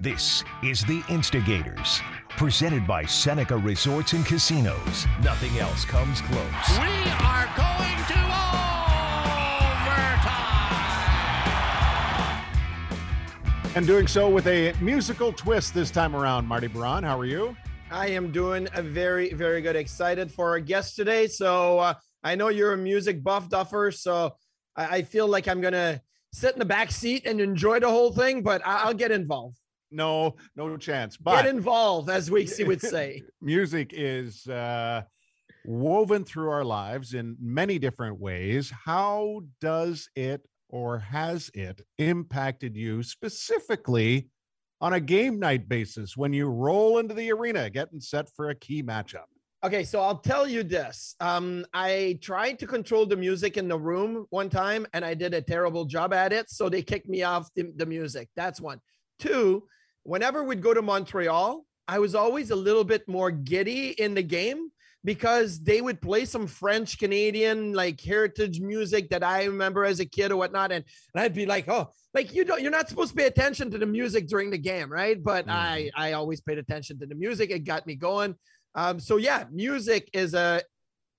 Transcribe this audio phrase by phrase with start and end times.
[0.00, 2.00] This is The Instigators,
[2.30, 5.06] presented by Seneca Resorts and Casinos.
[5.22, 6.78] Nothing else comes close.
[6.78, 8.20] We are going to
[12.34, 13.76] overtime.
[13.76, 16.46] And doing so with a musical twist this time around.
[16.46, 17.56] Marty Biron, how are you?
[17.90, 19.76] I am doing a very, very good.
[19.76, 21.28] Excited for our guest today.
[21.28, 24.34] So uh, I know you're a music buff duffer, so
[24.76, 26.00] I, I feel like I'm gonna
[26.32, 29.58] sit in the back seat and enjoy the whole thing, but I- I'll get involved.
[29.94, 31.16] No, no chance.
[31.16, 33.22] But Get involved, as we would say.
[33.40, 35.02] music is uh,
[35.64, 38.70] woven through our lives in many different ways.
[38.84, 44.28] How does it or has it impacted you specifically
[44.80, 48.54] on a game night basis when you roll into the arena getting set for a
[48.54, 49.26] key matchup?
[49.64, 51.14] Okay, so I'll tell you this.
[51.20, 55.32] Um, I tried to control the music in the room one time and I did
[55.32, 56.50] a terrible job at it.
[56.50, 58.28] So they kicked me off the, the music.
[58.36, 58.80] That's one.
[59.18, 59.62] Two,
[60.04, 64.22] whenever we'd go to Montreal, I was always a little bit more giddy in the
[64.22, 64.70] game
[65.04, 70.06] because they would play some French Canadian like heritage music that I remember as a
[70.06, 70.72] kid or whatnot.
[70.72, 73.70] And, and I'd be like, oh, like you don't you're not supposed to pay attention
[73.72, 75.22] to the music during the game, right?
[75.22, 77.50] But I I always paid attention to the music.
[77.50, 78.34] It got me going.
[78.74, 80.62] Um, so yeah, music is a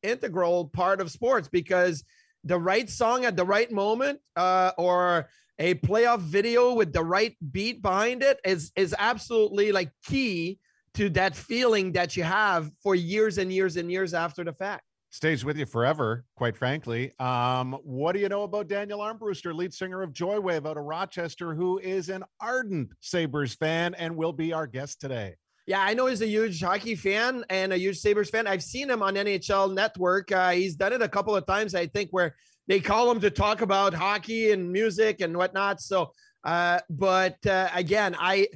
[0.02, 2.04] integral part of sports because
[2.44, 5.28] the right song at the right moment, uh, or
[5.60, 10.60] a playoff video with the right beat behind it is is absolutely like key
[10.94, 14.84] to that feeling that you have for years and years and years after the fact.
[15.10, 17.18] Stays with you forever, quite frankly.
[17.20, 21.54] Um, what do you know about Daniel Armbruster, lead singer of Joywave out of Rochester,
[21.54, 25.36] who is an ardent Sabres fan and will be our guest today?
[25.68, 28.46] Yeah, I know he's a huge hockey fan and a huge Sabres fan.
[28.46, 30.32] I've seen him on NHL Network.
[30.32, 32.36] Uh, he's done it a couple of times, I think, where
[32.68, 35.82] they call him to talk about hockey and music and whatnot.
[35.82, 36.12] So,
[36.44, 38.48] uh, but uh, again, I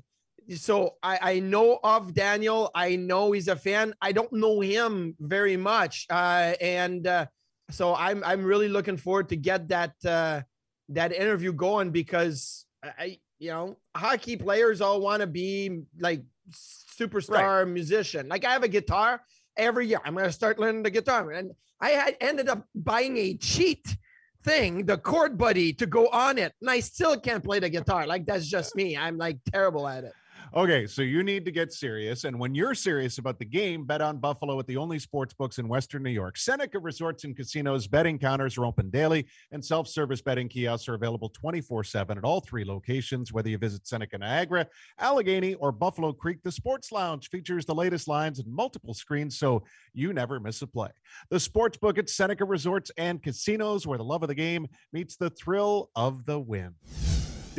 [0.55, 2.71] so I, I know of Daniel.
[2.73, 3.93] I know he's a fan.
[4.02, 7.27] I don't know him very much, uh, and uh,
[7.69, 10.42] so I'm I'm really looking forward to get that uh,
[10.89, 17.69] that interview going because I you know hockey players all want to be like superstar
[17.69, 18.27] musician.
[18.27, 19.21] Like I have a guitar
[19.59, 19.99] every year.
[20.03, 23.97] I'm going to start learning the guitar, and I had ended up buying a cheat
[24.43, 28.08] thing, the chord buddy, to go on it, and I still can't play the guitar.
[28.08, 28.98] Like that's just me.
[28.98, 30.14] I'm like terrible at it.
[30.55, 32.23] Okay, so you need to get serious.
[32.23, 35.60] And when you're serious about the game, bet on Buffalo at the only sports books
[35.60, 36.37] in Western New York.
[36.37, 40.95] Seneca Resorts and Casinos betting counters are open daily, and self service betting kiosks are
[40.95, 43.32] available 24 7 at all three locations.
[43.32, 44.65] Whether you visit Seneca Niagara,
[44.98, 49.64] Allegheny, or Buffalo Creek, the Sports Lounge features the latest lines and multiple screens so
[49.93, 50.89] you never miss a play.
[51.30, 55.16] The sports book at Seneca Resorts and Casinos, where the love of the game meets
[55.16, 56.73] the thrill of the win.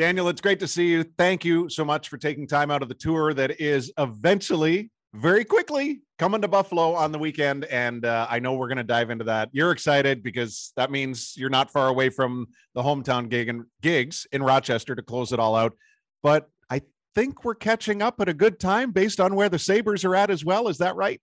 [0.01, 1.05] Daniel, it's great to see you.
[1.19, 5.45] Thank you so much for taking time out of the tour that is eventually, very
[5.45, 7.67] quickly, coming to Buffalo on the weekend.
[7.67, 9.51] And uh, I know we're going to dive into that.
[9.53, 14.27] You're excited because that means you're not far away from the hometown gig and gigs
[14.33, 15.75] in Rochester to close it all out.
[16.23, 16.81] But I
[17.15, 20.31] think we're catching up at a good time based on where the Sabres are at
[20.31, 20.69] as well.
[20.69, 21.21] Is that right?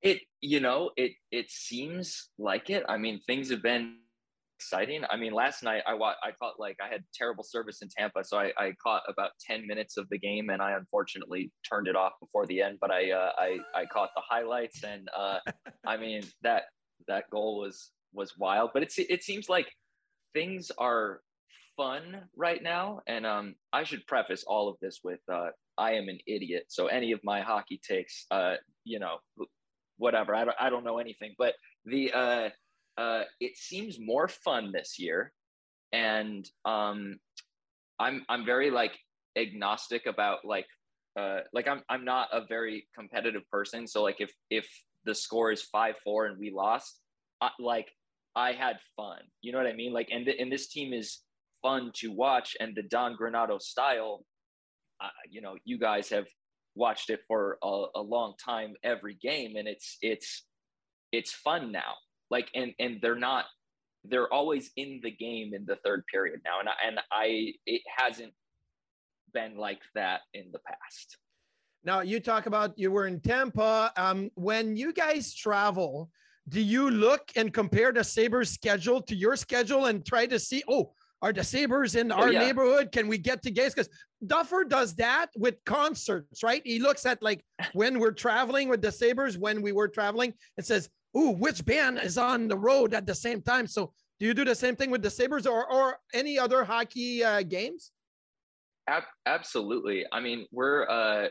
[0.00, 2.84] It, you know, it it seems like it.
[2.88, 3.96] I mean, things have been
[4.58, 5.02] exciting.
[5.10, 8.24] I mean, last night I wa- I caught like I had terrible service in Tampa,
[8.24, 11.96] so I, I caught about ten minutes of the game, and I unfortunately turned it
[11.96, 12.78] off before the end.
[12.80, 15.38] But I uh, I I caught the highlights, and uh,
[15.86, 16.64] I mean that
[17.08, 18.70] that goal was was wild.
[18.72, 19.68] But it's it seems like
[20.34, 21.20] things are
[21.76, 26.08] fun right now, and um I should preface all of this with uh, I am
[26.08, 29.18] an idiot, so any of my hockey takes, uh, you know,
[29.98, 30.34] whatever.
[30.34, 32.48] I don't I don't know anything, but the uh
[32.98, 35.32] uh, it seems more fun this year,
[35.92, 37.16] and um,
[37.98, 38.92] I'm I'm very like
[39.36, 40.66] agnostic about like
[41.18, 43.86] uh, like I'm I'm not a very competitive person.
[43.86, 44.66] So like if if
[45.04, 47.00] the score is five four and we lost,
[47.40, 47.88] I, like
[48.34, 49.18] I had fun.
[49.42, 49.92] You know what I mean?
[49.92, 51.20] Like and and this team is
[51.62, 54.24] fun to watch, and the Don Granato style.
[54.98, 56.24] Uh, you know, you guys have
[56.74, 60.46] watched it for a, a long time every game, and it's it's
[61.12, 61.92] it's fun now
[62.30, 63.44] like and and they're not
[64.04, 67.82] they're always in the game in the third period now and I, and I it
[67.96, 68.32] hasn't
[69.32, 71.18] been like that in the past.
[71.84, 73.92] Now you talk about you were in Tampa.
[73.96, 76.10] Um, when you guys travel,
[76.48, 80.62] do you look and compare the Sabres schedule to your schedule and try to see,
[80.68, 80.92] oh,
[81.22, 82.40] are the Sabres in our yeah.
[82.40, 82.92] neighborhood?
[82.92, 83.74] Can we get to games?
[83.74, 83.88] Because
[84.26, 86.62] Duffer does that with concerts, right?
[86.64, 90.64] He looks at like when we're traveling with the Sabres, when we were traveling, and
[90.64, 93.66] says, ooh, which band is on the road at the same time?
[93.66, 97.24] So do you do the same thing with the Sabres or or any other hockey
[97.24, 97.92] uh, games?
[98.88, 100.04] Ab- absolutely.
[100.12, 101.28] I mean, we're uh,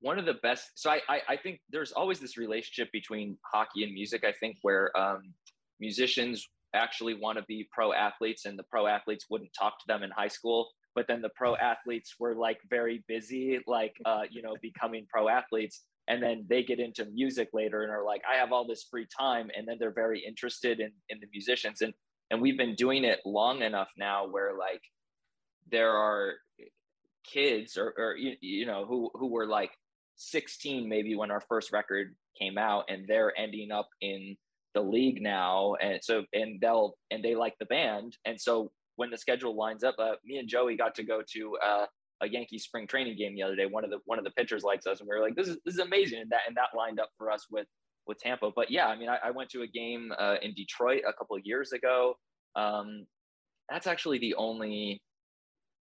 [0.00, 0.70] one of the best.
[0.74, 4.24] So I, I, I think there's always this relationship between hockey and music.
[4.24, 5.34] I think where um,
[5.78, 10.02] musicians actually want to be pro athletes, and the pro athletes wouldn't talk to them
[10.02, 10.68] in high school.
[10.94, 15.28] But then the pro athletes were like very busy, like uh, you know, becoming pro
[15.28, 18.86] athletes, and then they get into music later and are like, I have all this
[18.90, 21.94] free time, and then they're very interested in in the musicians, and
[22.30, 24.82] and we've been doing it long enough now where like
[25.70, 26.34] there are
[27.24, 29.70] kids or, or you, you know who who were like
[30.16, 34.36] 16 maybe when our first record came out and they're ending up in
[34.74, 35.74] the league now.
[35.80, 38.16] And so and they'll and they like the band.
[38.24, 41.56] And so when the schedule lines up uh, me and joey got to go to
[41.64, 41.86] uh,
[42.22, 44.62] a yankee spring training game the other day one of the one of the pitchers
[44.62, 46.68] likes us and we were like this is this is amazing and that and that
[46.76, 47.66] lined up for us with
[48.06, 51.02] with tampa but yeah i mean i, I went to a game uh, in detroit
[51.06, 52.14] a couple of years ago
[52.56, 53.06] um,
[53.68, 55.00] that's actually the only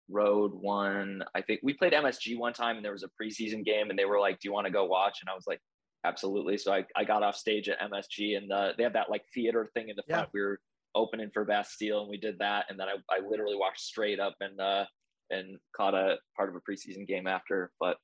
[0.10, 1.24] road one.
[1.36, 4.06] I think we played MSG one time and there was a preseason game and they
[4.06, 5.20] were like, Do you want to go watch?
[5.22, 5.60] And I was like,
[6.06, 6.58] Absolutely.
[6.58, 9.70] So I, I got off stage at MSG and uh, they have that like theater
[9.74, 10.28] thing in the front.
[10.28, 10.31] Yeah.
[10.34, 10.60] We were
[10.96, 12.66] opening for Bastille and we did that.
[12.70, 14.86] And then I, I literally walked straight up and uh,
[15.34, 17.72] and caught a part of a preseason game after.
[17.80, 17.98] But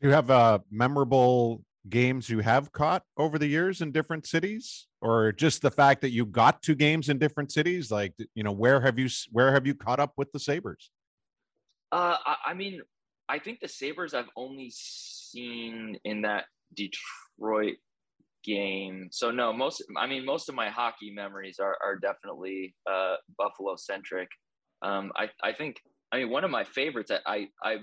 [0.00, 5.32] you have uh memorable games you have caught over the years in different cities or
[5.32, 8.80] just the fact that you got to games in different cities like you know where
[8.80, 10.92] have you where have you caught up with the sabres
[11.92, 12.80] uh, I, I mean,
[13.28, 16.44] I think the Sabres I've only seen in that
[16.74, 17.76] Detroit
[18.42, 19.08] game.
[19.12, 23.76] So no, most I mean most of my hockey memories are are definitely uh, Buffalo
[23.76, 24.28] centric.
[24.80, 25.76] Um, I I think
[26.12, 27.10] I mean one of my favorites.
[27.26, 27.78] I I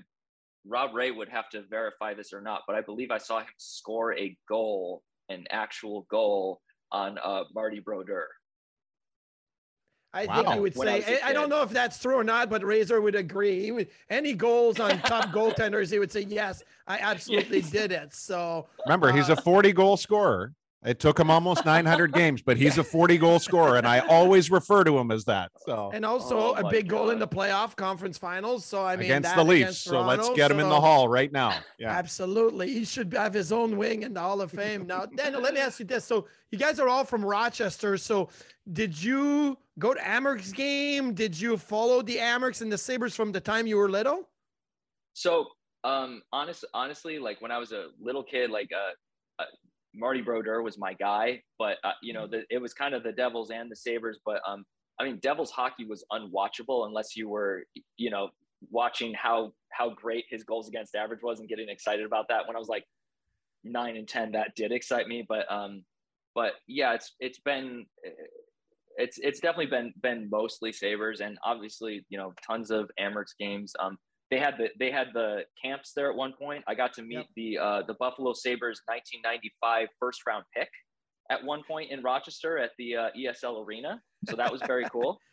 [0.65, 3.47] Rob Ray would have to verify this or not, but I believe I saw him
[3.57, 6.61] score a goal, an actual goal
[6.91, 8.27] on uh, Marty Brodeur.
[10.11, 10.35] I wow.
[10.35, 12.99] think he would say, I, I, don't know if that's true or not, but Razor
[12.99, 13.61] would agree.
[13.63, 17.69] He would, any goals on top goaltenders, he would say, yes, I absolutely yes.
[17.69, 18.13] did it.
[18.15, 20.53] So remember, uh, he's a uh, 40 goal scorer.
[20.85, 24.49] It took him almost 900 games, but he's a 40 goal scorer, and I always
[24.49, 25.51] refer to him as that.
[25.57, 26.97] So and also oh a big God.
[26.97, 28.65] goal in the playoff conference finals.
[28.65, 29.61] So I mean against the Leafs.
[29.61, 31.57] Against so let's get him so in the hall right now.
[31.79, 32.73] Yeah, absolutely.
[32.73, 34.85] He should have his own wing in the Hall of Fame.
[34.85, 37.95] Now, Daniel, let me ask you this: So you guys are all from Rochester.
[37.97, 38.27] So
[38.73, 41.13] did you go to Amerks game?
[41.13, 44.27] Did you follow the Amerks and the Sabres from the time you were little?
[45.13, 45.47] So
[45.85, 49.43] um honest honestly like when i was a little kid like uh
[49.95, 52.31] Marty Brodeur was my guy, but uh, you know, mm-hmm.
[52.31, 54.19] the, it was kind of the Devils and the Sabres.
[54.25, 54.65] But um,
[54.99, 57.63] I mean, Devils hockey was unwatchable unless you were,
[57.97, 58.29] you know,
[58.69, 62.47] watching how how great his goals against average was and getting excited about that.
[62.47, 62.85] When I was like
[63.63, 65.25] nine and ten, that did excite me.
[65.27, 65.83] But um,
[66.35, 67.85] but yeah, it's it's been
[68.97, 73.73] it's it's definitely been been mostly Sabres and obviously you know tons of Amerks games.
[73.79, 73.97] Um,
[74.31, 76.63] they had the they had the camps there at one point.
[76.67, 77.25] I got to meet yep.
[77.35, 80.69] the uh, the Buffalo Sabres 1995 first round pick
[81.31, 84.01] at one point in Rochester at the uh, ESL Arena.
[84.29, 85.19] So that was very cool.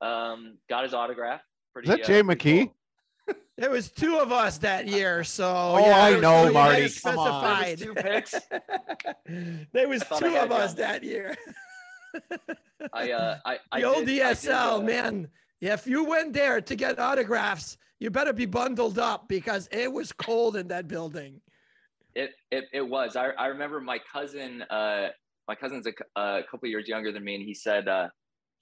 [0.00, 1.40] Um, got his autograph.
[1.72, 2.70] Pretty, Is that Jay uh, McKee?
[3.26, 3.36] Cool.
[3.56, 6.88] There was two of us that year, so oh, yeah, I know, so Marty.
[7.02, 7.76] Come on.
[7.76, 8.36] two picks.
[9.72, 11.36] there was two of us that year.
[12.92, 15.28] I, uh, I, I the old did, ESL, did, uh, man.
[15.60, 20.12] If you went there to get autographs, you better be bundled up because it was
[20.12, 21.40] cold in that building.
[22.14, 23.16] It it, it was.
[23.16, 24.62] I, I remember my cousin.
[24.62, 25.08] Uh,
[25.48, 28.08] my cousin's a, a couple years younger than me, and he said uh,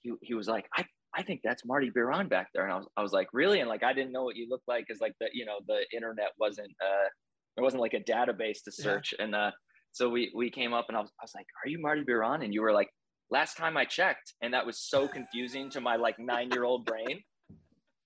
[0.01, 2.87] he he was like, I I think that's Marty Biron back there, and I was
[2.97, 3.59] I was like, really?
[3.59, 5.85] And like I didn't know what you looked like because like the you know the
[5.93, 7.09] internet wasn't uh
[7.55, 9.25] there wasn't like a database to search, yeah.
[9.25, 9.51] and uh
[9.91, 12.43] so we we came up and I was I was like, are you Marty Biron?
[12.43, 12.89] And you were like,
[13.29, 16.85] last time I checked, and that was so confusing to my like nine year old
[16.85, 17.21] brain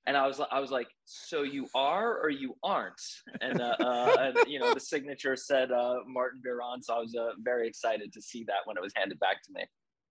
[0.08, 3.02] and I was I was like, so you are or you aren't?
[3.40, 7.16] And, uh, uh, and you know, the signature said uh, Martin Biron, so I was
[7.16, 9.64] uh, very excited to see that when it was handed back to me.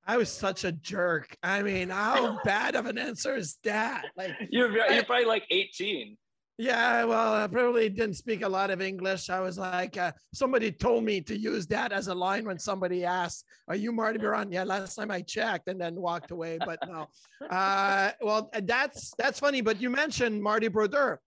[0.07, 1.37] I was such a jerk.
[1.43, 4.05] I mean, how bad of an answer is that?
[4.17, 6.17] Like you're you're probably like 18.
[6.61, 9.31] Yeah, well, I probably didn't speak a lot of English.
[9.31, 13.03] I was like, uh, somebody told me to use that as a line when somebody
[13.03, 16.59] asked, "Are you Marty Biron?" Yeah, last time I checked, and then walked away.
[16.63, 17.09] But no,
[17.51, 19.63] uh, well, that's that's funny.
[19.63, 21.19] But you mentioned Marty Brodeur.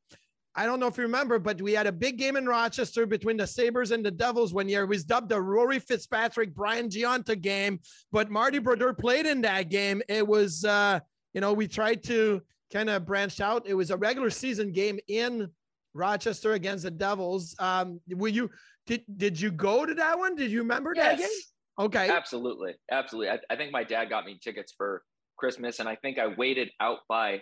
[0.53, 3.37] I don't know if you remember, but we had a big game in Rochester between
[3.37, 4.83] the Sabres and the Devils one year.
[4.83, 7.79] It was dubbed the Rory Fitzpatrick Brian Gionta game,
[8.11, 10.03] but Marty Brodeur played in that game.
[10.07, 10.99] It was, uh,
[11.33, 13.63] you know, we tried to kind of branched out.
[13.65, 15.49] It was a regular season game in
[15.93, 17.55] Rochester against the Devils.
[17.59, 18.49] Um, were you
[18.85, 20.35] did did you go to that one?
[20.35, 21.17] Did you remember yes.
[21.17, 21.37] that game?
[21.79, 22.09] Okay.
[22.09, 22.73] Absolutely.
[22.91, 23.29] Absolutely.
[23.29, 25.03] I, I think my dad got me tickets for
[25.37, 27.41] Christmas and I think I waited out by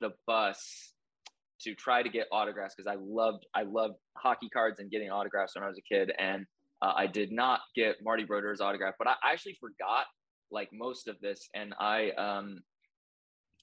[0.00, 0.92] the bus
[1.64, 5.54] to try to get autographs because I loved I loved hockey cards and getting autographs
[5.54, 6.46] when I was a kid, and
[6.82, 10.06] uh, I did not get Marty Brodeur's autograph, but I actually forgot
[10.50, 12.58] like most of this, and I um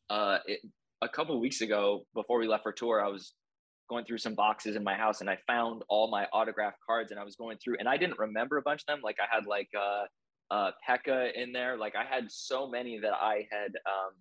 [0.09, 0.61] uh it,
[1.01, 3.33] a couple weeks ago before we left for tour, I was
[3.89, 7.19] going through some boxes in my house and I found all my autograph cards and
[7.19, 9.01] I was going through and I didn't remember a bunch of them.
[9.03, 11.77] Like I had like uh uh Pekka in there.
[11.77, 14.13] Like I had so many that I had um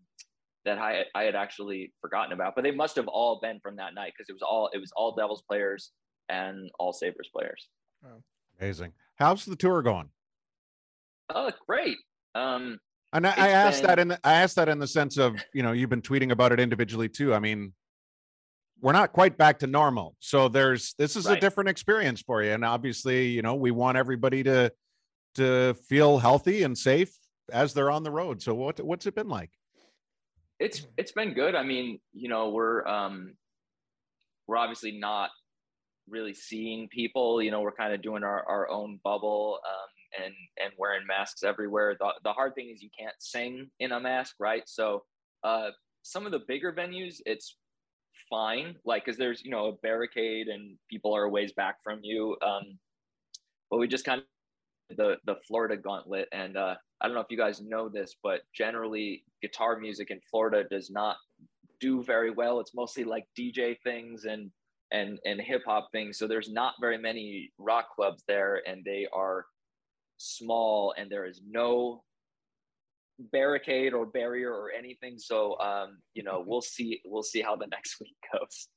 [0.64, 2.54] that I I had actually forgotten about.
[2.56, 4.90] But they must have all been from that night because it was all it was
[4.96, 5.92] all Devils players
[6.28, 7.68] and all Sabres players.
[8.60, 8.92] Amazing.
[9.16, 10.08] How's the tour going?
[11.32, 11.99] Oh, great.
[12.34, 12.78] Um
[13.12, 15.62] and I, I asked that in the, I asked that in the sense of you
[15.62, 17.35] know you've been tweeting about it individually too.
[17.35, 17.73] I mean,
[18.81, 20.17] we're not quite back to normal.
[20.21, 21.37] So there's this is right.
[21.37, 22.52] a different experience for you.
[22.52, 24.73] And obviously, you know, we want everybody to
[25.37, 27.12] to feel healthy and safe
[27.52, 28.43] as they're on the road.
[28.43, 29.50] So what what's it been like?
[30.59, 31.55] It's it's been good.
[31.55, 33.35] I mean, you know, we're um
[34.47, 35.31] we're obviously not
[36.09, 39.88] really seeing people, you know, we're kind of doing our, our own bubble um
[40.19, 41.97] and and wearing masks everywhere.
[41.99, 44.62] The the hard thing is you can't sing in a mask, right?
[44.67, 45.05] So
[45.45, 45.71] uh
[46.02, 47.57] some of the bigger venues, it's
[48.29, 48.76] fine.
[48.85, 52.37] Like because there's you know a barricade and people are a ways back from you.
[52.45, 52.79] Um
[53.71, 54.23] but we just kind
[54.90, 56.29] of the the florida gauntlet.
[56.33, 60.21] And uh i don't know if you guys know this but generally guitar music in
[60.31, 61.17] florida does not
[61.81, 62.61] do very well.
[62.61, 64.50] It's mostly like dj things and
[64.93, 66.19] and and hip hop things.
[66.19, 69.47] So there's not very many rock clubs there and they are
[70.20, 72.02] small and there is no
[73.32, 75.18] barricade or barrier or anything.
[75.18, 78.68] So um, you know, we'll see we'll see how the next week goes.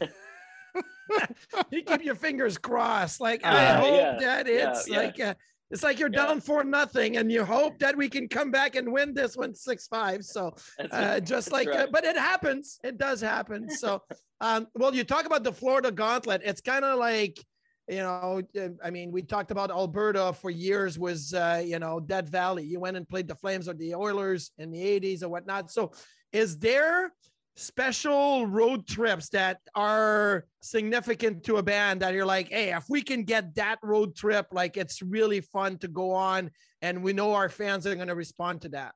[1.70, 3.20] you keep your fingers crossed.
[3.20, 5.30] Like uh, I hope yeah, that it's yeah, like yeah.
[5.30, 5.34] Uh,
[5.70, 8.92] it's like you're down for nothing, and you hope that we can come back and
[8.92, 10.22] win this one six five.
[10.22, 10.54] So
[10.92, 11.80] uh, just like, uh, right.
[11.80, 12.78] uh, but it happens.
[12.84, 13.68] It does happen.
[13.68, 14.00] So,
[14.40, 16.42] um, well, you talk about the Florida Gauntlet.
[16.44, 17.42] It's kind of like
[17.88, 22.00] you know uh, i mean we talked about alberta for years was uh, you know
[22.00, 22.64] dead valley.
[22.64, 25.70] You went and played the flames or the oilers in the 80s or whatnot.
[25.70, 25.92] So
[26.32, 27.12] is there
[27.56, 33.00] special road trips that are significant to a band that you're like hey if we
[33.00, 36.50] can get that road trip like it's really fun to go on
[36.82, 38.92] and we know our fans are going to respond to that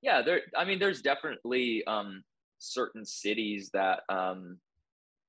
[0.00, 2.22] yeah there i mean there's definitely um
[2.58, 4.56] certain cities that um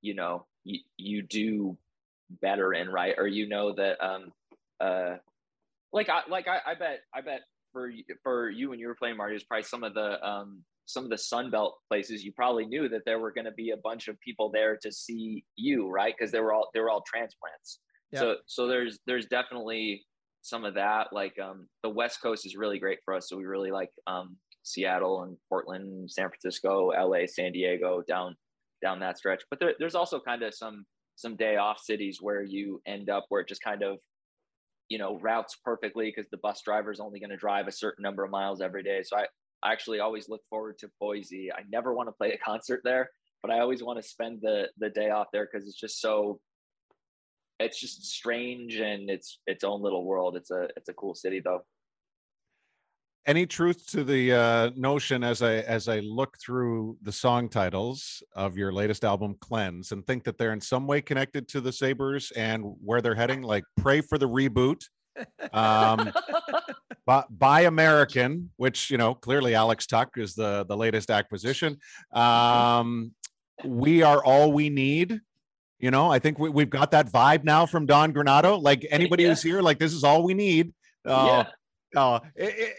[0.02, 1.76] you know you, you do
[2.42, 3.16] better in, right?
[3.18, 4.32] Or you know that um
[4.80, 5.16] uh
[5.92, 7.92] like I like I, I bet I bet for
[8.24, 11.12] for you when you were playing Mario is probably some of the um some of
[11.12, 14.08] the Sun Belt places you probably knew that there were going to be a bunch
[14.08, 16.16] of people there to see you, right?
[16.18, 17.80] Because they were all they were all transplants.
[18.12, 18.20] Yeah.
[18.20, 20.06] So so there's there's definitely
[20.42, 21.08] some of that.
[21.12, 23.30] Like um the West Coast is really great for us.
[23.30, 28.36] So we really like um Seattle and Portland, San Francisco, LA, San Diego, down
[28.82, 29.44] down that stretch.
[29.50, 30.86] But there, there's also kind of some
[31.20, 33.98] some day off cities where you end up where it just kind of
[34.90, 38.04] you know routes perfectly because the bus driver is only going to drive a certain
[38.04, 39.04] number of miles every day.
[39.04, 39.26] So I,
[39.62, 41.52] I actually always look forward to boise.
[41.52, 43.10] I never want to play a concert there
[43.42, 46.42] but i always want to spend the the day off there because it's just so
[47.60, 50.36] it's just strange and it's its own little world.
[50.36, 51.62] It's a it's a cool city though
[53.26, 58.24] any truth to the uh, notion as I as I look through the song titles
[58.36, 61.72] of your latest album, Cleanse, and think that they're in some way connected to the
[61.72, 63.42] Sabres and where they're heading?
[63.42, 64.84] Like, pray for the reboot.
[65.54, 66.12] Um,
[67.06, 71.78] buy, buy American, which you know clearly Alex Tuch is the the latest acquisition.
[72.14, 73.14] Um,
[73.66, 75.20] we are all we need.
[75.78, 78.62] You know, I think we, we've got that vibe now from Don Granato.
[78.62, 79.30] Like anybody yeah.
[79.30, 80.74] who's here, like this is all we need.
[81.06, 81.52] Uh, yeah
[81.96, 82.19] uh,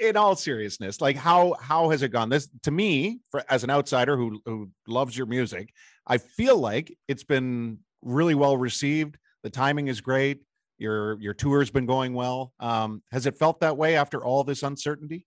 [0.00, 2.28] in all seriousness, like how how has it gone?
[2.28, 5.72] This to me, for, as an outsider who who loves your music,
[6.06, 9.18] I feel like it's been really well received.
[9.42, 10.40] The timing is great.
[10.78, 12.52] Your your tour's been going well.
[12.60, 15.26] Um, has it felt that way after all this uncertainty?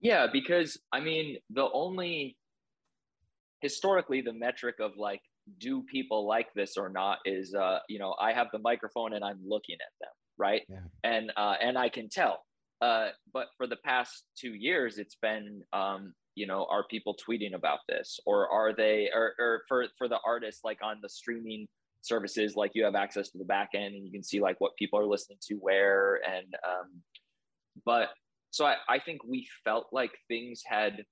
[0.00, 2.36] Yeah, because I mean, the only
[3.60, 5.20] historically the metric of like
[5.58, 9.24] do people like this or not is uh you know i have the microphone and
[9.24, 10.78] i'm looking at them right yeah.
[11.04, 12.44] and uh and i can tell
[12.80, 17.54] uh, but for the past two years, it's been, um, you know, are people tweeting
[17.54, 21.66] about this, or are they, or, or for for the artists, like on the streaming
[22.02, 24.76] services, like you have access to the back end and you can see like what
[24.76, 27.02] people are listening to where, and um,
[27.84, 28.10] but
[28.50, 31.04] so I, I think we felt like things had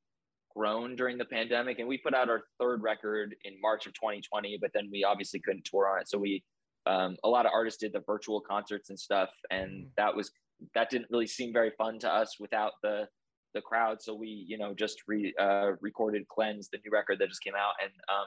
[0.57, 4.59] grown during the pandemic, and we put out our third record in March of 2020,
[4.61, 6.45] but then we obviously couldn't tour on it, so we
[6.87, 9.89] um, a lot of artists did the virtual concerts and stuff and mm.
[9.97, 10.31] that was
[10.75, 13.09] that didn't really seem very fun to us without the
[13.57, 14.01] the crowd.
[14.01, 17.55] So we, you know, just re, uh, recorded Cleanse, the new record that just came
[17.55, 17.73] out.
[17.83, 18.27] And um,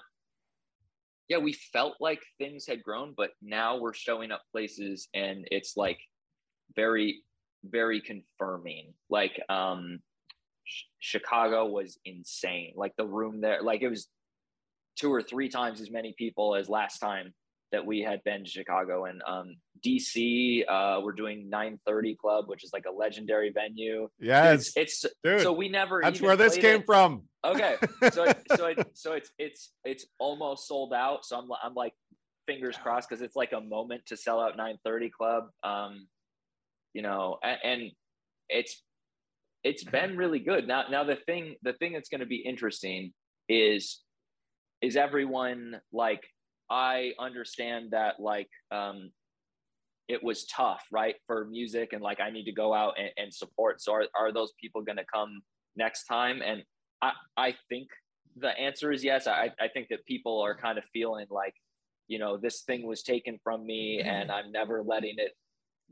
[1.30, 5.78] yeah, we felt like things had grown, but now we're showing up places and it's
[5.78, 6.00] like
[6.76, 7.22] very,
[7.64, 8.94] very confirming.
[9.10, 10.00] Like um,
[10.66, 12.74] sh- Chicago was insane.
[12.76, 14.08] Like the room there, like it was
[14.98, 17.34] two or three times as many people as last time
[17.72, 20.64] that we had been to Chicago and um, DC.
[20.68, 24.10] Uh, we're doing 930 Club, which is like a legendary venue.
[24.20, 26.02] Yes, it's, it's dude, so we never.
[26.04, 26.86] That's where this came it.
[26.86, 27.24] from.
[27.44, 27.76] Okay,
[28.12, 31.26] so it, so it, so it's it's it's almost sold out.
[31.26, 31.94] So I'm I'm like
[32.46, 35.44] fingers crossed because it's like a moment to sell out 930 Club.
[35.64, 36.08] Um,
[36.94, 37.92] you know, and, and
[38.50, 38.82] it's
[39.64, 40.68] it's been really good.
[40.68, 43.14] Now now the thing the thing that's going to be interesting
[43.48, 44.02] is
[44.82, 46.24] is everyone like
[46.70, 49.12] I understand that like um,
[50.10, 53.34] it was tough, right, for music and like I need to go out and, and
[53.34, 53.80] support.
[53.80, 55.42] So are, are those people going to come
[55.76, 56.42] next time?
[56.44, 56.64] And
[57.02, 57.88] I, I think
[58.36, 59.28] the answer is yes.
[59.28, 61.54] I, I think that people are kind of feeling like,
[62.08, 65.34] you know, this thing was taken from me and I'm never letting it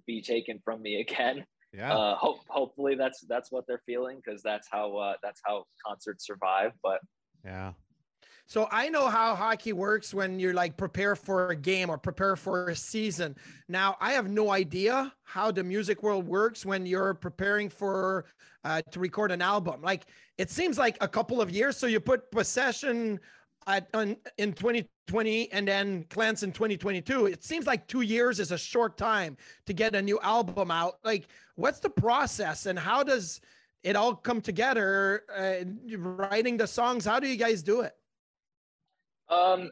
[0.08, 1.46] be taken from me again.
[1.72, 1.96] Yeah.
[1.96, 4.20] Uh, hope, hopefully that's, that's what they're feeling.
[4.28, 6.72] Cause that's how, uh, that's how concerts survive.
[6.82, 7.02] But
[7.46, 7.74] yeah,
[8.48, 12.38] so I know how hockey works when you're like prepare for a game or prepare
[12.38, 13.36] for a season.
[13.68, 18.26] Now I have no idea how the music world works when you're preparing for
[18.64, 19.82] uh, to record an album.
[19.82, 20.06] Like
[20.38, 21.76] it seems like a couple of years.
[21.76, 23.20] So you put possession
[23.68, 27.26] at on, in 2020 and then Cleanse in 2022.
[27.26, 29.36] It seems like two years is a short time
[29.66, 31.00] to get a new album out.
[31.04, 33.42] Like what's the process and how does
[33.84, 35.24] it all come together?
[35.36, 37.04] Uh, writing the songs.
[37.04, 37.92] How do you guys do it?
[39.30, 39.70] Um,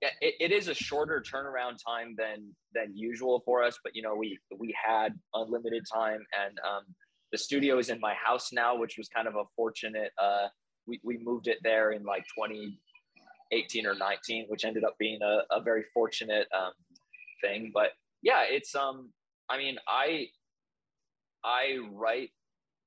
[0.00, 4.14] it, it is a shorter turnaround time than than usual for us, but you know
[4.14, 6.82] we we had unlimited time, and um,
[7.32, 10.12] the studio is in my house now, which was kind of a fortunate.
[10.20, 10.48] Uh,
[10.86, 15.40] we we moved it there in like 2018 or 19, which ended up being a,
[15.50, 16.72] a very fortunate um,
[17.42, 17.70] thing.
[17.74, 17.90] But
[18.22, 19.10] yeah, it's um,
[19.48, 20.28] I mean, I
[21.44, 22.30] I write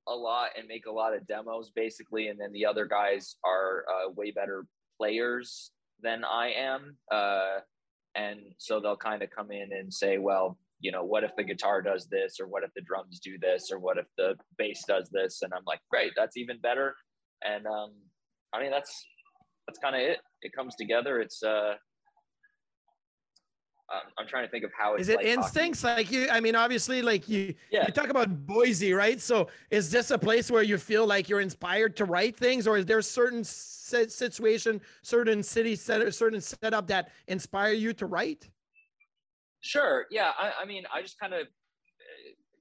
[0.08, 3.84] a lot and make a lot of demos basically, and then the other guys are
[3.90, 4.66] uh, way better
[4.98, 5.72] players
[6.04, 6.98] than I am.
[7.12, 7.60] Uh,
[8.16, 11.44] and so they'll kind of come in and say, well, you know, what if the
[11.44, 14.84] guitar does this, or what if the drums do this, or what if the bass
[14.88, 15.44] does this?
[15.44, 16.96] And I'm like, great, that's even better.
[17.44, 17.92] And um,
[18.54, 19.06] I mean, that's
[19.68, 20.18] that's kind of it.
[20.42, 21.20] It comes together.
[21.20, 21.76] It's uh,
[24.18, 25.96] I'm trying to think of how it's is it like instincts hockey.
[26.04, 27.86] like you i mean obviously like you Yeah.
[27.88, 31.42] you talk about boise right so is this a place where you feel like you're
[31.42, 37.10] inspired to write things or is there certain situation certain city set certain setup that
[37.28, 38.50] inspire you to write
[39.64, 40.08] Sure.
[40.10, 40.32] Yeah.
[40.40, 41.46] I, I mean, I just kind of,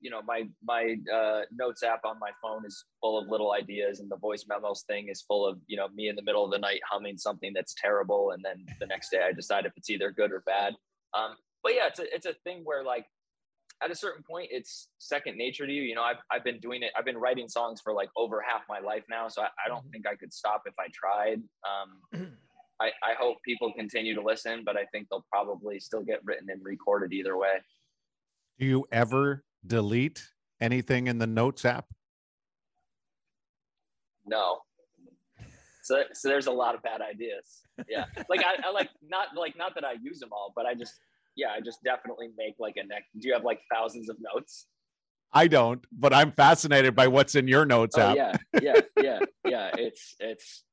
[0.03, 4.01] you know, my my uh, notes app on my phone is full of little ideas,
[4.01, 6.51] and the voice memos thing is full of you know me in the middle of
[6.51, 9.89] the night humming something that's terrible, and then the next day I decide if it's
[9.91, 10.75] either good or bad.
[11.15, 13.07] Um, but yeah, it's a it's a thing where like
[13.83, 15.83] at a certain point it's second nature to you.
[15.83, 16.91] You know, I've I've been doing it.
[16.97, 19.85] I've been writing songs for like over half my life now, so I, I don't
[19.91, 21.43] think I could stop if I tried.
[21.65, 22.33] Um,
[22.81, 26.49] I, I hope people continue to listen, but I think they'll probably still get written
[26.49, 27.61] and recorded either way.
[28.59, 30.27] Do you ever delete
[30.63, 31.87] anything in the notes app?
[34.25, 34.61] No.
[35.83, 37.63] So, so there's a lot of bad ideas.
[37.89, 38.05] Yeah.
[38.29, 40.95] Like I, I like not like not that I use them all, but I just
[41.37, 43.05] yeah, I just definitely make like a neck.
[43.19, 44.67] Do you have like thousands of notes?
[45.33, 48.17] I don't, but I'm fascinated by what's in your notes Oh app.
[48.17, 49.71] yeah, yeah, yeah, yeah.
[49.79, 50.65] It's it's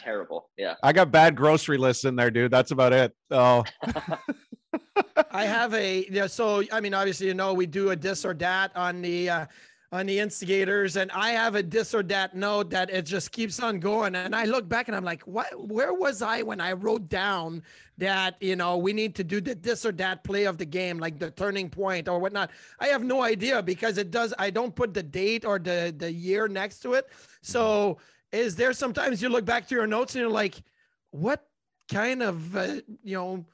[0.00, 0.50] terrible.
[0.58, 0.74] Yeah.
[0.82, 2.50] I got bad grocery lists in there, dude.
[2.50, 3.12] That's about it.
[3.30, 3.64] Oh,
[5.30, 6.26] I have a yeah.
[6.26, 9.46] So I mean, obviously, you know, we do a this or that on the uh,
[9.92, 13.60] on the instigators, and I have a this or that note that it just keeps
[13.60, 14.14] on going.
[14.14, 15.46] And I look back and I'm like, what?
[15.68, 17.62] Where was I when I wrote down
[17.98, 20.98] that you know we need to do the this or that play of the game,
[20.98, 22.50] like the turning point or whatnot?
[22.80, 24.32] I have no idea because it does.
[24.38, 27.10] I don't put the date or the the year next to it.
[27.42, 27.98] So
[28.32, 30.62] is there sometimes you look back to your notes and you're like,
[31.10, 31.46] what
[31.92, 33.44] kind of uh, you know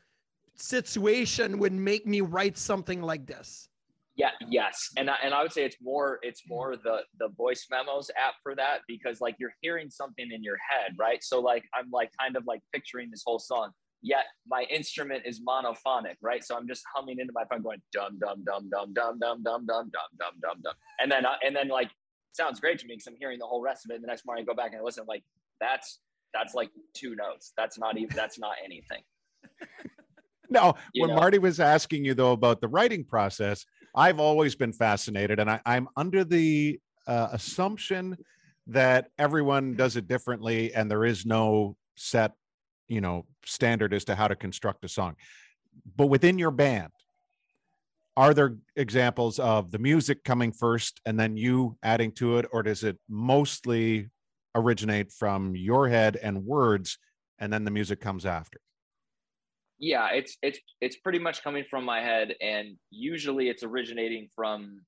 [0.54, 3.67] situation would make me write something like this?
[4.18, 4.90] Yeah, yes.
[4.96, 8.34] And I, and I would say it's more it's more the the voice memos app
[8.42, 11.22] for that because like you're hearing something in your head, right?
[11.22, 13.70] So like I'm like kind of like picturing this whole song.
[14.02, 16.44] Yet my instrument is monophonic, right?
[16.44, 19.66] So I'm just humming into my phone going dum dum dum dum dum dum dum
[19.66, 20.74] dum dum dum dum dum.
[21.00, 21.90] And then uh, and then like
[22.32, 23.94] sounds great to me because I'm hearing the whole rest of it.
[23.94, 25.22] And the next morning I go back and I listen like
[25.60, 26.00] that's
[26.34, 27.52] that's like two notes.
[27.56, 29.02] That's not even that's not anything.
[30.50, 30.74] no.
[30.92, 31.20] You when know.
[31.20, 35.60] Marty was asking you though about the writing process, I've always been fascinated, and I,
[35.64, 38.16] I'm under the uh, assumption
[38.68, 42.32] that everyone does it differently and there is no set,
[42.86, 45.16] you know, standard as to how to construct a song.
[45.96, 46.92] But within your band,
[48.16, 52.62] are there examples of the music coming first and then you adding to it or
[52.62, 54.08] does it mostly
[54.54, 56.98] originate from your head and words
[57.38, 58.60] and then the music comes after
[59.78, 64.80] yeah it's it's it's pretty much coming from my head and usually it's originating from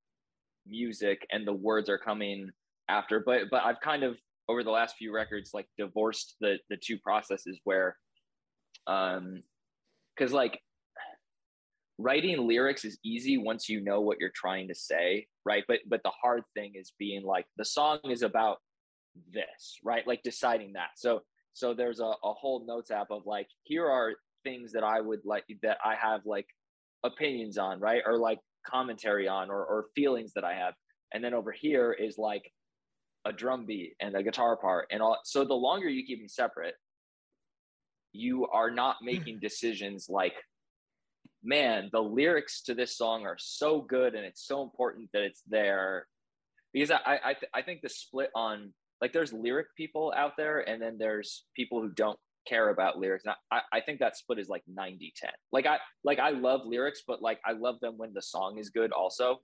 [0.66, 2.50] music and the words are coming
[2.88, 4.16] after but but i've kind of
[4.48, 7.96] over the last few records like divorced the the two processes where
[8.87, 9.42] um
[10.16, 10.61] because like
[11.98, 15.64] writing lyrics is easy once you know what you're trying to say right?
[15.66, 18.59] But but the hard thing is being like the song is about
[19.33, 20.07] this right?
[20.07, 20.90] Like deciding that.
[20.96, 21.20] So
[21.53, 25.20] so there's a, a whole notes app of like here are things that i would
[25.24, 26.46] like that i have like
[27.03, 28.03] opinions on right?
[28.05, 30.74] Or like commentary on or, or feelings that i have.
[31.12, 32.53] And then over here is like
[33.24, 36.29] a drum beat and a guitar part and all so the longer you keep them
[36.29, 36.74] separate
[38.12, 40.35] you are not making decisions like
[41.42, 45.42] man, the lyrics to this song are so good and it's so important that it's
[45.48, 46.07] there.
[46.72, 50.61] Because I I, th- I think the split on like there's lyric people out there
[50.61, 53.24] and then there's people who don't care about lyrics.
[53.24, 55.31] And I, I think that split is like 90 10.
[55.53, 58.70] Like I like I love lyrics, but like I love them when the song is
[58.70, 59.40] good also.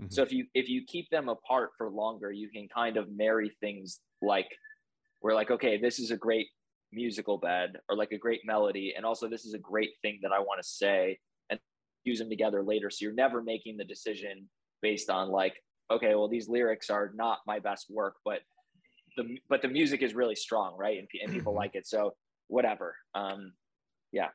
[0.00, 0.10] Mm-hmm.
[0.10, 3.52] So if you if you keep them apart for longer, you can kind of marry
[3.60, 4.48] things like
[5.22, 6.48] we're like, okay, this is a great
[6.92, 8.94] musical bed or like a great melody.
[8.96, 11.18] And also this is a great thing that I want to say
[11.50, 11.60] and
[12.04, 12.90] use them together later.
[12.90, 14.48] So you're never making the decision
[14.82, 15.54] based on like,
[15.90, 18.40] okay, well, these lyrics are not my best work, but
[19.16, 20.98] the but the music is really strong, right?
[20.98, 21.86] And, and people like it.
[21.86, 22.14] So
[22.50, 22.96] whatever.
[23.14, 23.52] Um,
[24.12, 24.28] yeah.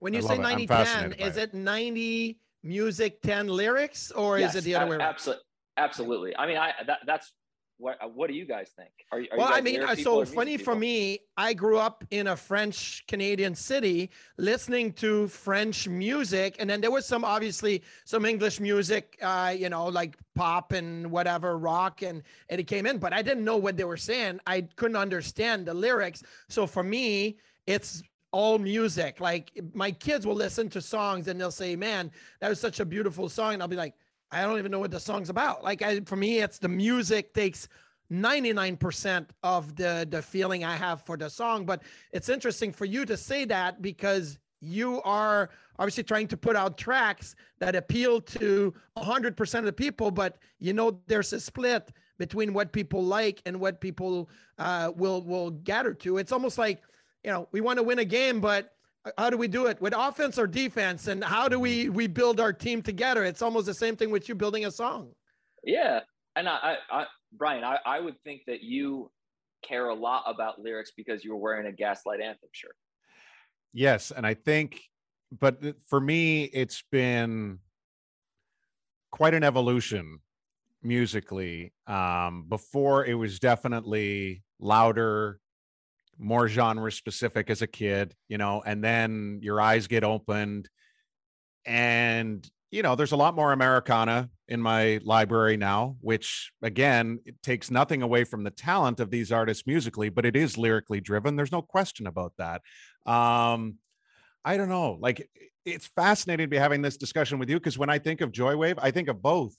[0.00, 4.64] When you say 90 10, is it 90 music, 10 lyrics, or yes, is it
[4.64, 5.08] the other way around?
[5.08, 5.44] Absolutely.
[5.76, 6.36] Absolutely.
[6.36, 7.32] I mean, I that, that's
[7.78, 8.90] what uh, what do you guys think?
[9.12, 11.20] Are, are well, I mean, uh, so funny for me.
[11.36, 16.90] I grew up in a French Canadian city, listening to French music, and then there
[16.90, 22.22] was some obviously some English music, uh, you know, like pop and whatever, rock, and
[22.48, 24.40] and it came in, but I didn't know what they were saying.
[24.46, 26.24] I couldn't understand the lyrics.
[26.48, 29.20] So for me, it's all music.
[29.20, 32.10] Like my kids will listen to songs and they'll say, "Man,
[32.40, 33.94] that was such a beautiful song," and I'll be like
[34.30, 35.64] I don't even know what the song's about.
[35.64, 37.68] Like I, for me, it's the music takes
[38.12, 41.64] 99% of the the feeling I have for the song.
[41.64, 46.56] But it's interesting for you to say that because you are obviously trying to put
[46.56, 51.92] out tracks that appeal to 100% of the people, but you know there's a split
[52.18, 56.18] between what people like and what people uh, will will gather to.
[56.18, 56.82] It's almost like
[57.24, 58.74] you know we want to win a game, but
[59.16, 59.80] how do we do it?
[59.80, 63.24] With offense or defense and how do we we build our team together?
[63.24, 65.10] It's almost the same thing with you building a song.
[65.64, 66.00] Yeah
[66.38, 69.10] and i, I, I brian I, I would think that you
[69.62, 72.76] care a lot about lyrics because you were wearing a gaslight anthem shirt.
[73.72, 74.80] Yes and i think
[75.38, 77.58] but for me it's been
[79.10, 80.20] quite an evolution
[80.82, 81.72] musically.
[81.86, 85.40] Um before it was definitely louder
[86.18, 90.68] more genre specific as a kid, you know, and then your eyes get opened.
[91.64, 97.40] And, you know, there's a lot more Americana in my library now, which again, it
[97.42, 101.36] takes nothing away from the talent of these artists musically, but it is lyrically driven.
[101.36, 102.62] There's no question about that.
[103.06, 103.76] Um,
[104.44, 104.98] I don't know.
[105.00, 105.28] Like,
[105.64, 108.78] it's fascinating to be having this discussion with you because when I think of Joywave,
[108.80, 109.54] I think of both.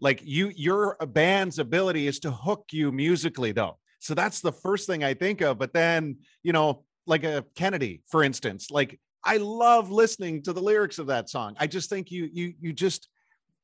[0.00, 4.86] Like you, your band's ability is to hook you musically, though so that's the first
[4.86, 5.58] thing I think of.
[5.58, 10.60] But then, you know, like a Kennedy, for instance, like I love listening to the
[10.60, 11.56] lyrics of that song.
[11.58, 13.08] I just think you you you just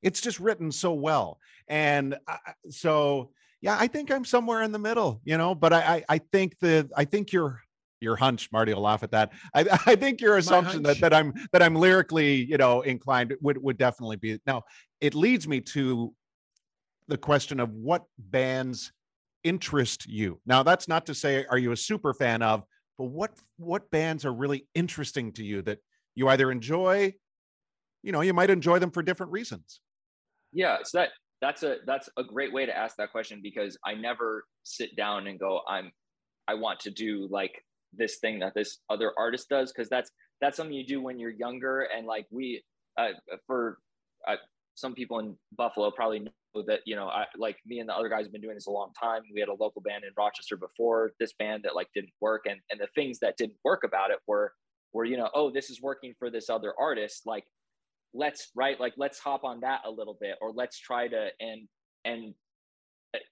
[0.03, 1.38] it's just written so well.
[1.68, 2.38] And I,
[2.70, 6.18] so yeah, I think I'm somewhere in the middle, you know, but I I, I
[6.33, 7.61] think the I think your
[8.00, 9.33] your hunch, Marty will laugh at that.
[9.53, 13.62] I, I think your assumption that, that I'm that I'm lyrically, you know, inclined would
[13.62, 14.62] would definitely be now.
[15.03, 16.14] It leads me to
[17.09, 18.90] the question of what bands
[19.44, 20.40] interest you?
[20.46, 22.62] Now, that's not to say are you a super fan of,
[22.98, 25.79] but what what bands are really interesting to you that
[26.14, 27.14] you either enjoy,
[28.03, 29.81] you know, you might enjoy them for different reasons.
[30.53, 33.94] Yeah, so that that's a that's a great way to ask that question because I
[33.94, 35.90] never sit down and go, I'm
[36.48, 37.53] I want to do like
[37.92, 41.31] this thing that this other artist does because that's that's something you do when you're
[41.31, 42.62] younger and like we
[42.98, 43.09] uh,
[43.46, 43.79] for
[44.29, 44.37] uh,
[44.74, 46.26] some people in Buffalo probably
[46.66, 48.70] that you know I like me and the other guys have been doing this a
[48.70, 49.22] long time.
[49.32, 52.60] We had a local band in Rochester before this band that like didn't work, and
[52.70, 54.52] and the things that didn't work about it were
[54.92, 57.22] were you know oh this is working for this other artist.
[57.26, 57.44] Like
[58.14, 58.78] let's right?
[58.78, 61.68] Like let's hop on that a little bit or let's try to and
[62.04, 62.34] and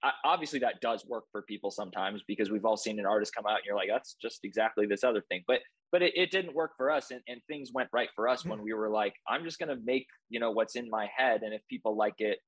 [0.03, 3.45] uh, obviously that does work for people sometimes because we've all seen an artist come
[3.45, 5.43] out and you're like that's just exactly this other thing.
[5.47, 5.59] But
[5.91, 8.49] but it, it didn't work for us and, and things went right for us hmm.
[8.49, 11.41] when we were like i'm just going to make you know what's in my head
[11.43, 12.39] and if people like it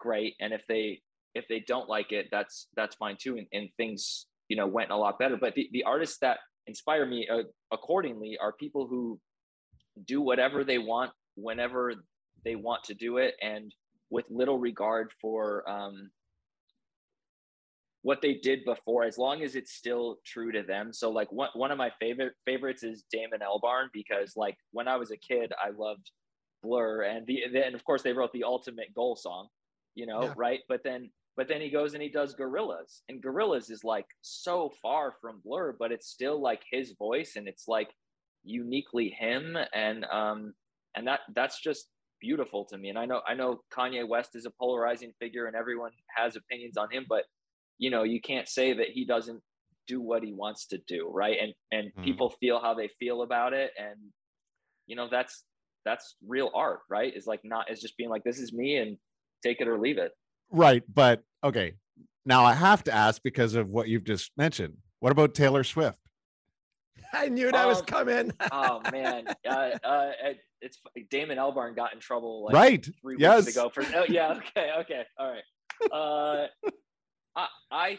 [0.00, 1.00] great and if they
[1.36, 4.90] if they don't like it that's that's fine too and, and things you know went
[4.90, 5.38] a lot better.
[5.40, 9.18] But the, the artists that inspire me uh, accordingly are people who
[10.04, 11.94] do whatever they want whenever
[12.44, 13.72] they want to do it and
[14.10, 16.10] with little regard for um,
[18.02, 20.92] what they did before as long as it's still true to them.
[20.92, 24.96] So like one, one of my favorite favorites is damon albarn because like when i
[24.96, 26.10] was a kid i loved
[26.62, 29.48] blur and the and of course they wrote the ultimate goal song
[29.94, 30.34] you know yeah.
[30.36, 34.06] right but then but then he goes and he does gorillaz and gorillaz is like
[34.22, 37.90] so far from blur but it's still like his voice and it's like
[38.44, 40.52] uniquely him and um
[40.96, 41.88] and that that's just
[42.20, 45.56] beautiful to me and i know i know kanye west is a polarizing figure and
[45.56, 47.24] everyone has opinions on him but
[47.78, 49.40] you know you can't say that he doesn't
[49.86, 52.04] do what he wants to do right and and mm-hmm.
[52.04, 53.96] people feel how they feel about it and
[54.86, 55.44] you know that's
[55.84, 58.98] that's real art right is like not is just being like this is me and
[59.42, 60.12] take it or leave it
[60.50, 61.74] right but okay
[62.24, 65.98] now i have to ask because of what you've just mentioned what about taylor swift
[67.12, 68.32] I knew that um, was coming.
[68.52, 70.10] oh man, uh, uh,
[70.60, 70.78] it's
[71.10, 73.46] Damon Albarn got in trouble like right three yes.
[73.46, 73.84] weeks ago for.
[73.94, 75.42] Oh yeah, okay, okay, all right.
[75.92, 76.46] Uh,
[77.36, 77.98] I, I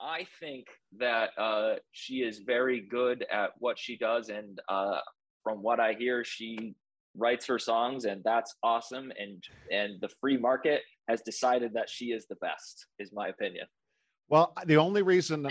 [0.00, 0.66] I think
[0.98, 5.00] that uh, she is very good at what she does, and uh,
[5.42, 6.74] from what I hear, she
[7.16, 9.12] writes her songs, and that's awesome.
[9.18, 13.66] And and the free market has decided that she is the best, is my opinion.
[14.28, 15.48] Well, the only reason,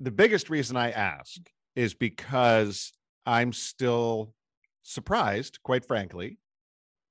[0.00, 1.40] the biggest reason I ask
[1.74, 2.92] is because
[3.24, 4.34] I'm still
[4.82, 6.38] surprised, quite frankly,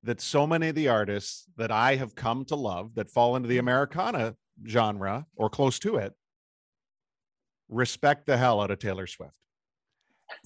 [0.04, 3.48] that so many of the artists that I have come to love that fall into
[3.48, 4.36] the Americana
[4.68, 6.14] genre or close to it
[7.70, 9.38] respect the hell out of Taylor Swift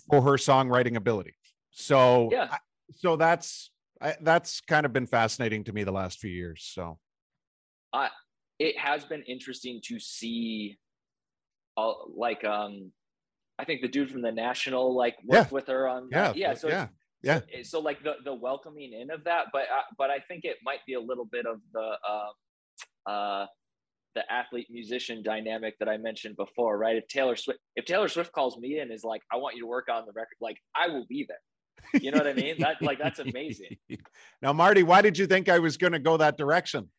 [0.09, 1.35] for her songwriting ability.
[1.71, 2.57] So yeah.
[2.95, 6.69] So that's I, that's kind of been fascinating to me the last few years.
[6.73, 6.97] So
[7.93, 8.09] uh,
[8.59, 10.77] it has been interesting to see
[11.77, 12.91] uh, like um
[13.59, 15.55] I think the dude from the National like worked yeah.
[15.55, 16.87] with her on yeah yeah so yeah
[17.21, 20.45] yeah so, so, like the the welcoming in of that but uh, but I think
[20.45, 23.45] it might be a little bit of the uh, uh
[24.15, 26.97] the athlete musician dynamic that I mentioned before, right?
[26.97, 29.67] If Taylor Swift if Taylor Swift calls me and is like, I want you to
[29.67, 31.37] work on the record, like I will be there.
[31.99, 32.55] You know what I mean?
[32.59, 33.77] That like that's amazing.
[34.41, 36.89] Now, Marty, why did you think I was going to go that direction?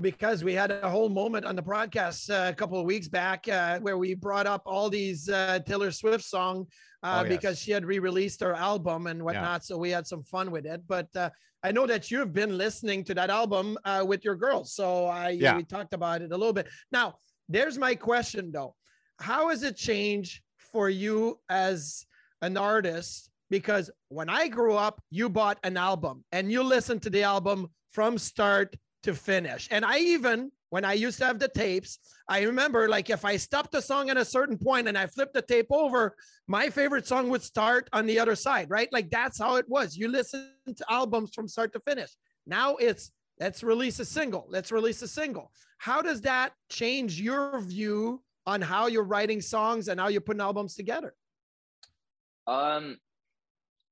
[0.00, 3.48] because we had a whole moment on the broadcast uh, a couple of weeks back
[3.48, 6.66] uh, where we brought up all these uh, Taylor Swift song
[7.02, 7.36] uh, oh, yes.
[7.36, 9.60] because she had re-released her album and whatnot.
[9.62, 9.64] Yeah.
[9.64, 10.82] So we had some fun with it.
[10.86, 11.30] But uh,
[11.62, 15.06] I know that you have been listening to that album uh, with your girls, so
[15.06, 15.56] I yeah.
[15.56, 16.68] we talked about it a little bit.
[16.92, 17.16] Now,
[17.48, 18.74] there's my question though:
[19.18, 20.40] How has it changed
[20.72, 22.06] for you as
[22.42, 23.29] an artist?
[23.50, 27.68] Because when I grew up, you bought an album and you listened to the album
[27.90, 29.68] from start to finish.
[29.70, 33.36] And I even, when I used to have the tapes, I remember like if I
[33.36, 36.14] stopped the song at a certain point and I flipped the tape over,
[36.46, 38.88] my favorite song would start on the other side, right?
[38.92, 39.96] Like that's how it was.
[39.96, 42.10] You listen to albums from start to finish.
[42.46, 43.10] Now it's
[43.40, 45.50] let's release a single, let's release a single.
[45.78, 50.42] How does that change your view on how you're writing songs and how you're putting
[50.42, 51.14] albums together?
[52.46, 52.98] Um,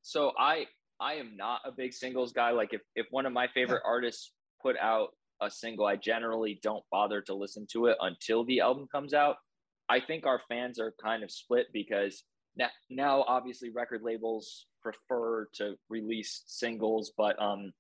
[0.09, 0.64] so I
[0.99, 2.51] I am not a big singles guy.
[2.53, 5.11] Like if if one of my favorite artists put out
[5.42, 9.37] a single, I generally don't bother to listen to it until the album comes out.
[9.90, 12.25] I think our fans are kind of split because
[12.57, 17.73] now, now obviously record labels prefer to release singles, but um,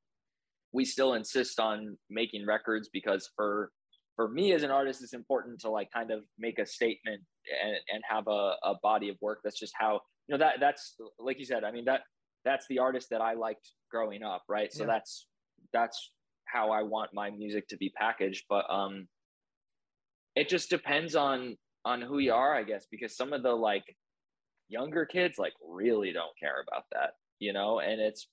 [0.72, 3.70] we still insist on making records because for
[4.16, 7.22] for me as an artist, it's important to like kind of make a statement
[7.64, 9.38] and, and have a, a body of work.
[9.42, 11.64] That's just how you know that that's like you said.
[11.64, 12.02] I mean that
[12.44, 14.72] that's the artist that I liked growing up, right?
[14.72, 14.92] So yeah.
[14.92, 15.26] that's
[15.72, 16.12] that's
[16.46, 18.44] how I want my music to be packaged.
[18.48, 19.06] But um,
[20.34, 23.84] it just depends on on who you are, I guess, because some of the like
[24.68, 27.80] younger kids like really don't care about that, you know.
[27.80, 28.28] And it's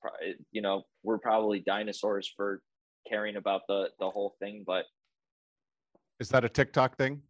[0.52, 2.62] you know we're probably dinosaurs for
[3.08, 4.86] caring about the the whole thing, but
[6.20, 7.22] is that a TikTok thing?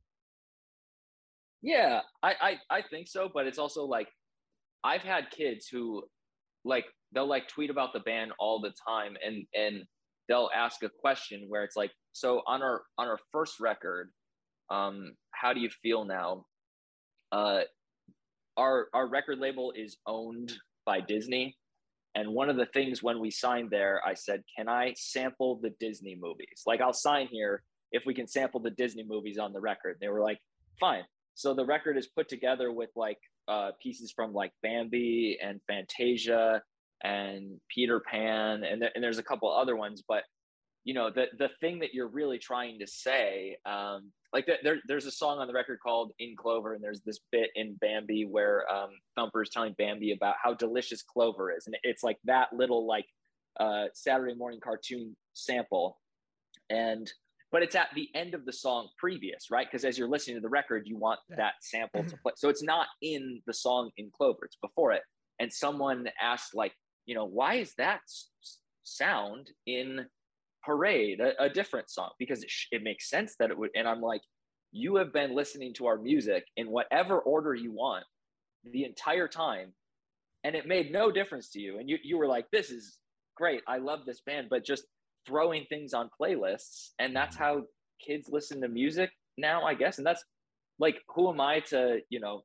[1.62, 4.10] Yeah, I, I I think so, but it's also like
[4.84, 6.04] I've had kids who
[6.66, 9.86] like they'll like tweet about the band all the time and and
[10.28, 14.12] they'll ask a question where it's like, so on our on our first record,
[14.70, 16.46] um, how do you feel now?
[17.32, 17.62] Uh,
[18.58, 20.54] our our record label is owned
[20.86, 21.56] by Disney,
[22.16, 25.72] and one of the things when we signed there, I said, can I sample the
[25.80, 26.64] Disney movies?
[26.66, 29.98] Like I'll sign here, if we can sample the Disney movies on the record.
[30.00, 30.40] They were like,
[30.80, 31.04] fine.
[31.36, 36.62] So the record is put together with like uh, pieces from like Bambi and Fantasia
[37.04, 40.04] and Peter Pan, and, th- and there's a couple other ones.
[40.08, 40.24] But
[40.84, 44.78] you know, the the thing that you're really trying to say, um, like the, there,
[44.88, 48.26] there's a song on the record called "In Clover," and there's this bit in Bambi
[48.26, 52.54] where um, Thumper is telling Bambi about how delicious clover is, and it's like that
[52.54, 53.08] little like
[53.60, 55.98] uh, Saturday morning cartoon sample,
[56.70, 57.12] and
[57.52, 59.68] but it's at the end of the song previous, right?
[59.70, 62.22] Because as you're listening to the record, you want that sample to mm-hmm.
[62.22, 62.34] play.
[62.36, 65.02] So it's not in the song in Clover, it's before it.
[65.40, 66.74] And someone asked, like,
[67.06, 68.02] you know, why is that
[68.84, 70.06] sound in
[70.64, 72.10] Parade, a, a different song?
[72.18, 73.70] Because it, sh- it makes sense that it would.
[73.76, 74.22] And I'm like,
[74.72, 78.04] you have been listening to our music in whatever order you want
[78.64, 79.74] the entire time.
[80.44, 81.80] And it made no difference to you.
[81.80, 82.98] And you, you were like, this is
[83.36, 83.62] great.
[83.68, 84.86] I love this band, but just
[85.26, 87.64] throwing things on playlists and that's how
[88.06, 89.98] kids listen to music now i guess.
[89.98, 90.24] And that's
[90.80, 92.44] like who am i to you know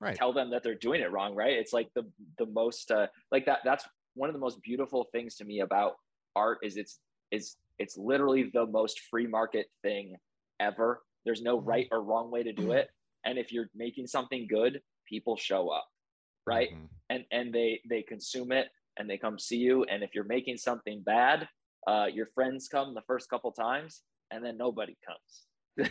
[0.00, 0.16] right.
[0.16, 1.54] tell them that they're doing it wrong right?
[1.54, 2.04] It's like the
[2.38, 5.92] the most uh like that that's one of the most beautiful things to me about
[6.34, 6.98] art is it's
[7.30, 10.16] is it's literally the most free market thing
[10.60, 11.02] ever.
[11.24, 11.68] There's no Mm-hmm.
[11.68, 12.88] right or wrong way to do it.
[13.24, 15.86] And if you're making something good people show up
[16.46, 16.70] right?
[16.72, 16.88] Mhm.
[17.10, 19.84] and and they they consume it and they come see you.
[19.84, 21.48] And if you're making something bad
[21.86, 25.90] uh, your friends come the first couple times and then nobody comes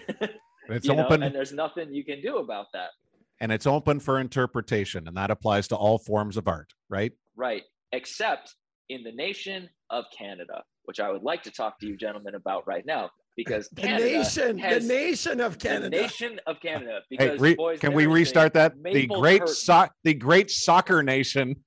[0.69, 2.89] It's You know, open and there's nothing you can do about that
[3.41, 7.11] and it's open for interpretation, and that applies to all forms of art, right?
[7.35, 8.55] right except
[8.89, 12.65] in the nation of canada which i would like to talk to you gentlemen about
[12.67, 16.01] right now because The Canada nation, has- the nation of Canada, the Canada.
[16.01, 18.73] nation of canada Hey, re- boys, can we restart that?
[18.81, 19.53] The great curtain.
[19.53, 21.57] so- the great soccer nation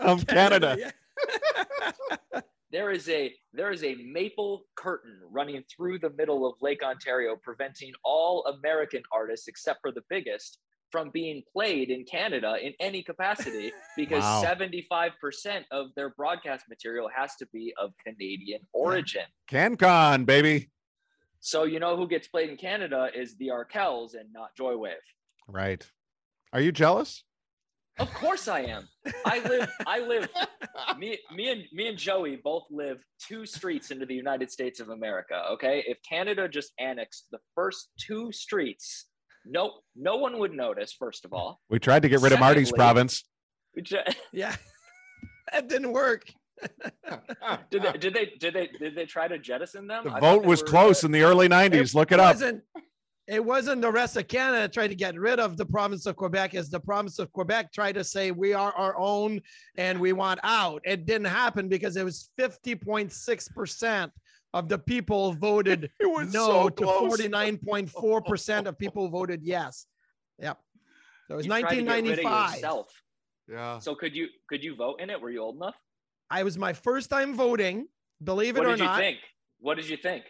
[0.00, 0.76] of Canada.
[0.78, 2.40] yeah.
[2.70, 7.36] there is a there is a maple curtain running through the middle of Lake Ontario,
[7.42, 10.58] preventing all American artists except for the biggest
[10.90, 14.42] from being played in Canada in any capacity because Wow.
[14.42, 19.24] 75% of their broadcast material has to be of Canadian origin.
[19.50, 20.70] CanCon, baby.
[21.40, 24.94] So you know who gets played in Canada is the Arkells and not Joywave.
[25.46, 25.86] Right.
[26.52, 27.22] Are you jealous?
[27.98, 28.88] Of course I am.
[29.24, 30.28] I live I live
[30.98, 34.90] me, me and me and Joey both live two streets into the United States of
[34.90, 35.42] America.
[35.52, 39.06] Okay, if Canada just annexed the first two streets,
[39.44, 40.92] no, no one would notice.
[40.92, 43.24] First of all, We tried to get rid of Marty's province.
[43.72, 44.54] Which, uh, Yeah.
[45.52, 46.24] that didn't work.
[47.70, 50.04] did they did they did they did they try to jettison them?
[50.04, 51.94] The I vote was were, close uh, in the early 90s.
[51.94, 52.36] Look it up.
[53.28, 56.16] Wasn't, it wasn't the rest of Canada tried to get rid of the province of
[56.16, 59.40] Quebec as the province of Quebec tried to say we are our own
[59.76, 60.80] and we want out.
[60.84, 64.10] It didn't happen because it was 50.6%
[64.54, 69.86] of the people voted It was no so to 49.4% of people voted yes.
[70.40, 70.58] Yep.
[71.28, 72.84] So it was you tried to get rid of 1995.
[73.50, 73.78] Yeah.
[73.78, 75.20] So could you could you vote in it?
[75.20, 75.74] Were you old enough?
[76.30, 77.88] I was my first time voting,
[78.22, 78.90] believe it What or not.
[78.90, 79.18] What did you think?
[79.60, 80.24] What did you think?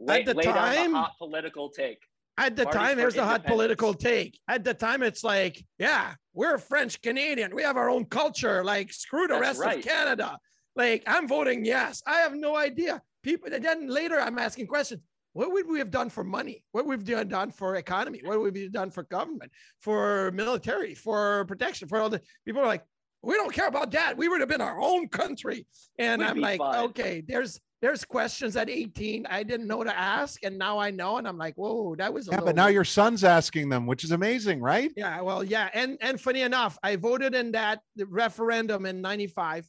[0.00, 1.98] Lay, the lay down time- the hot political take.
[2.38, 4.38] At the time, here's the hot political take.
[4.46, 7.54] At the time, it's like, yeah, we're French Canadian.
[7.54, 8.62] We have our own culture.
[8.64, 9.78] Like, screw the That's rest right.
[9.78, 10.38] of Canada.
[10.76, 12.00] Like, I'm voting yes.
[12.06, 13.02] I have no idea.
[13.24, 13.52] People.
[13.52, 15.02] and Then later, I'm asking questions.
[15.32, 16.64] What would we have done for money?
[16.72, 18.20] What would we have done for economy?
[18.24, 22.62] What would we have done for government, for military, for protection, for all the people
[22.62, 22.84] are like,
[23.22, 24.16] we don't care about that.
[24.16, 25.66] We would have been our own country.
[25.98, 26.84] And We'd I'm like, fine.
[26.86, 31.18] okay, there's there's questions at 18 I didn't know to ask, and now I know,
[31.18, 32.74] and I'm like, whoa, that was a Yeah, but now weird.
[32.74, 34.90] your son's asking them, which is amazing, right?
[34.96, 39.66] Yeah, well, yeah, and and funny enough, I voted in that referendum in '95,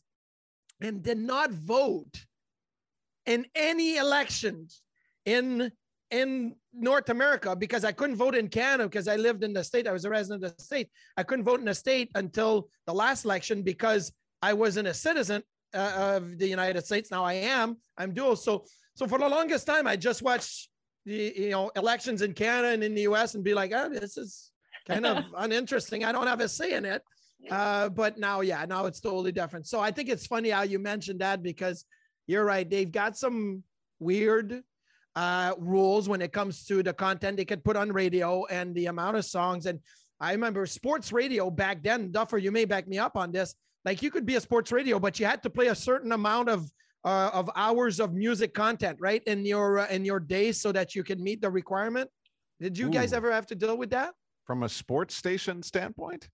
[0.82, 2.26] and did not vote
[3.26, 4.82] in any elections
[5.26, 5.72] in
[6.10, 9.88] in North America because I couldn't vote in Canada because I lived in the state.
[9.88, 10.90] I was a resident of the state.
[11.16, 15.44] I couldn't vote in the state until the last election because I wasn't a citizen
[15.74, 17.12] uh, of the United States.
[17.12, 17.78] Now I am.
[17.98, 18.36] I'm dual.
[18.36, 20.70] So so for the longest time, I just watched
[21.06, 23.36] the you know elections in Canada and in the U.S.
[23.36, 24.52] and be like, oh, this is
[24.88, 26.04] kind of uninteresting.
[26.04, 27.02] I don't have a say in it.
[27.50, 29.66] Uh, but now, yeah, now it's totally different.
[29.66, 31.86] So I think it's funny how you mentioned that because
[32.28, 32.70] you're right.
[32.70, 33.64] They've got some
[34.00, 34.62] weird
[35.16, 38.88] uh, rules when it comes to the content they could put on radio and the
[38.88, 39.66] amount of songs.
[39.66, 39.80] And
[40.20, 43.56] I remember sports radio back then, Duffer, you may back me up on this.
[43.86, 46.50] Like you could be a sports radio, but you had to play a certain amount
[46.50, 46.70] of
[47.06, 50.96] uh, of hours of music content, right, in your uh, in your days, so that
[50.96, 52.10] you can meet the requirement.
[52.60, 54.12] Did you guys ever have to deal with that?
[54.46, 56.28] From a sports station standpoint.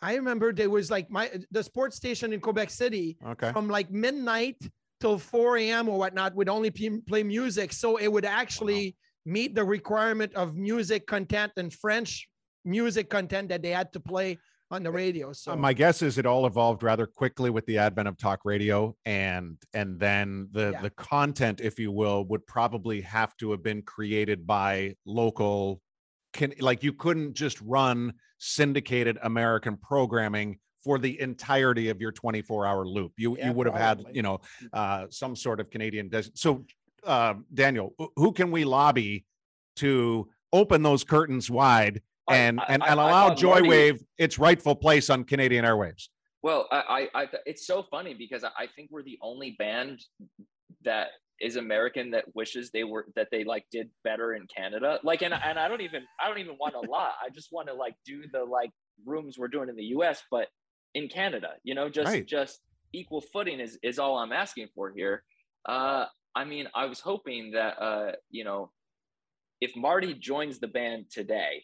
[0.00, 3.52] I remember there was like my the sports station in Quebec City Okay.
[3.52, 4.56] from like midnight
[5.00, 5.88] till 4 a.m.
[5.88, 7.72] or whatnot would only p- play music.
[7.72, 12.28] So it would actually meet the requirement of music content and French
[12.64, 14.38] music content that they had to play
[14.72, 15.32] on the radio.
[15.32, 18.40] So Uh, my guess is it all evolved rather quickly with the advent of talk
[18.44, 20.80] radio and and then the Yeah.
[20.82, 25.80] the content if you will would probably have to have been created by local
[26.32, 32.66] can like you couldn't just run syndicated american programming for the entirety of your 24
[32.66, 34.40] hour loop you Yeah, you would have had you know
[34.72, 36.64] uh some sort of canadian des- so
[37.04, 39.26] uh daniel who can we lobby
[39.76, 42.00] to open those curtains wide
[42.30, 45.64] and I- and, I- and I allow thought Marty- Joywave its rightful place on Canadian
[45.64, 46.08] airwaves.
[46.42, 50.00] Well, I, I, I, it's so funny because I I think we're the only band
[50.84, 51.08] that
[51.40, 54.98] is American that wishes they were that they like did better in Canada.
[55.04, 57.12] Like, and and I don't even I don't even want a lot.
[57.24, 58.70] I just want to like do the like
[59.04, 60.22] rooms we're doing in the U.S.
[60.30, 60.48] but
[60.94, 61.50] in Canada.
[61.64, 62.26] You know, just Right.
[62.26, 62.60] just
[62.92, 65.22] equal footing is is all I'm asking for here.
[65.68, 68.70] Uh, I mean, I was hoping that uh, you know,
[69.60, 71.62] if Marty joins the band today,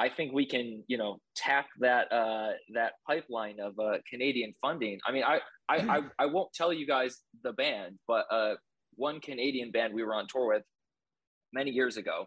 [0.00, 4.98] I think we can, you know, tap that uh, that pipeline of uh, Canadian funding.
[5.06, 8.54] I mean, I, I I I won't tell you guys the band, but uh,
[8.96, 10.62] one Canadian band we were on tour with
[11.52, 12.24] many years ago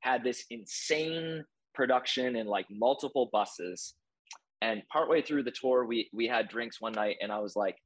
[0.00, 1.42] had this insane
[1.74, 3.94] production in like multiple buses.
[4.60, 7.76] And partway through the tour, we we had drinks one night, and I was like,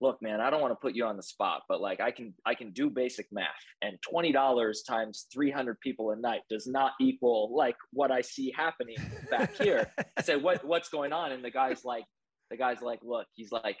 [0.00, 2.34] look man i don't want to put you on the spot but like i can
[2.44, 3.46] i can do basic math
[3.82, 8.96] and $20 times 300 people a night does not equal like what i see happening
[9.30, 9.90] back here.
[10.16, 11.32] I said what what's going on?
[11.32, 12.04] And the guy's like
[12.50, 13.78] the guy's like look he's like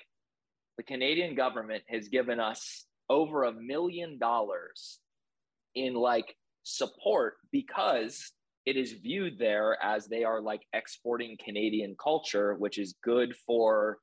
[0.76, 4.98] the canadian government has given us over a million dollars
[5.74, 8.32] in like support because
[8.64, 13.98] it is viewed there as they are like exporting canadian culture which is good for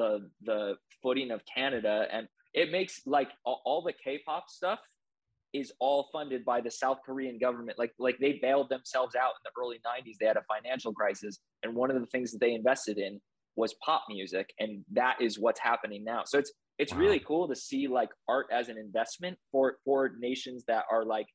[0.00, 4.80] the the footing of Canada, and it makes like all, the K-pop stuff
[5.52, 7.78] is all funded by the South Korean government.
[7.78, 10.16] Like like they bailed themselves out in the early '90s.
[10.18, 13.20] They had a financial crisis, and one of the things that they invested in
[13.56, 16.22] was pop music, and that is what's happening now.
[16.24, 17.00] So it's it's Wow.
[17.00, 21.26] really cool to see like art as an investment for for nations that are like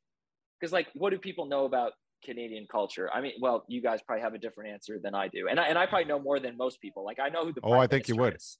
[0.59, 1.91] because like what do people know about
[2.25, 3.09] Canadian culture?
[3.13, 5.67] I mean, well, you guys probably have a different answer than I do, and I
[5.67, 7.05] and I probably know more than most people.
[7.05, 8.35] Like I know who the Oh, Prime I think you would.
[8.35, 8.57] is.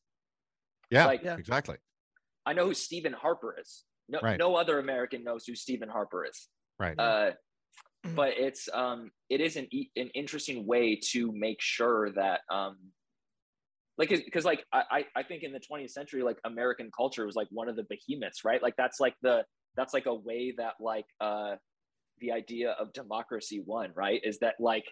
[0.92, 1.38] Yeah, Like- Yeah.
[1.38, 1.78] exactly.
[2.46, 3.84] I know who Stephen Harper is.
[4.08, 4.38] No, Right.
[4.38, 6.48] no other American knows who Stephen Harper is.
[6.80, 6.98] Right.
[7.00, 7.32] Uh,
[8.14, 12.78] but it's um, it is an e- an interesting way to make sure that um,
[13.98, 17.36] like because like I I- I think in the 20th century like American culture was
[17.36, 18.62] like one of the behemoths, right?
[18.62, 19.44] Like that's like the
[19.76, 21.56] that's like a way that like uh,
[22.20, 24.22] the idea of democracy won, right?
[24.24, 24.86] Is that like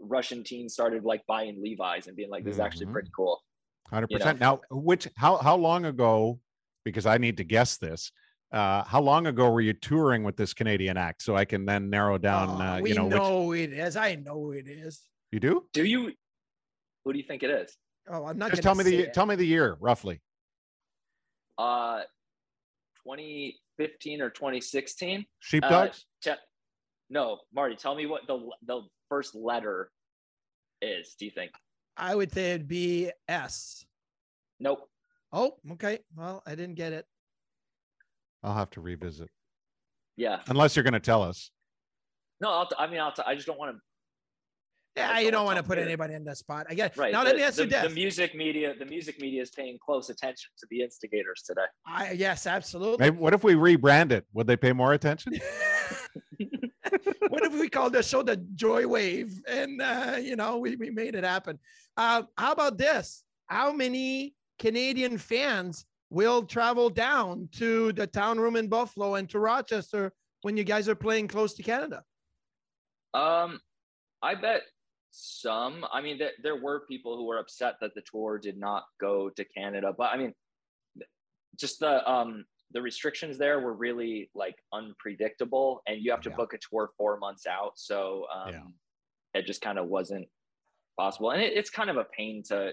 [0.00, 3.40] Russian teens started like buying Levi's and being like, this is actually pretty cool.
[3.88, 4.32] Hundred you know.
[4.32, 6.40] Now, which how how long ago?
[6.84, 8.12] Because I need to guess this.
[8.52, 11.22] Uh, how long ago were you touring with this Canadian act?
[11.22, 12.48] So I can then narrow down.
[12.50, 13.96] Oh, uh, we you know, which know it is.
[13.96, 15.02] I know it is.
[15.32, 15.64] you do.
[15.72, 16.12] Do you?
[17.04, 17.76] Who do you think it is?
[18.08, 19.14] Oh, I'm not Just tell me the it.
[19.14, 20.20] tell me the year roughly.
[21.58, 22.02] Uh,
[23.78, 25.24] 2015 or 2016.
[25.40, 26.04] Sheepdogs.
[26.26, 26.40] Uh, te-
[27.10, 29.90] no, Marty, tell me what the the first letter
[30.82, 31.14] is.
[31.18, 31.52] Do you think?
[31.96, 33.84] I would say it'd be S.
[34.60, 34.88] Nope.
[35.32, 36.00] Oh, okay.
[36.16, 37.06] Well, I didn't get it.
[38.42, 39.28] I'll have to revisit
[40.16, 40.40] Yeah.
[40.48, 41.50] unless you're going to tell us.
[42.40, 43.80] No, I'll t- I mean, I'll t- I just don't want to.
[44.96, 45.86] Yeah, you don't want to put here.
[45.86, 46.66] anybody in that spot.
[46.70, 47.12] I get Right.
[47.12, 48.74] Now the, let me ask you the, the music media.
[48.78, 51.66] The music media is paying close attention to the instigators today.
[51.86, 53.04] I yes, absolutely.
[53.04, 54.24] Maybe, what if we rebrand it?
[54.32, 55.34] Would they pay more attention?
[57.28, 61.14] what if we called the show the Joywave and uh, you know we, we made
[61.14, 61.58] it happen?
[61.96, 63.22] Uh, how about this?
[63.48, 69.40] How many Canadian fans will travel down to the town room in Buffalo and to
[69.40, 72.02] Rochester when you guys are playing close to Canada?
[73.12, 73.60] Um,
[74.22, 74.62] I bet
[75.16, 75.84] some.
[75.92, 79.30] I mean, there, there were people who were upset that the tour did not go
[79.30, 80.34] to Canada, but I mean,
[81.58, 86.36] just the um the restrictions there were really like unpredictable, and you have to Yeah.
[86.36, 89.40] book a tour four months out, so um, Yeah.
[89.40, 90.28] it just kind of wasn't
[90.98, 92.72] possible, and it, it's kind of a pain to.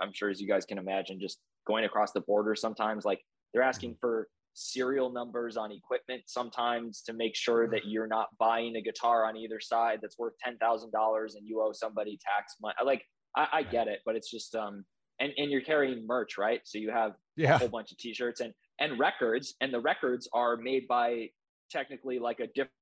[0.00, 3.62] I'm sure as you guys can imagine, just going across the border sometimes, like they're
[3.62, 8.82] asking for serial numbers on equipment sometimes to make sure that you're not buying a
[8.82, 12.74] guitar on either side that's worth ten thousand dollars and you owe somebody tax money.
[12.84, 13.04] Like
[13.36, 14.84] I, I get it, but it's just um
[15.18, 16.60] and and you're carrying merch, right?
[16.64, 17.58] So you have a Yeah.
[17.58, 21.30] whole bunch of t-shirts and and records, and the records are made by
[21.70, 22.72] technically like a different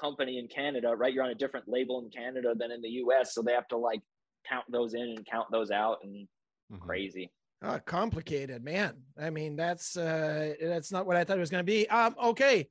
[0.00, 1.12] company in Canada, right?
[1.12, 3.76] You're on a different label in Canada than in the US, so they have to
[3.78, 4.02] like
[4.48, 6.28] count those in and count those out and
[6.70, 7.08] Mhm.
[7.08, 7.32] crazy.
[7.62, 8.94] Uh, complicated, man.
[9.20, 11.88] I mean, that's uh, that's not what I thought it was going to be.
[11.88, 12.68] Um, okay,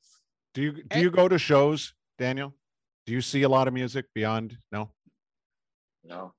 [0.53, 2.53] Do you do And- you go to shows, Daniel?
[3.05, 4.57] Do you see a lot of music beyond?
[4.71, 4.91] No.
[6.03, 6.33] No.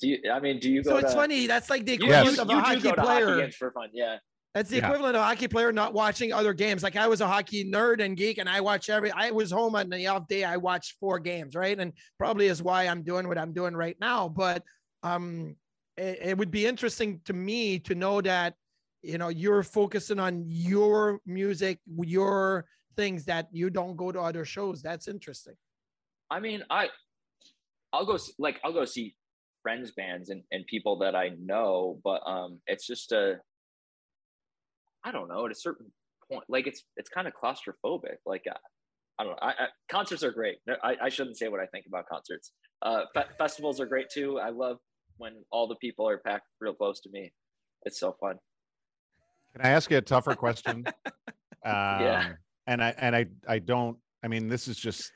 [0.00, 0.18] Do you?
[0.32, 0.90] I mean, do you go?
[0.90, 1.46] So it's to, funny.
[1.46, 2.26] That's like the You, Yes.
[2.26, 3.36] equivalent you, of you a do hockey go to hockey player.
[3.40, 3.88] games for fun.
[3.92, 4.18] Yeah.
[4.54, 4.86] That's the Yeah.
[4.86, 6.82] equivalent of a hockey player not watching other games.
[6.82, 9.10] Like I was a hockey nerd and geek, and I watch every.
[9.10, 10.44] I was home on the off day.
[10.44, 11.78] I watched four games, right?
[11.78, 14.28] And probably is why I'm doing what I'm doing right now.
[14.28, 14.62] But
[15.02, 15.56] um,
[15.98, 18.54] it, it would be interesting to me to know that
[19.02, 24.44] you know you're focusing on your music, your things that you don't go to other
[24.44, 24.82] shows.
[24.82, 25.54] That's interesting.
[26.30, 26.88] I mean, I,
[27.92, 29.14] I'll go s- like I'll go see
[29.62, 33.38] friends bands and, and people that I know, but um, it's just a,
[35.04, 35.86] I don't know, at a certain
[36.30, 38.16] point, like it's it's kind of claustrophobic.
[38.26, 38.54] Like uh,
[39.18, 40.58] I don't know, I, I, concerts are great.
[40.82, 42.52] I, I shouldn't say what I think about concerts.
[42.82, 44.38] Uh, fe- festivals are great too.
[44.38, 44.78] I love
[45.18, 47.32] when all the people are packed real close to me.
[47.84, 48.36] It's so fun.
[49.54, 50.84] Can I ask you a tougher question?
[51.06, 51.12] um,
[51.64, 52.32] Yeah.
[52.66, 53.96] And I and I I don't.
[54.22, 55.10] I mean, this is just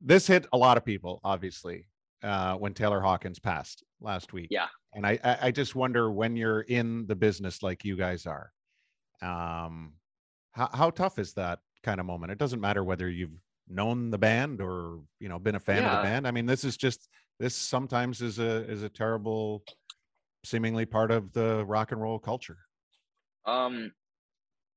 [0.00, 1.86] this hit a lot of people, obviously,
[2.22, 4.48] uh, when Taylor Hawkins passed last week.
[4.50, 4.66] Yeah.
[4.92, 8.50] And I I I just wonder when you're in the business like you guys are,
[9.22, 9.92] um,
[10.50, 12.32] how how tough is that kind of moment?
[12.32, 13.38] It doesn't matter whether you've
[13.68, 16.26] known the band or you know been a fan of the band.
[16.26, 17.08] I mean, this is just
[17.40, 19.64] this sometimes is a is a terrible,
[20.44, 22.58] seemingly part of the rock and roll culture.
[23.46, 23.90] um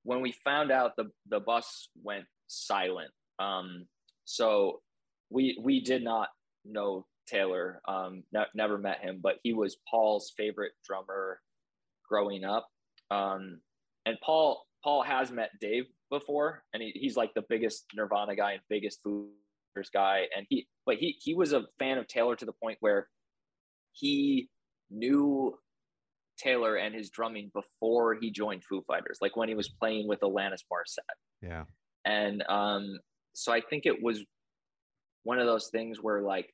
[0.03, 3.85] when we found out the the bus went silent um
[4.25, 4.81] so
[5.29, 6.29] we we did not
[6.65, 11.39] know taylor um ne- never met him but he was paul's favorite drummer
[12.07, 12.67] growing up
[13.11, 13.59] um
[14.05, 18.53] and paul paul has met dave before and he, he's like the biggest nirvana guy
[18.53, 19.42] and biggest Foo Fighters
[19.93, 23.07] guy and he but he he was a fan of taylor to the point where
[23.93, 24.49] he
[24.89, 25.57] knew
[26.37, 30.19] Taylor and his drumming before he joined Foo Fighters, like when he was playing with
[30.21, 31.17] Alanis Morissette.
[31.41, 31.63] Yeah.
[32.05, 32.99] And um,
[33.33, 34.23] so I think it was
[35.23, 36.49] one of those things where like,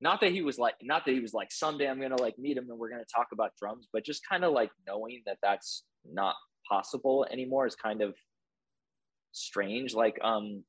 [0.00, 2.56] not that he was like, not that he was like, someday I'm gonna like meet
[2.56, 5.84] him and we're gonna talk about drums, but just kind of like knowing that that's
[6.04, 6.34] not
[6.68, 8.14] possible anymore is kind of
[9.32, 9.94] strange.
[9.94, 10.64] Like, um,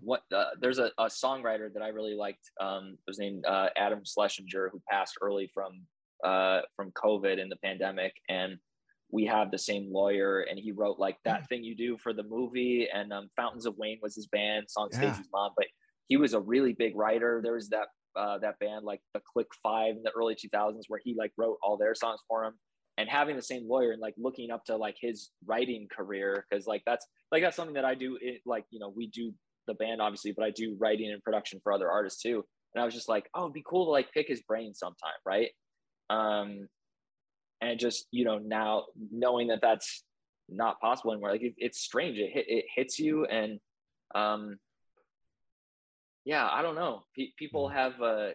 [0.00, 2.50] what uh, there's a, a songwriter that I really liked.
[2.60, 5.86] Um, was named uh, Adam Schlesinger, who passed early from
[6.24, 8.58] uh, from COVID in the pandemic, and
[9.10, 12.22] we have the same lawyer, and he wrote like that thing you do for the
[12.22, 14.98] movie, and um, Fountains of Wayne was his band, song Yeah.
[14.98, 15.66] Stacey's mom, but
[16.08, 17.40] he was a really big writer.
[17.42, 21.00] There was that uh, that band like the Click Five in the early 2000s, where
[21.02, 22.54] he like wrote all their songs for him.
[22.98, 26.66] And having the same lawyer and like looking up to like his writing career, because
[26.66, 28.18] like that's like that's something that I do.
[28.20, 29.32] It, like you know we do
[29.66, 32.44] the band obviously, but I do writing and production for other artists too.
[32.74, 35.12] And I was just like, oh, it'd be cool to like pick his brain sometime,
[35.26, 35.50] right?
[36.10, 36.68] Um,
[37.60, 40.04] and just you know now knowing that that's
[40.48, 42.18] not possible anymore, like it, it's strange.
[42.18, 43.58] It hit, it hits you, and
[44.14, 44.58] um,
[46.24, 47.02] yeah, I don't know.
[47.16, 48.30] Pe- people have uh,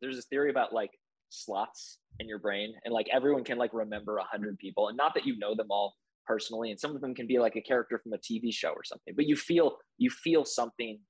[0.00, 0.90] there's this theory about like
[1.30, 5.14] slots in your brain, and like everyone can like remember a hundred people, and not
[5.14, 5.94] that you know them all
[6.28, 8.84] personally and some of them can be like a character from a tv show or
[8.84, 11.00] something but you feel you feel something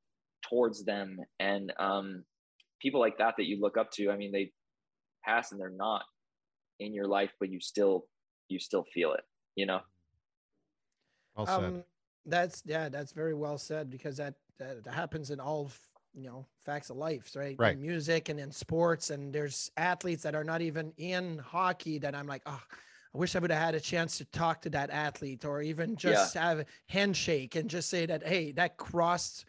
[0.49, 2.25] towards them and um
[2.81, 4.53] people like that that you look up to i mean they
[5.25, 6.05] pass and they're not
[6.79, 8.07] in your life but you still
[8.49, 9.25] you still feel it
[9.57, 9.81] you know
[11.37, 11.64] Well said.
[11.64, 11.85] Um,
[12.29, 15.81] that's yeah, that's very well said because that that happens in all f-
[16.14, 17.57] you know facts of life, right?
[17.59, 17.75] Right.
[17.75, 22.14] In music and in sports, and there's athletes that are not even in hockey that
[22.14, 22.62] I'm like, oh,
[23.15, 25.97] I wish I would have had a chance to talk to that athlete, or even
[25.97, 29.47] just have a handshake and just say that, hey, that crossed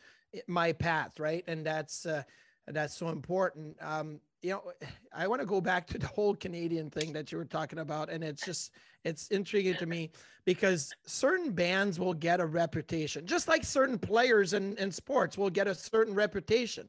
[0.47, 1.43] my path, right?
[1.47, 2.23] And that's uh,
[2.67, 3.75] that's so important.
[3.81, 4.71] Um, you know,
[5.13, 8.09] I want to go back to the whole Canadian thing that you were talking about,
[8.09, 8.71] and it's just
[9.03, 10.11] it's intriguing to me
[10.45, 15.49] because certain bands will get a reputation, just like certain players in, in sports will
[15.49, 16.87] get a certain reputation.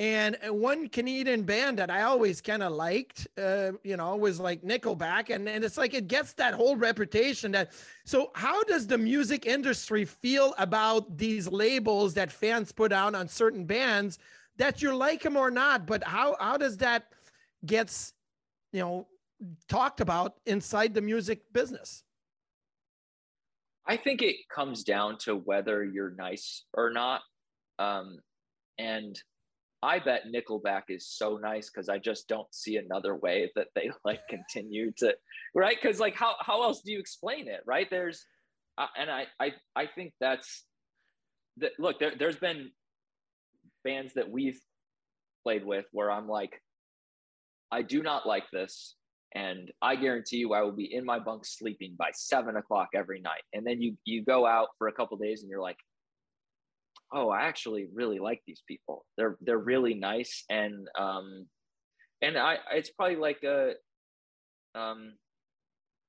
[0.00, 4.40] And uh, one Canadian band that I always kind of liked, uh, you know, was
[4.40, 5.28] like Nickelback.
[5.28, 7.72] And, and it's like it gets that whole reputation that.
[8.06, 13.28] So, how does the music industry feel about these labels that fans put out on
[13.28, 14.18] certain bands
[14.56, 15.86] that you like them or not?
[15.86, 17.12] But how, how does that
[17.66, 18.14] gets,
[18.72, 19.06] you know,
[19.68, 22.04] talked about inside the music business?
[23.84, 27.20] I think it comes down to whether you're nice or not.
[27.78, 28.20] Um,
[28.78, 29.20] and
[29.82, 33.90] I bet Nickelback is so nice because I just don't see another way that they
[34.04, 35.14] like continue to,
[35.54, 35.76] right?
[35.80, 37.88] Because like how how else do you explain it, right?
[37.90, 38.26] There's,
[38.78, 40.64] uh, and I I I think that's
[41.58, 41.72] that.
[41.78, 42.70] Look, there there's been
[43.84, 44.60] bands that we've
[45.44, 46.60] played with where I'm like,
[47.72, 48.96] I do not like this.
[49.34, 53.20] and I guarantee you I will be in my bunk sleeping by seven o'clock every
[53.20, 53.42] night.
[53.52, 55.78] And then you you go out for a couple days and you're like,
[57.12, 59.04] oh, I actually really like these people.
[59.16, 61.46] They're they're really nice and um
[62.22, 63.72] and I it's probably like a
[64.74, 65.14] um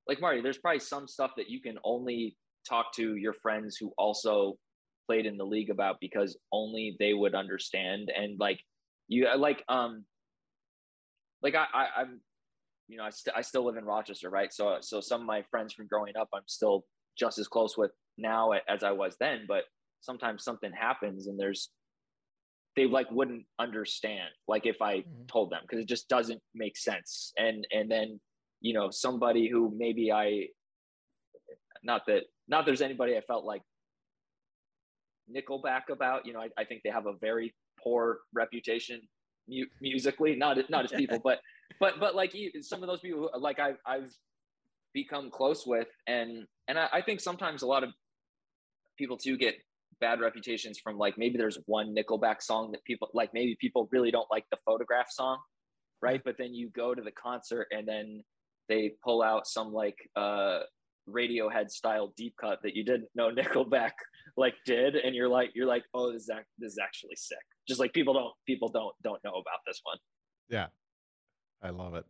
[0.08, 2.36] like Marty, there's probably some stuff that you can only
[2.68, 4.58] talk to your friends who also
[5.08, 8.60] played in the league about because only they would understand and like
[9.08, 10.06] you like um
[11.42, 12.22] like I, I I'm
[12.92, 14.54] you know, I, st- I still live in Rochester, right?
[14.54, 16.84] So, so some of my friends from growing up, I'm still
[17.18, 19.46] just as close with now as I was then.
[19.48, 19.64] But
[20.02, 21.70] sometimes something happens and there's,
[22.76, 25.26] they like wouldn't understand, like if I mm-hmm.
[25.28, 27.34] told them, because it just doesn't make sense.
[27.38, 28.20] And and then,
[28.62, 30.48] you know, somebody who maybe I,
[31.84, 33.62] not that, not there's anybody I felt like
[35.30, 36.26] Nickelback about.
[36.26, 39.02] You know, I, I think they have a very poor reputation
[39.50, 41.40] mu- musically, not not as people, but
[41.80, 44.12] but but like some of those people like I've I've
[44.94, 47.92] become close with and and I, I think sometimes a lot of
[48.98, 49.56] people too get
[50.02, 54.12] bad reputations from like maybe there's one Nickelback song that people like maybe people really
[54.12, 55.38] don't like the photograph song,
[56.02, 56.22] right?
[56.26, 58.22] But then you go to the concert and then
[58.68, 60.60] they pull out some like uh
[61.10, 63.92] Radiohead style deep cut that you didn't know Nickelback
[64.38, 67.38] like did, and you're like you're like oh this is this is actually sick.
[67.68, 69.98] Just like people don't people don't don't know about this one.
[70.50, 70.68] Yeah,
[71.62, 72.06] I love it.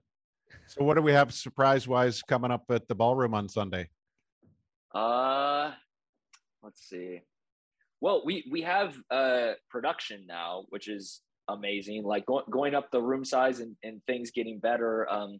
[0.67, 3.89] So, what do we have surprise wise coming up at the ballroom on Sunday?
[4.93, 5.71] Uh,
[6.61, 7.21] let's see.
[8.01, 12.03] Well, we we have uh production now, which is amazing.
[12.03, 15.09] Like go, going up the room size and, and things getting better.
[15.09, 15.39] Um,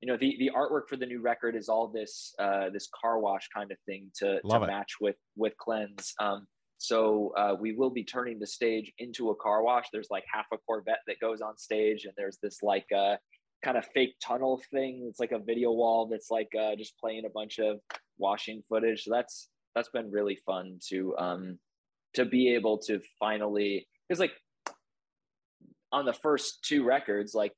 [0.00, 3.20] you know, the the artwork for the new record is all this uh this car
[3.20, 4.68] wash kind of thing to Love to it.
[4.68, 6.12] match with with cleanse.
[6.20, 6.46] Um,
[6.78, 9.86] so uh, we will be turning the stage into a car wash.
[9.92, 13.16] There's like half a Corvette that goes on stage, and there's this like uh
[13.62, 15.06] kind of fake tunnel thing.
[15.08, 17.78] It's like a video wall that's like uh, just playing a bunch of
[18.16, 19.04] washing footage.
[19.04, 21.58] So that's that's been really fun to um
[22.14, 24.32] to be able to finally because like
[25.92, 27.52] on the first two records, like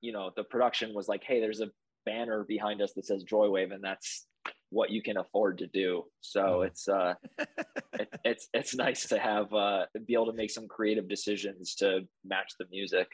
[0.00, 1.70] you know, the production was like, hey, there's a
[2.04, 4.26] banner behind us that says Joywave, and that's
[4.70, 6.04] what you can afford to do.
[6.20, 6.66] So mm.
[6.66, 7.14] it's uh,
[7.98, 12.00] it, it's it's nice to have uh, be able to make some creative decisions to
[12.24, 13.08] match the music.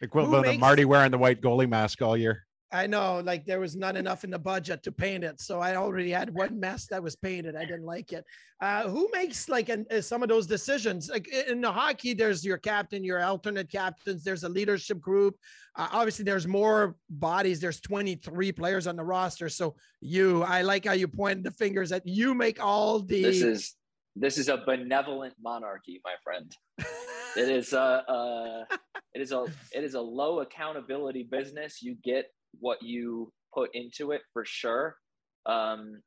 [0.00, 2.46] Equivalent makes, of Marty wearing the white goalie mask all year.
[2.72, 5.74] I know, like there was not enough in the budget to paint it, so I
[5.74, 7.56] already had one mess that was painted.
[7.56, 8.24] I didn't like it.
[8.60, 11.08] Uh, who makes like an, uh, some of those decisions?
[11.08, 14.22] Like in the hockey, there's your captain, your alternate captains.
[14.22, 15.36] There's a leadership group.
[15.74, 17.58] Uh, obviously, there's more bodies.
[17.60, 19.48] There's 23 players on the roster.
[19.48, 22.34] So you, I like how you pointed the fingers at you.
[22.34, 23.22] Make all the.
[23.22, 23.74] This is
[24.14, 26.54] this is a benevolent monarchy, my friend.
[27.36, 28.66] it is a, a
[29.14, 31.82] it is a it is a low accountability business.
[31.82, 34.96] You get what you put into it for sure.
[35.46, 36.02] Um,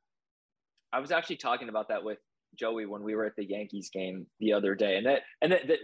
[0.92, 2.18] I was actually talking about that with
[2.58, 5.66] Joey when we were at the Yankees game the other day, and that and that,
[5.68, 5.78] that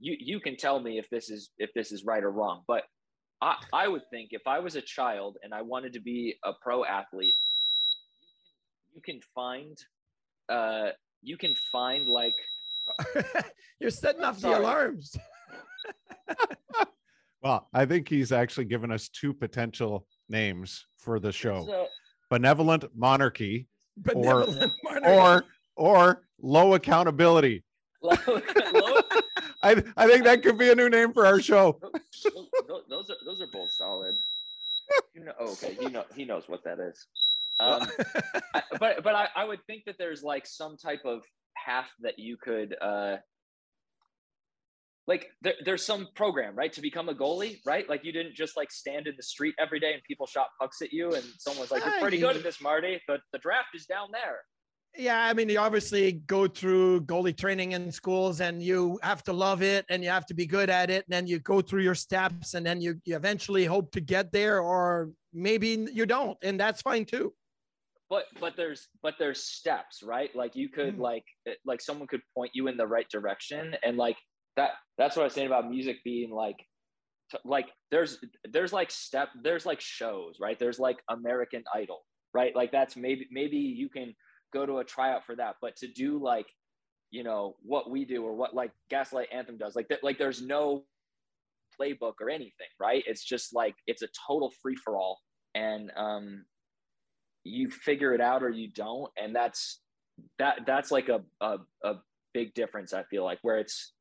[0.00, 2.84] you you can tell me if this is if this is right or wrong, but
[3.42, 6.52] I I would think if I was a child and I wanted to be a
[6.62, 7.34] pro athlete,
[8.94, 9.76] you can find
[10.48, 10.90] uh
[11.22, 12.34] you can find like
[13.80, 15.16] you're setting off the alarms.
[17.44, 21.66] well, I think he's actually given us two potential names for the show.
[21.66, 21.86] So,
[22.30, 23.68] benevolent monarchy
[23.98, 25.06] benevolent or monarchy.
[25.06, 25.44] or
[25.76, 27.62] or low accountability.
[28.02, 29.00] Low, low.
[29.62, 31.78] I, I think that could be a new name for our show.
[32.68, 34.14] those, those are those are both solid.
[35.14, 37.06] You know, oh, okay, he know he knows what that is.
[37.60, 37.86] Um,
[38.54, 41.22] I, but but I, I would think that there's like some type of
[41.56, 43.16] path that you could uh
[45.06, 47.88] like there, there's some program right to become a goalie right?
[47.88, 50.80] Like you didn't just like stand in the street every day and people shot pucks
[50.82, 53.86] at you and someone's like you're pretty good at this marty but the draft is
[53.86, 54.38] down there.
[54.96, 59.32] Yeah i mean you obviously go through goalie training in schools and you have to
[59.32, 61.04] love it and you have to be good at it.
[61.06, 64.32] And then you go through your steps and then you, you eventually hope to get
[64.32, 67.34] there or maybe you don't and that's fine too.
[68.08, 70.34] But but there's but there's steps right?
[70.36, 71.00] Like you could mm.
[71.00, 71.24] like
[71.66, 74.16] like someone could point you in the right direction and like
[74.56, 76.56] that that's what i was saying about music being like
[77.44, 78.18] like there's
[78.50, 80.58] there's like step there's like shows right?
[80.58, 82.54] There's like american idol right?
[82.54, 84.14] Like that's maybe maybe you can
[84.52, 86.46] go to a tryout for that but to do like
[87.10, 90.42] you know what we do or what like gaslight anthem does like that like there's
[90.42, 90.84] no
[91.80, 93.02] playbook or anything right?
[93.06, 95.18] It's just like it's a total free for all
[95.54, 96.44] and um
[97.44, 99.80] you figure it out or you don't and that's
[100.38, 101.94] that that's like a a, a
[102.32, 103.93] big difference i feel like where it's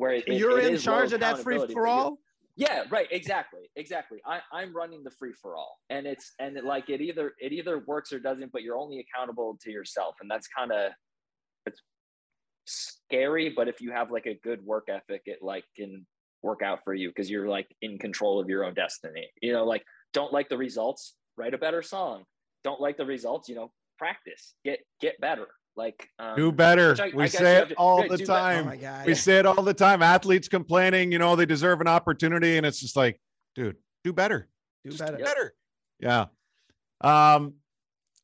[0.00, 2.18] where it, you're it in charge of that free for all
[2.56, 3.06] Yeah, right.
[3.10, 3.70] Exactly.
[3.76, 4.18] Exactly.
[4.26, 7.52] I, I'm running the free for all, and it's and it, like it either it
[7.52, 10.92] either works or doesn't, but you're only accountable to yourself, and that's kind of
[11.66, 11.82] it's
[12.64, 13.50] scary.
[13.54, 16.06] But if you have like a good work ethic, it like can
[16.42, 19.28] work out for you because you're like in control of your own destiny.
[19.42, 19.84] You know, like
[20.14, 22.24] don't like the results, write a better song.
[22.64, 25.48] Don't like the results, you know, practice, get get better.
[25.80, 26.94] Like um, do better.
[27.00, 28.64] I- we I say it to- all the time.
[28.66, 29.06] Oh my god.
[29.06, 30.02] We say it all the time.
[30.02, 33.18] Athletes complaining, you know, they deserve an opportunity, and it's just like,
[33.54, 34.46] dude, do better.
[34.84, 35.16] Do Just better.
[35.16, 35.54] do better.
[35.98, 36.26] Yeah.
[37.00, 37.54] Um,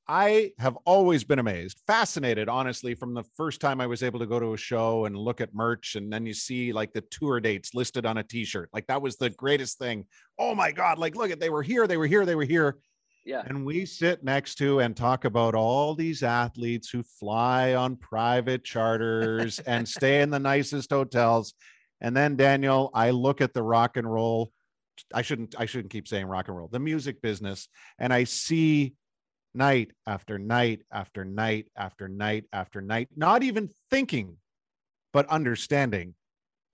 [0.07, 4.27] I have always been amazed, fascinated, honestly, from the first time I was able to
[4.27, 7.41] go to a show and look at merch, and then you see like the tour
[7.41, 8.69] dates listed on a T-shirt.
[8.75, 10.05] Like that was the greatest thing.
[10.39, 10.99] Oh my God!
[10.99, 12.77] Like, look at they were here, they were here, they were here.
[13.27, 13.43] Yeah.
[13.45, 18.63] And we sit next to and talk about all these athletes who fly on private
[18.63, 21.53] charters and stay in the nicest hotels.
[22.01, 24.53] And then Daniel, I look at the rock and roll.
[25.13, 27.69] I shouldn't I shouldn't keep saying rock and roll, the music business,
[27.99, 28.95] and I see
[29.55, 34.37] night after night after night after night after night, not even thinking,
[35.13, 36.15] but understanding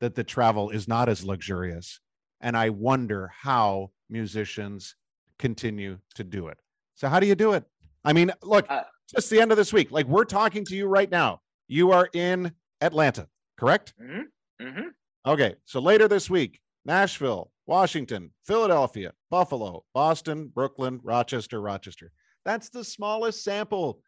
[0.01, 1.99] that the travel is not as luxurious.
[2.41, 4.95] And I wonder how musicians
[5.43, 6.57] continue to do it.
[6.95, 7.65] So how do you do it?
[8.05, 9.91] I mean, look, Uh, just the end of this week.
[9.91, 11.41] Like we're talking to you right now.
[11.67, 13.27] You are in Atlanta,
[13.59, 13.93] correct?
[14.01, 14.65] Mm-hmm.
[14.65, 14.89] Mm-hmm.
[15.27, 15.57] Okay.
[15.65, 22.13] So later this week, Nashville, Washington, Philadelphia, Buffalo, Boston, Brooklyn, Rochester, Rochester.
[22.45, 24.01] That's the smallest sample.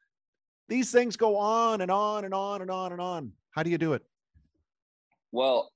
[0.68, 3.32] These things go on and on and on and on and on.
[3.50, 4.02] How do you do it?
[5.32, 5.72] Well,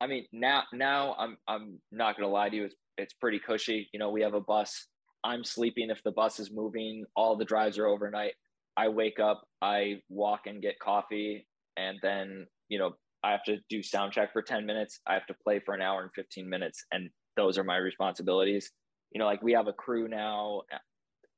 [0.00, 2.64] I mean, now now I'm I'm not gonna lie to you.
[2.66, 3.88] It's it's pretty cushy.
[3.92, 4.86] You know, we have a bus.
[5.24, 7.04] I'm sleeping if the bus is moving.
[7.16, 8.32] All the drives are overnight.
[8.76, 11.46] I wake up, I walk and get coffee,
[11.76, 12.92] and then you know
[13.24, 15.00] I have to do sound check for 10 minutes.
[15.06, 18.70] I have to play for an hour and 15 minutes, and those are my responsibilities.
[19.10, 20.62] You know, like we have a crew now.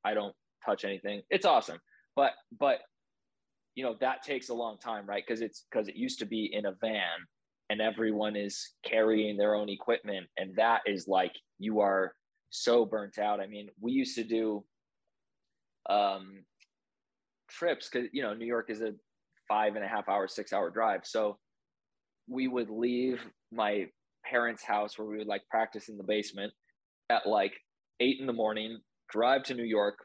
[0.03, 1.23] I don't touch anything.
[1.31, 1.79] It's awesome,
[2.15, 2.79] but but
[3.73, 5.23] you know that takes a long time, right?
[5.25, 7.25] Because it's because it used to be in a van
[7.71, 12.13] and everyone is carrying their own equipment and that is like you are
[12.49, 13.39] so burnt out.
[13.39, 14.63] I mean we used to do
[15.89, 16.43] um
[17.49, 18.91] trips because you know new york is a
[19.47, 21.01] five and a half hour six hour drive.
[21.05, 21.37] So
[22.27, 23.21] we would leave
[23.53, 23.85] my
[24.25, 26.51] parents house where we would like practice in the basement
[27.09, 27.53] at like
[28.01, 29.95] eight in the morning drive to new york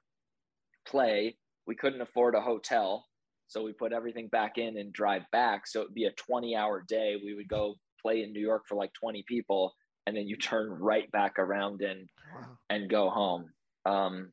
[0.87, 1.37] play.
[1.67, 3.07] We couldn't afford a hotel
[3.49, 5.67] so we put everything back in and drive back.
[5.67, 7.17] So it'd be a 20 hour day.
[7.23, 9.75] We would go play in New York for like 20 people,
[10.07, 12.59] and then you turn right back around and Wow.
[12.71, 13.51] and go home.
[13.87, 14.33] Um,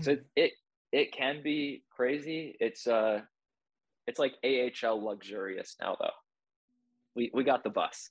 [0.00, 0.52] so it, it
[0.92, 2.56] it can be crazy.
[2.60, 3.20] It's uh
[4.06, 6.10] it's like AHL luxurious now though.
[7.14, 8.10] We we got the bus.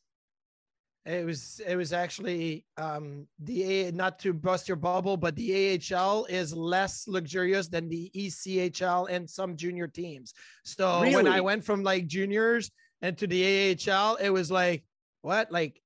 [1.05, 5.79] It was it was actually um the A not to bust your bubble, but the
[5.91, 10.33] AHL is less luxurious than the ECHL and some junior teams.
[10.63, 12.69] So when I went from like juniors
[13.01, 14.83] and to the AHL, it was like
[15.21, 15.81] what like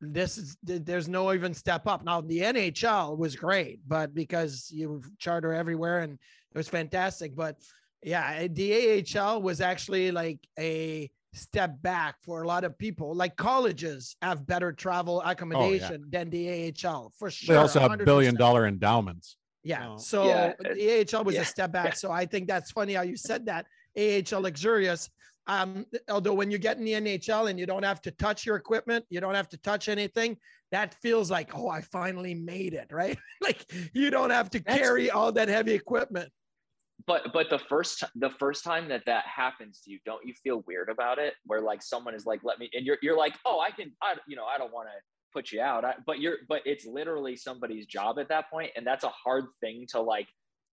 [0.00, 2.04] this is there's no even step up.
[2.04, 7.36] Now the NHL was great, but because you charter everywhere and it was fantastic.
[7.36, 7.56] But
[8.02, 13.14] yeah, the AHL was actually like a step back for a lot of people.
[13.14, 17.54] Like colleges have better travel accommodation than the AHL for sure.
[17.54, 18.38] They also have billion 100%.
[18.38, 19.36] dollar endowments.
[19.62, 19.88] Yeah.
[19.90, 19.98] Oh.
[19.98, 21.86] So Yeah, the AHL was yeah, a step back.
[21.86, 21.94] yeah.
[21.94, 23.66] So I think that's funny how you said that.
[23.96, 25.10] AHL luxurious.
[25.46, 28.56] Um, although when you get in the NHL and you don't have to touch your
[28.56, 30.36] equipment, you don't have to touch anything,
[30.72, 33.18] that feels like, oh, I finally made it, right?
[33.40, 33.64] like
[33.94, 36.30] you don't have to That's- carry all that heavy equipment.
[37.06, 40.64] But but the first the first time that that happens to you, don't you feel
[40.66, 41.34] weird about it?
[41.46, 44.14] Where like someone is like, let me, and you're you're like, oh, I can, I
[44.26, 44.94] you know, I don't want to
[45.32, 48.86] put you out, I, but you're but it's literally somebody's job at that point, and
[48.86, 50.28] that's a hard thing to like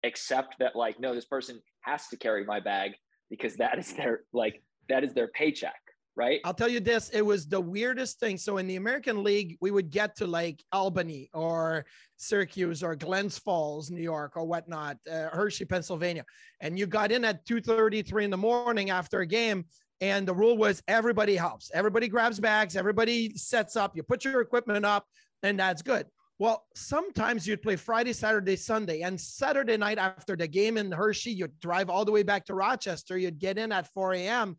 [0.03, 2.91] accept that like no, this person has to carry my bag
[3.29, 5.79] because that is their like that is their paycheck,
[6.15, 6.41] right?
[6.43, 8.37] I'll tell you this, it was the weirdest thing.
[8.37, 11.85] So in the American League, we would get to like Albany or
[12.17, 16.25] Syracuse or Glens Falls, New York or whatnot, uh, Hershey, Pennsylvania.
[16.59, 19.65] And you got in at 2.33 in the morning after a game.
[20.01, 21.69] And the rule was everybody helps.
[21.73, 22.75] Everybody grabs bags.
[22.75, 23.95] Everybody sets up.
[23.95, 25.05] You put your equipment up
[25.43, 26.07] and that's good.
[26.39, 31.31] Well, sometimes you'd play Friday, Saturday, Sunday, and Saturday night after the game in Hershey,
[31.31, 33.15] you'd drive all the way back to Rochester.
[33.15, 34.57] You'd get in at 4 a.m.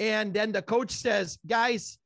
[0.00, 1.98] And then the coach says, guys,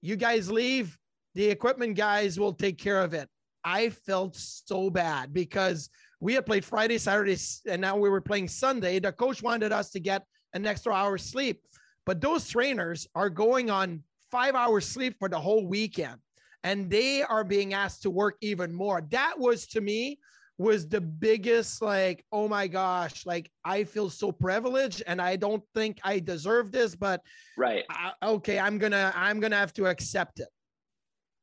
[0.00, 0.96] you guys leave.
[1.34, 3.28] The equipment guys will take care of it.
[3.64, 5.88] I felt so bad because
[6.20, 7.36] we had played Friday, Saturday,
[7.66, 8.98] and now we were playing Sunday.
[8.98, 11.62] The coach wanted us to get an extra hour sleep,
[12.06, 16.18] but those trainers are going on five hours sleep for the whole weekend.
[16.64, 19.02] and they are being asked to work even more.
[19.10, 20.18] That was to me
[20.58, 25.62] was the biggest like oh my gosh like i feel so privileged and i don't
[25.74, 27.20] think i deserve this but
[27.56, 27.84] right.
[27.90, 30.48] I, okay i'm gonna i'm gonna have to accept it.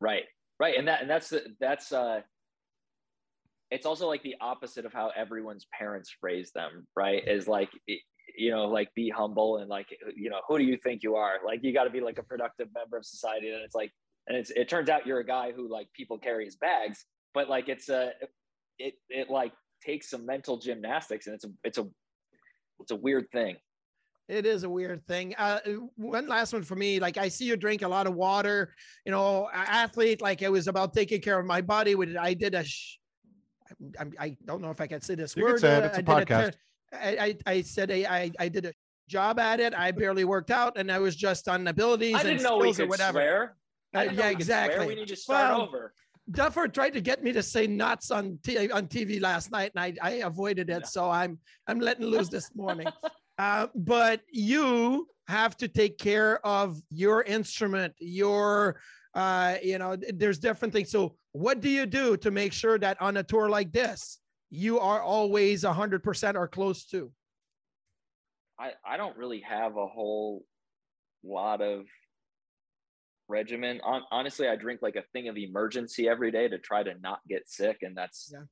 [0.02, 0.24] Right.
[0.60, 0.78] Right.
[0.78, 2.22] And that and that's the that's uh
[3.72, 7.28] it's also like the opposite of how everyone's parents phrase them right?
[7.28, 7.70] Is like
[8.38, 11.38] you know like be humble and like you know who do you think you are?
[11.46, 13.50] Like you got to be like a productive member of society.
[13.50, 13.92] And it's like
[14.28, 17.48] and it's it turns out you're a guy who like people carry his bags but
[17.50, 18.12] like it's a
[18.80, 19.54] it it like
[19.86, 21.88] takes some mental gymnastics and it's a it's a
[22.80, 23.56] it's a weird thing
[24.28, 25.34] it is a weird thing.
[25.40, 25.58] Uh,
[25.96, 27.00] one last one for me.
[27.00, 28.76] Like I see you drink a lot of water.
[29.04, 30.22] You know, athlete.
[30.22, 31.96] Like it was about taking care of my body.
[31.96, 32.64] With I did a.
[32.64, 33.00] Sh-
[34.00, 35.54] I, I don't know if I can say this You word.
[35.54, 35.84] can say it.
[35.86, 36.54] It's a I did podcast.
[36.94, 37.18] I,
[37.48, 38.74] I I said I, I I did a
[39.08, 39.74] job at it.
[39.74, 42.72] I barely worked out, and I was just on abilities I and didn't know we
[42.72, 43.14] skills or could whatever.
[43.18, 43.56] swear.
[43.96, 44.66] I Uh, didn't know yeah, we swear.
[44.66, 44.88] exactly.
[44.90, 45.94] We need to start Well, over.
[46.32, 49.98] Duffer tried to get me to say nuts on t- on TV last night, and
[50.02, 50.86] I, I avoided it.
[50.88, 52.88] So I'm I'm letting loose this morning.
[53.40, 58.82] Uh, but you have to take care of your instrument, your
[59.14, 60.92] uh, you know, there's different things.
[60.92, 64.20] So what do you do to make sure that on a tour like this,
[64.50, 67.12] you are always hundred percent or close to?
[68.60, 70.44] I, I don't really have a whole
[71.24, 71.86] lot of
[73.30, 73.80] regimen.
[73.84, 77.20] On, honestly, I drink like a thing of Emergen-C every day to try to not
[77.30, 78.44] get sick, and that's Yeah.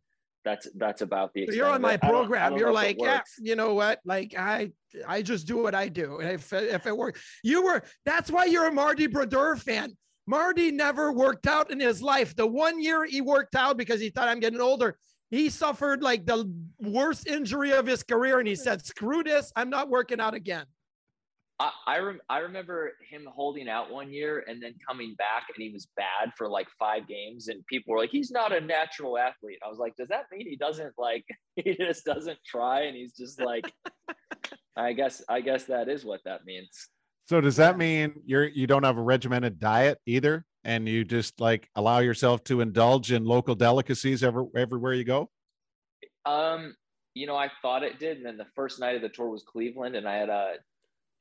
[0.45, 1.47] that's that's about the.
[1.47, 1.99] So you're on my it.
[2.03, 2.49] I don't- I program.
[2.51, 3.99] don't You're know if it like, yeah, you know what?
[4.05, 4.71] Like I,
[5.07, 6.19] I just do what I do.
[6.19, 7.83] And if if it works, you were.
[8.05, 9.97] That's why you're a Marty Brodeur fan.
[10.27, 12.35] Marty never worked out in his life.
[12.35, 14.97] The one year he worked out because he thought I'm getting older.
[15.31, 16.49] He suffered like the
[16.79, 19.51] worst injury of his career, and he said, "Screw this!
[19.55, 20.65] I'm not working out again."
[21.59, 25.61] I I, rem- I remember him holding out one year and then coming back, and
[25.61, 29.17] he was bad for like five games, and people were like, "He's not a natural
[29.17, 31.25] athlete." I was like, "Does that mean he doesn't like?
[31.55, 33.71] He just doesn't try, and he's just like."
[34.77, 36.89] I guess I guess that is what that means.
[37.27, 41.41] So does that mean you're you don't have a regimented diet either, and you just
[41.41, 45.29] like allow yourself to indulge in local delicacies ever everywhere you go?
[46.25, 46.75] Um,
[47.15, 49.43] you know, I thought it did, and then the first night of the tour was
[49.43, 50.53] Cleveland, and I had a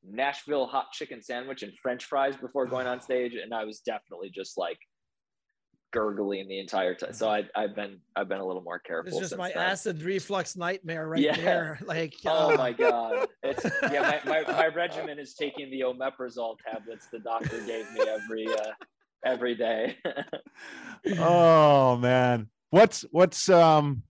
[0.03, 4.31] Nashville hot chicken sandwich and French fries before going on stage, and I was definitely
[4.33, 4.77] just like
[5.93, 7.13] gurgling the entire time.
[7.13, 9.09] So I, I've been I've been a little more careful.
[9.09, 9.57] It's just my then.
[9.63, 11.35] acid reflux nightmare right Yeah.
[11.37, 11.79] there.
[11.85, 13.27] Like, Oh uh, my god!
[13.43, 14.19] It's yeah.
[14.25, 18.71] My, my, my regimen is taking the omeprazole tablets the doctor gave me every uh,
[19.25, 19.97] every day.
[21.19, 24.03] oh man, what's what's um,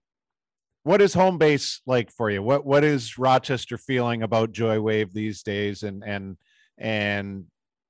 [0.88, 2.42] what is home base like for you?
[2.42, 6.38] What what is Rochester feeling about Joywave these days, and and
[6.78, 7.44] and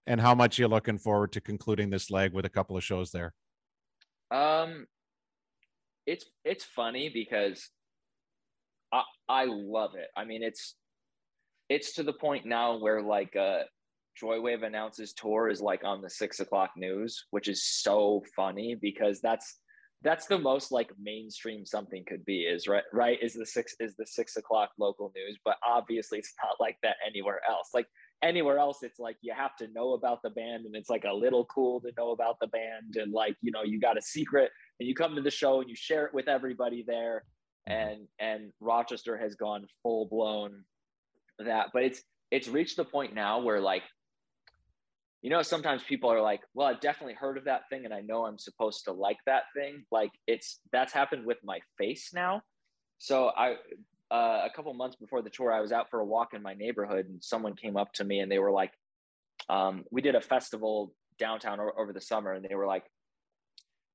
[0.07, 3.11] and how much you're looking forward to concluding this leg with a couple of shows
[3.11, 3.35] there?
[4.31, 4.87] Um,
[6.07, 7.69] it's it's funny because
[8.91, 10.07] I I love it.
[10.17, 10.73] I mean, it's
[11.69, 13.59] it's to the point now where like uh
[14.19, 19.21] Joywave announces tour is like on the six o'clock news, which is so funny because
[19.21, 19.59] that's
[20.03, 23.95] that's the most like mainstream something could be is right right is the six is
[23.95, 27.69] the six o'clock local news but obviously it's not like that anywhere else.
[27.73, 27.87] Like
[28.23, 31.13] anywhere else it's like you have to know about the band and it's like a
[31.13, 34.51] little cool to know about the band and like you know you got a secret
[34.79, 37.23] and you come to the show and you share it with everybody there.
[37.69, 37.89] Mm-hmm.
[37.89, 40.63] And and rochester has gone full blown
[41.39, 43.83] that but it's it's reached the point now where like
[45.21, 48.01] you know sometimes people are like well i've definitely heard of that thing and i
[48.01, 49.83] know i'm supposed to like that thing.
[49.91, 52.41] Like it's that's happened with my face now.
[52.97, 53.55] So i
[54.09, 56.53] uh, a couple months before the tour i was out for a walk in my
[56.53, 58.71] neighborhood and someone came up to me and they were like
[59.49, 62.83] um, we did a festival downtown over the summer and they were like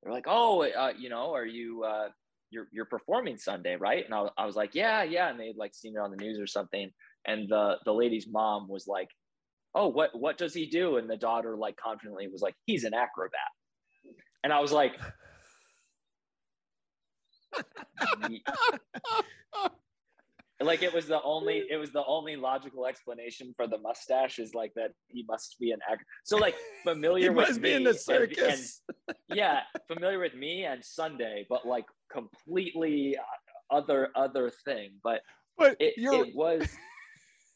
[0.03, 2.09] they were like oh uh, you know are you uh,
[2.51, 4.05] you're, you're performing sunday right?
[4.05, 5.31] And I, I was like yeah yeah.
[5.31, 6.91] And they'd like seen it on the news or something.
[7.25, 9.09] And the the lady's mom was like
[9.75, 10.97] oh what what does he do?
[10.97, 13.41] And the daughter like confidently was like he's an acrobat.
[14.45, 14.99] And i was like
[20.61, 24.55] like it was the only it was the only logical explanation for the mustache is
[24.55, 27.75] like that he must be an actor so like he familiar with must be me
[27.75, 28.83] in the and- circus.
[29.09, 29.61] and, yeah
[29.93, 33.23] familiar with me and sunday but like completely uh,
[33.73, 34.93] other other thing.
[35.03, 35.23] But
[35.57, 36.69] But it, it was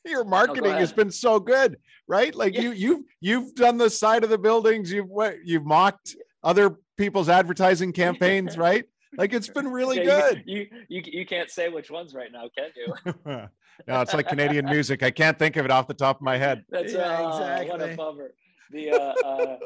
[0.06, 1.78] your marketing has been so good,
[2.08, 2.34] right?
[2.34, 2.62] Like Yeah.
[2.62, 7.28] you you've you've done the side of the buildings, you've what you've mocked other people's
[7.28, 8.84] advertising campaigns, right?
[9.18, 10.42] Like it's been really Yeah, good.
[10.46, 12.94] You, you you you can't say which ones right now, can you?
[13.86, 15.02] no, it's like Canadian music.
[15.02, 16.64] I can't think of it off the top of my head.
[16.70, 17.92] That's Yeah, uh, what exactly.
[17.92, 18.30] a bummer.
[18.70, 19.58] The uh, uh,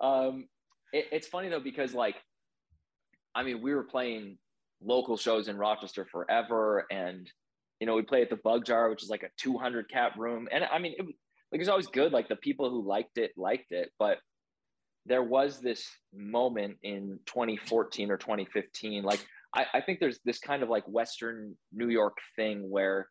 [0.00, 0.48] um,
[0.92, 2.16] it, it's funny though because like,
[3.34, 4.38] I mean, we were playing
[4.80, 7.30] local shows in Rochester forever, and
[7.80, 10.48] you know, we play at the Bug Jar, which is like a 200 cap room,
[10.50, 11.06] and I mean, it,
[11.52, 12.12] like it's always good.
[12.12, 14.18] Like the people who liked it liked it, but
[15.06, 19.24] there was this moment in 2014 or 2015, like
[19.54, 23.08] I, I think there's this kind of like Western New York thing where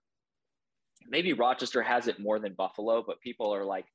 [1.08, 3.86] maybe Rochester has it more than Buffalo, but people are like,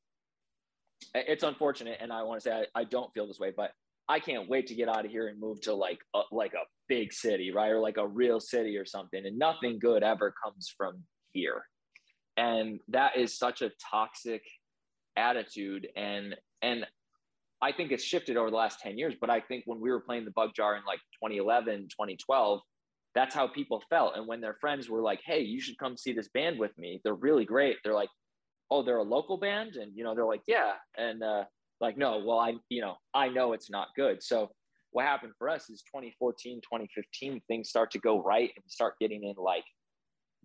[1.14, 3.70] it's unfortunate, and I want to say I, I don't feel this way, but
[4.08, 6.66] I can't wait to get out of here and move to like a, like a
[6.88, 9.24] big city, right, or like a real city or something.
[9.24, 11.62] And nothing good ever comes from here,
[12.36, 14.42] and that is such a toxic
[15.16, 15.88] attitude.
[15.96, 16.86] And and
[17.62, 19.14] I think it's shifted over the last ten years.
[19.20, 22.60] But I think when we were playing the Bug Jar in like 2011, 2012,
[23.14, 24.16] that's how people felt.
[24.16, 27.00] And when their friends were like, "Hey, you should come see this band with me.
[27.04, 28.10] They're really great." They're like,
[28.70, 31.44] "Oh, they're a local band," and you know, they're like, "Yeah," and uh,
[31.82, 34.22] like, no, well, I, you know, I know it's not good.
[34.22, 34.50] So
[34.92, 39.24] what happened for us is 2014, 2015, things start to go right and start getting
[39.24, 39.64] in like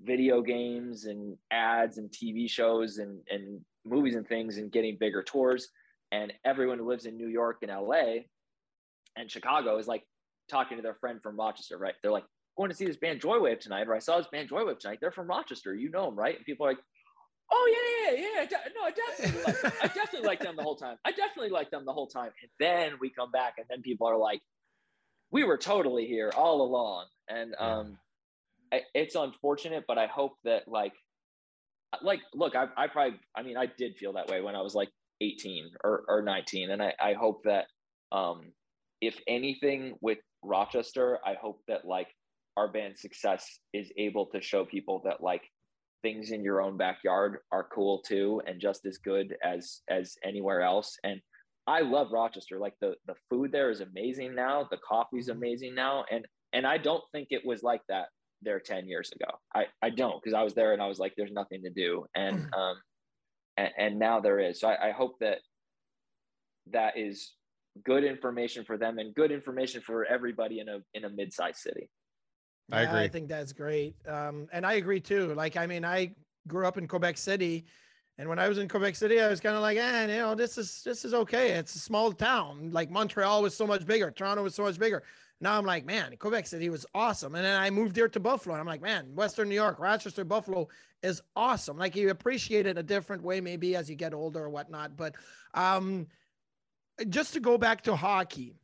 [0.04, 5.24] video games and ads and TV shows and and movies and things and getting bigger
[5.24, 5.70] tours.
[6.12, 8.24] And everyone who lives in New York and LA
[9.16, 10.04] and Chicago is like
[10.50, 11.94] talking to their friend from Rochester, right?
[12.02, 12.26] They're like,
[12.58, 14.98] going to see this band Joywave tonight, or I saw this band Joywave tonight.
[15.00, 15.76] They're from Rochester.
[15.76, 16.36] You know them, right?
[16.36, 16.80] And people are like,
[17.52, 18.58] oh yeah, yeah, yeah.
[18.76, 19.72] No, I definitely like them.
[19.82, 20.98] I definitely like them the whole time.
[21.06, 22.32] I definitely like them the whole time.
[22.42, 24.42] And then we come back, and then people are like,
[25.32, 27.06] we were totally here all along.
[27.30, 27.98] And um,
[28.94, 30.94] it's unfortunate, but I hope that like,
[32.02, 34.76] like, look, I, I probably, I mean, I did feel that way when I was
[34.76, 34.90] like
[35.22, 37.66] 18 or, or 19, and I, I hope that
[38.12, 38.52] um,
[39.02, 42.08] if anything with Rochester, I hope that like
[42.56, 45.44] our band's success is able to show people that like
[46.02, 50.62] things in your own backyard are cool too and just as good as as anywhere
[50.62, 50.98] else.
[51.04, 51.22] And
[51.66, 52.60] i love rochester.
[52.60, 54.68] Like the the food there is amazing now.
[54.70, 55.38] The coffee's mm-hmm.
[55.38, 56.06] amazing now.
[56.12, 58.08] And and i don't think it was like that
[58.42, 59.32] there 10 years ago.
[59.56, 62.06] I i don't because i was there and i was like there's nothing to do.
[62.16, 62.58] And mm.
[62.58, 62.78] um
[63.58, 64.60] and, and now there is.
[64.60, 65.40] So I, I hope that
[66.72, 67.34] that is
[67.84, 71.90] good information for them and good information for everybody in a in a mid-sized city
[72.72, 73.00] I agree.
[73.00, 73.96] I think that's great.
[74.08, 75.34] Um, and I agree too.
[75.34, 76.14] Like, I mean, I
[76.48, 77.66] grew up in Quebec City,
[78.18, 80.36] and when I was in Quebec City, I was kind of like, eh, you know,
[80.36, 81.52] this is this is okay.
[81.52, 82.72] It's a small town.
[82.72, 84.12] Like Montreal was so much bigger.
[84.12, 85.04] Toronto was so much bigger.
[85.40, 87.36] Now I'm like, man, Quebec City was awesome.
[87.36, 90.26] And then I moved here to Buffalo, and I'm like, man, Western New York, Rochester,
[90.26, 90.68] Buffalo
[91.04, 91.78] is awesome.
[91.78, 94.98] Like you appreciate it a different way, maybe as you get older or whatnot.
[94.98, 95.14] But
[95.54, 96.08] um,
[97.10, 98.56] just to go back to hockey,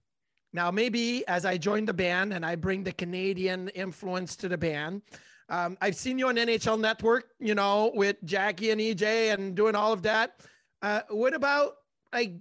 [0.54, 4.58] now, maybe as I join the band and I bring the Canadian influence to the
[4.58, 5.02] band,
[5.50, 9.76] um, I've seen you on NHL Network, you know, with Jackie and EJ and doing
[9.76, 10.40] all of that.
[10.82, 11.78] Uh, what about
[12.14, 12.34] like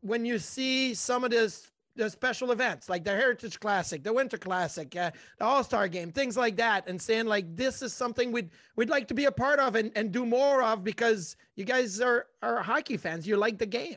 [0.00, 4.38] when you see some of this the special events like the Heritage Classic, the Winter
[4.38, 8.30] Classic, uh, the All Star Game, things like that, and saying like this is something
[8.30, 11.64] we'd we'd like to be a part of and, and do more of because you
[11.64, 13.96] guys are are hockey fans, you like the game.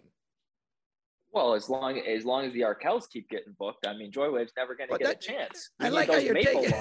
[1.34, 4.76] Well, as long as long as the Arkells keep getting booked, I mean, Joywave's never
[4.76, 5.72] going to get that, a chance.
[5.80, 6.74] We I like how you're taking.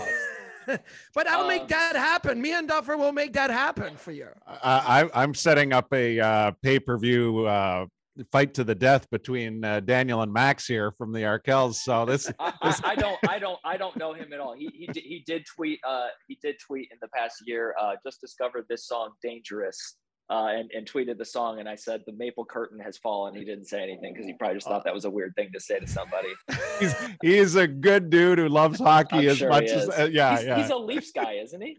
[1.14, 2.40] but I'll um, make that happen.
[2.40, 4.28] Me and Duffer will make that happen for you.
[4.46, 7.86] I, I'm setting up a uh, pay per view uh,
[8.32, 11.74] fight to the death between uh, Daniel and Max here from the Arkells.
[11.76, 12.24] So this,
[12.62, 12.80] this...
[12.84, 14.54] I, I, don't, I don't, I don't know him at all.
[14.54, 17.74] He he did, he did tweet, uh, he did tweet in the past year.
[17.80, 19.96] Uh, just discovered this song "Dangerous."
[20.30, 21.58] Uh, and, and tweeted the song.
[21.58, 23.34] And I said, the maple curtain has fallen.
[23.34, 25.60] He didn't say anything because he probably just thought that was a weird thing to
[25.60, 26.28] say to somebody.
[26.78, 30.36] he's, he's a good dude who loves hockey I'm as sure much as, uh, yeah,
[30.36, 30.56] he's, yeah.
[30.62, 31.78] He's a Leafs guy, isn't he?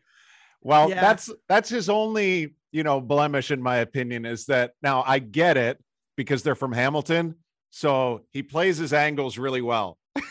[0.62, 0.99] Well, yeah.
[0.99, 5.56] that's, that's his only, you know, blemish in my opinion is that now I get
[5.56, 5.82] it
[6.18, 7.36] because they're from Hamilton.
[7.70, 9.97] So he plays his angles really well.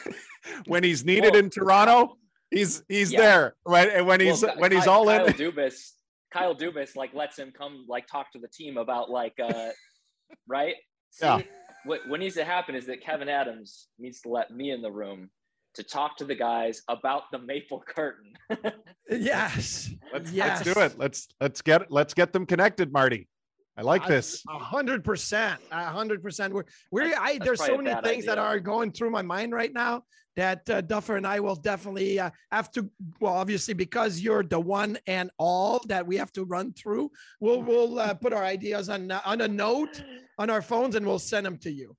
[0.67, 2.19] when he's needed well, in Toronto,
[2.51, 3.21] he's he's yeah.
[3.21, 3.89] there, right?
[3.89, 5.93] And when he's well, when he's all Kyle in, Dubas
[6.33, 9.71] Kyle Dubas like lets him come like talk to the team about like uh
[10.49, 10.77] right?
[11.11, 11.43] See, yeah.
[11.85, 14.91] What what needs to happen is that Kevin Adams needs to let me in the
[14.91, 15.31] room
[15.75, 18.33] to talk to the guys about the maple curtain.
[19.11, 19.91] yes.
[20.13, 20.65] Let's, yes.
[20.65, 20.99] let's do it.
[20.99, 23.29] Let's let's get let's get them connected, Marty.
[23.77, 24.43] I like this.
[24.49, 25.61] A hundred percent.
[25.71, 26.53] A hundred percent.
[26.53, 28.27] We're we're I there's so many things idea.
[28.27, 30.03] that are going through my mind right now
[30.41, 32.91] that uh, Duffer and I will definitely uh, have to.
[33.21, 37.11] Well, obviously, because you're the one and all that we have to run through,
[37.41, 40.03] we'll we'll uh, put our ideas on on a note
[40.39, 41.95] on our phones and we'll send them to you.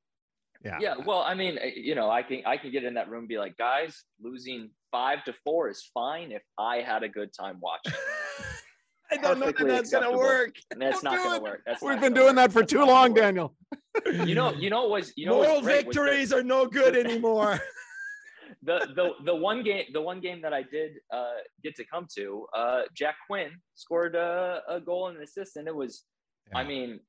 [0.65, 0.77] Yeah.
[0.81, 0.95] Yeah.
[1.05, 3.37] Well, I mean, uh, you know, I can I can get in that room, be
[3.37, 7.93] like, guys, losing five to four is fine if I had a good time watching.
[9.11, 10.55] I don't know if Perfectly that's gonna work.
[10.71, 11.43] And that's Don't not gonna it.
[11.43, 11.61] work.
[11.65, 12.35] That's We've been doing work.
[12.37, 13.13] that for That's too long.
[13.13, 13.55] Daniel.
[14.05, 16.95] You know, you know what was you know Moral was was victories are no good
[16.95, 17.59] anymore.
[18.63, 22.07] the the the one game the one game that I did uh, get to come
[22.17, 26.03] to, uh, Jack Quinn scored a, a goal and an assist, and it was,
[26.53, 26.99] I mean,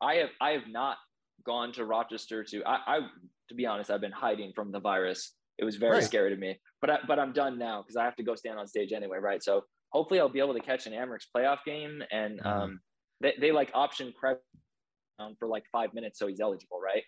[0.00, 0.96] I have I have not
[1.44, 3.00] gone to Rochester to I, I
[3.48, 5.34] to be honest, I've been hiding from the virus.
[5.58, 6.04] It was very Right.
[6.04, 8.58] scary to me, but I, but I'm done now because I have to go stand
[8.58, 9.42] on stage anyway, right?
[9.42, 12.46] So hopefully I'll be able to catch an Amerks playoff game, and Mhm.
[12.46, 12.80] um,
[13.20, 14.40] they they like option Krebs
[15.18, 17.04] um, for like five minutes, so he's eligible, right,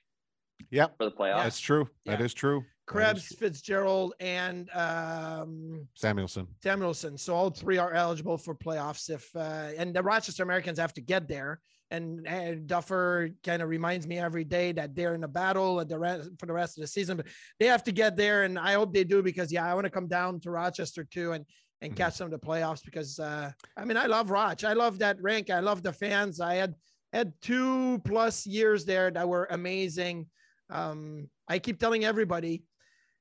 [0.70, 1.44] Yep, for the playoffs.
[1.44, 1.88] that's true.
[2.06, 2.24] That Yeah.
[2.26, 2.64] is true.
[2.88, 3.26] Krebs.
[3.36, 6.46] Fitzgerald, and um, Samuelsson.
[6.64, 7.18] Samuelsson.
[7.18, 9.10] So all three are eligible for playoffs.
[9.10, 11.60] If uh, and the Rochester Americans have to get there.
[11.90, 15.88] And, and Duffer kind of reminds me every day that they're in a battle at
[15.88, 17.24] the rest, for the rest of the season, but
[17.58, 19.90] they have to get there, and I hope they do because yeah, I want to
[19.90, 21.46] come down to Rochester too and
[21.80, 21.96] and Mhm.
[21.96, 25.16] catch some of the playoffs because uh, I mean I love Roch, I love that
[25.22, 26.40] rink, I love the fans.
[26.40, 26.74] I had
[27.14, 30.26] had two plus years there that were amazing.
[30.68, 32.64] Um, I keep telling everybody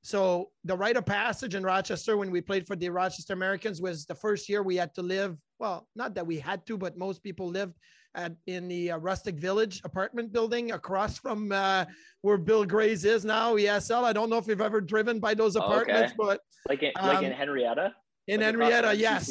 [0.08, 4.06] so the rite of passage in Rochester when we played for the Rochester Americans was
[4.06, 5.36] the first year we had to live.
[5.58, 7.74] Well, not that we had to, but most people lived
[8.14, 11.84] at in the uh, Rustic Village apartment building across from uh,
[12.22, 13.54] where Bill Gray's is now.
[13.56, 14.02] ESL.
[14.04, 15.72] I don't know if you've ever driven by those Oh, okay.
[15.82, 16.40] apartments, but
[16.70, 17.94] Like in, like in Um, Henrietta.
[18.28, 19.30] in like Henrietta, yes,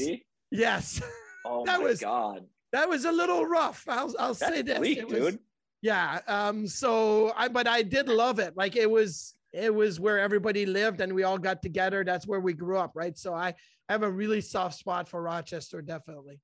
[0.52, 1.02] yes,
[1.44, 3.84] Oh That my was- god, that was a little rough.
[3.88, 4.78] I'll I'll that's say this.
[4.78, 5.40] bleak, It was- dude.
[5.82, 10.20] yeah um so i but i did love it like it was it was where
[10.20, 13.54] everybody lived and we all got together that's where we grew up right so i
[13.90, 16.40] have a really soft spot for rochester definitely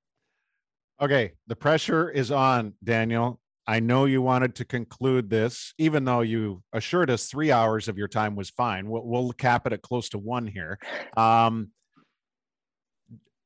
[1.01, 3.39] Okay, the pressure is on, Daniel.
[3.65, 7.97] I know you wanted to conclude this, even though you assured us three hours of
[7.97, 8.89] your time was fine.
[8.89, 10.77] We'll, we'll cap it at close to one here.
[11.17, 11.69] Um,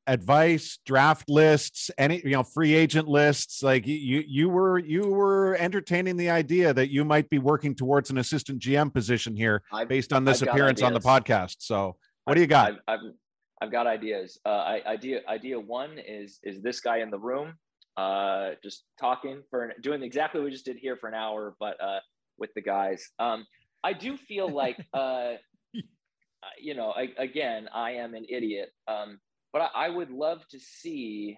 [0.08, 3.62] advice, draft lists, any you know, free agent lists.
[3.62, 8.10] Like you, you, were you were entertaining the idea that you might be working towards
[8.10, 11.58] an assistant GM position here I've, based on this I've appearance on the podcast.
[11.60, 12.72] So, what do you got?
[12.72, 13.00] I've, I've,
[13.62, 14.40] I've got ideas.
[14.46, 17.54] Uh, I, idea idea one is is this guy in the room,
[17.98, 21.56] uh, just talking for an, doing exactly what we just did here for an hour,
[21.60, 22.00] but uh,
[22.38, 23.10] with the guys.
[23.20, 23.46] Um,
[23.84, 25.34] I do feel like, uh,
[26.60, 29.20] you know, I, again, I am an idiot, um,
[29.54, 31.38] but I, I would love to see.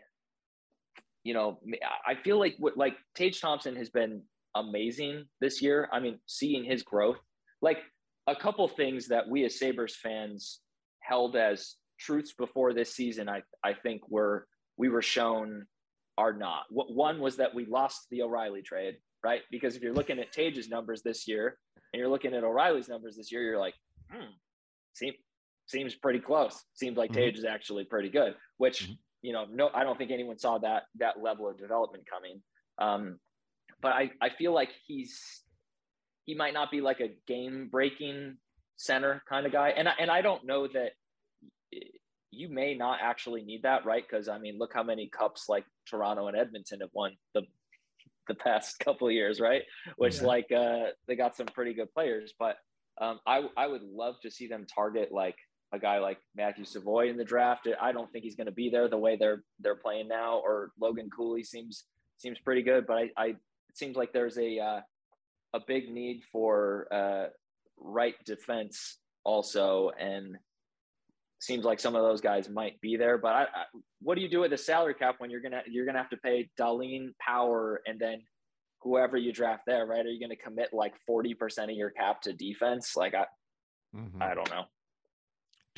[1.24, 1.60] You know,
[2.08, 4.24] I feel like what like Tage Thompson has been
[4.56, 5.90] amazing this year.
[5.92, 7.18] I mean, seeing his growth,
[7.62, 7.80] like
[8.28, 10.60] a couple things that we as Sabres fans
[11.02, 14.48] held as truths before this season, I, I think were
[14.78, 15.66] we were shown
[16.18, 16.64] are not.
[16.70, 19.42] What one was that we lost the O'Reilly trade, right?
[19.52, 21.58] Because if you're looking at Tage's numbers this year
[21.94, 23.76] and you're looking at O'Reilly's numbers this year, you're like,
[24.12, 24.32] hmm,
[25.70, 26.66] seems pretty close.
[26.74, 27.16] Seems like Mhm.
[27.16, 29.00] Tage is actually pretty good, which Mhm.
[29.22, 32.42] you know, no, I don't think anyone saw that that level of development coming.
[32.78, 33.20] Um,
[33.82, 35.44] but I, I feel like he's
[36.26, 38.38] he might not be like a game breaking
[38.78, 39.70] center kind of guy.
[39.72, 40.94] And I, and I don't know that
[42.32, 44.04] you may not actually need that, right?
[44.08, 47.44] Because I mean, look how many cups like Toronto and Edmonton have won the
[48.28, 49.64] the past couple of years, right?
[49.98, 50.28] Which Yeah.
[50.28, 52.58] like uh, they got some pretty good players, but
[53.02, 55.36] um, I I would love to see them target like
[55.72, 57.68] a guy like Matthew Savoie in the draft.
[57.80, 60.40] I don't think he's going to be there the way they're they're playing now.
[60.40, 61.86] Or Logan Cooley seems
[62.18, 63.38] seems pretty good, but I, I it
[63.78, 64.82] seems like there's a uh,
[65.54, 67.28] a big need for uh,
[67.78, 70.38] right defense also, and
[71.40, 73.18] seems like some of those guys might be there.
[73.18, 73.64] But I, I,
[74.02, 76.18] what do you do with the salary cap when you're gonna you're gonna have to
[76.18, 78.24] pay Darlene Power and then
[78.82, 80.06] whoever you draft there, right?
[80.06, 82.96] Are you gonna commit like forty percent of your cap to defense?
[82.96, 83.26] Like I
[83.96, 84.22] Mhm.
[84.22, 84.66] I don't know.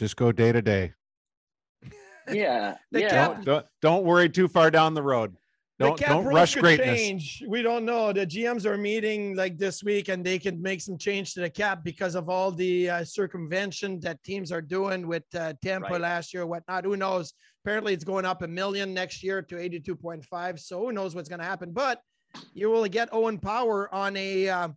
[0.01, 0.93] Just go day to day.
[2.31, 3.09] Yeah, The yeah.
[3.09, 5.35] cap- Don't, don't don't worry too far down the road.
[5.79, 6.97] Don't the cap don't rush could greatness.
[6.99, 7.43] change.
[7.47, 8.11] We don't know.
[8.13, 11.49] The GMs are meeting like this week, and they can make some change to the
[11.51, 16.01] cap because of all the uh, circumvention that teams are doing with uh, Tampa Right.
[16.01, 16.83] last year, whatnot.
[16.85, 17.33] Who knows?
[17.63, 20.59] Apparently, it's going up a million next year to eighty-two point five.
[20.59, 21.73] So who knows what's going to happen?
[21.73, 22.01] But
[22.55, 24.67] you will get Owen Power on a, uh,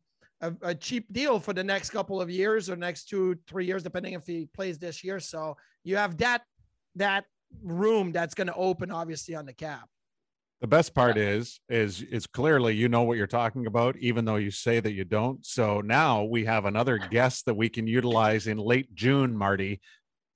[0.40, 3.82] a a cheap deal for the next couple of years or next two three years,
[3.82, 5.20] depending if he plays this year.
[5.20, 6.43] So you have that
[6.97, 7.24] that
[7.62, 9.89] room that's going to open obviously on the cap.
[10.61, 14.36] The best part is, is, is clearly you know what you're talking about, even though
[14.36, 15.44] you say that you don't.
[15.44, 19.81] So now we have another guest that we can utilize in late June, Marty,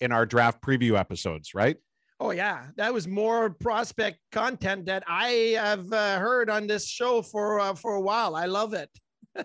[0.01, 1.77] in our draft preview episodes, right?
[2.21, 7.23] Oh yeah, that was more prospect content that I have uh, heard on this show
[7.23, 8.35] for uh, for a while.
[8.35, 8.91] I love it.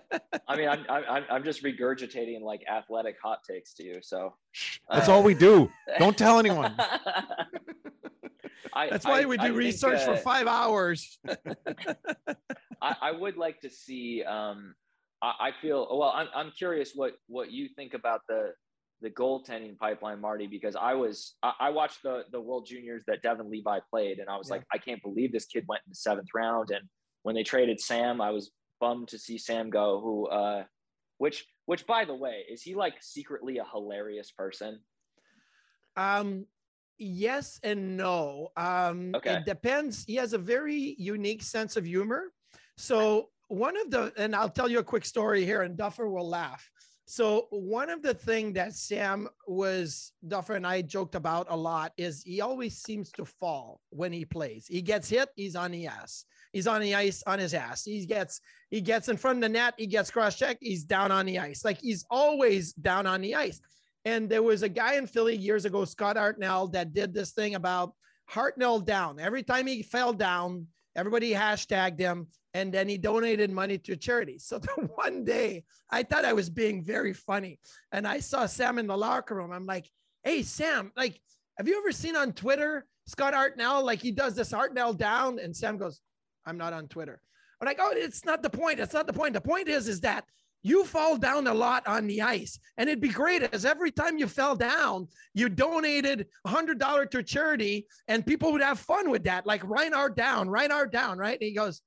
[0.48, 3.98] I mean, I'm, I'm, I'm just regurgitating like athletic hot takes to you.
[4.02, 4.34] So
[4.90, 5.70] That's all we do.
[5.98, 6.74] Don't tell anyone.
[8.72, 11.18] I, That's why I- we I do think, research for uh, five hours.
[12.82, 14.24] I, I would like to see.
[14.24, 14.74] Um,
[15.22, 16.10] I, I feel well.
[16.14, 18.52] I'm I'm curious what what you think about the
[19.00, 23.22] the goaltending pipeline, Marty, because I was I, I watched the the World Juniors that
[23.22, 24.56] Devon Levi played, and I was Yeah.
[24.56, 26.70] like, I can't believe this kid went in the seventh round.
[26.70, 26.84] And
[27.22, 28.50] when they traded Sam, I was
[28.84, 30.00] bummed to see Sam go.
[30.04, 30.64] Who, uh,
[31.16, 34.80] which which by the way, is he like secretly a hilarious person?
[35.96, 36.46] Um,
[36.98, 38.48] yes and no.
[38.56, 39.36] Um, Okay.
[39.36, 40.04] It depends.
[40.04, 42.22] He has a very unique sense of humor.
[42.76, 46.28] So one of the, and I'll tell you a quick story here, and Duffer will
[46.28, 46.68] laugh.
[47.06, 51.92] So one of the thing that Sam was Duffer and I joked about a lot
[51.96, 54.66] is he always seems to fall when he plays.
[54.66, 56.24] He gets hit, he's on the ass.
[56.54, 57.84] He's on the ice on his ass.
[57.84, 58.40] He gets
[58.70, 61.40] he gets in front of the net, he gets cross checked, he's down on the
[61.40, 61.64] ice.
[61.64, 63.60] Like he's always down on the ice.
[64.04, 67.56] And there was a guy in Philly years ago, Scott Hartnell, that did this thing
[67.56, 67.92] about
[68.30, 69.18] Hartnell down.
[69.18, 74.38] Every time he fell down, everybody hashtagged him and then he donated money to charity.
[74.38, 77.58] So the one day I thought I was being very funny
[77.90, 79.50] and I saw Sam in the locker room.
[79.50, 79.90] I'm like,
[80.22, 81.20] hey, Sam, like,
[81.58, 83.82] have you ever seen on Twitter Scott Hartnell?
[83.82, 86.00] Like he does this Hartnell down and Sam goes,
[86.46, 87.20] I'm not on Twitter.
[87.60, 88.80] I'm like, oh, it's not the point.
[88.80, 89.34] It's not the point.
[89.34, 90.24] The point is, is that
[90.64, 92.58] you fall down a lot on the ice.
[92.78, 97.04] And it'd be great as every time you fell down, you donated a hundred dollar
[97.06, 99.46] to charity and people would have fun with that.
[99.46, 101.38] Like Reinhart down, Reinhart down, right?
[101.38, 101.82] And he goes,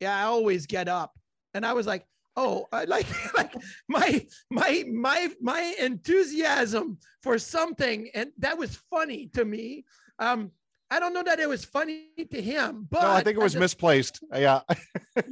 [0.00, 1.12] Yeah, I always get up.
[1.52, 2.06] And I was like,
[2.36, 3.52] Oh, I like like
[3.88, 9.84] my my my my enthusiasm for something, and that was funny to me.
[10.18, 10.52] Um,
[10.92, 13.44] I don't know that it was funny to him, but no, I think it at
[13.48, 14.16] was the misplaced.
[14.46, 14.60] Yeah.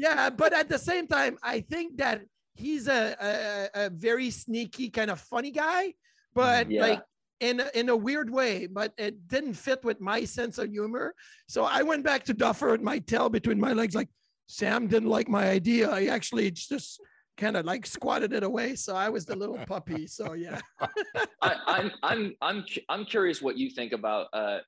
[0.07, 2.23] yeah, but at the same time, I think that
[2.55, 5.95] he's a, a, a very sneaky kind of funny guy,
[6.35, 6.83] but Yeah.
[6.87, 7.03] like
[7.41, 8.55] in a- in a weird way.
[8.79, 11.15] But it didn't fit with my sense of humor.
[11.55, 14.09] So I went back to Duffer with my tail between my legs, like
[14.47, 15.91] Sam didn't like my idea.
[15.91, 17.01] I actually just
[17.37, 18.77] kind of like squatted it away.
[18.77, 20.07] So I was the little puppy.
[20.07, 20.61] So yeah.
[21.49, 24.59] I, I'm I'm I'm I'm curious what you think about uh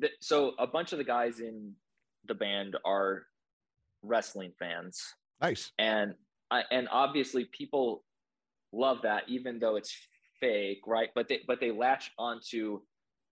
[0.00, 1.72] th- so a bunch of the guys in
[2.26, 3.26] the band are
[4.02, 5.02] wrestling fans.
[5.40, 5.72] Nice.
[5.78, 6.14] and
[6.50, 8.04] I and obviously people
[8.72, 9.94] love that even though it's
[10.40, 11.08] fake right?
[11.14, 12.80] But they but they latch onto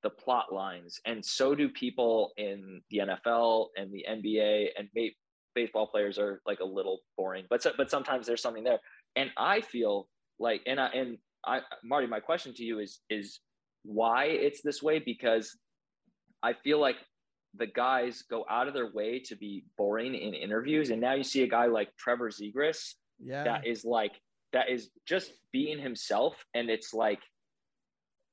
[0.03, 1.01] the plot lines.
[1.07, 5.15] And so do people in the NFL and the NBA and may,
[5.55, 8.79] baseball players are like a little boring but so, but sometimes there's something there.
[9.17, 10.09] And I feel
[10.39, 13.41] like and I and I Marty my question to you is is
[13.83, 14.99] why it's this way?
[14.99, 15.57] Because
[16.43, 16.97] I feel like
[17.55, 20.91] the guys go out of their way to be boring in interviews.
[20.91, 23.45] And now you see a guy like Trevor Zegras Yeah.
[23.45, 24.13] that is like
[24.53, 26.35] that is just being himself.
[26.55, 27.21] And it's like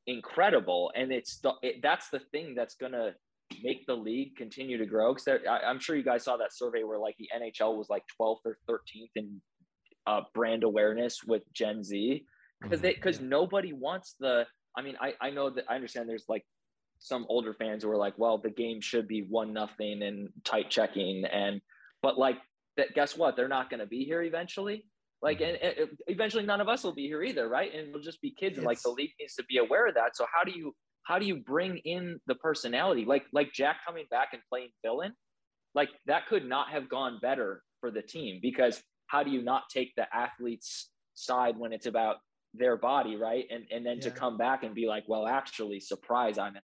[0.07, 0.91] incredible.
[0.95, 3.13] And it's the it, that's the thing that's gonna
[3.63, 5.13] make the league continue to grow.
[5.13, 8.39] Because i'm sure you guys saw that survey where like the nhl was like 12th
[8.45, 9.41] or 13th in
[10.07, 12.25] uh, brand awareness with gen z.
[12.61, 14.45] Because they because nobody wants the
[14.77, 16.43] i mean i i know that i understand there's like
[17.05, 20.69] some older fans who are like well the game should be one nothing and tight
[20.69, 21.61] checking and
[22.01, 22.37] but like
[22.77, 23.35] that guess what?
[23.35, 24.85] They're not going to be here eventually.
[25.21, 25.55] Like mm-hmm.
[25.63, 27.73] and, and eventually none of us will be here either right?
[27.73, 30.15] And it'll just be kids and like the league needs to be aware of that.
[30.15, 30.73] So how do you
[31.03, 33.05] how do you bring in the personality?
[33.05, 35.13] Like like jack coming back and playing villain
[35.73, 39.63] like that could not have gone better for the team because how do you not
[39.71, 42.17] take the athlete's side when it's about
[42.53, 43.45] their body right?
[43.49, 46.61] And and then to come back and be like well actually surprise i'm in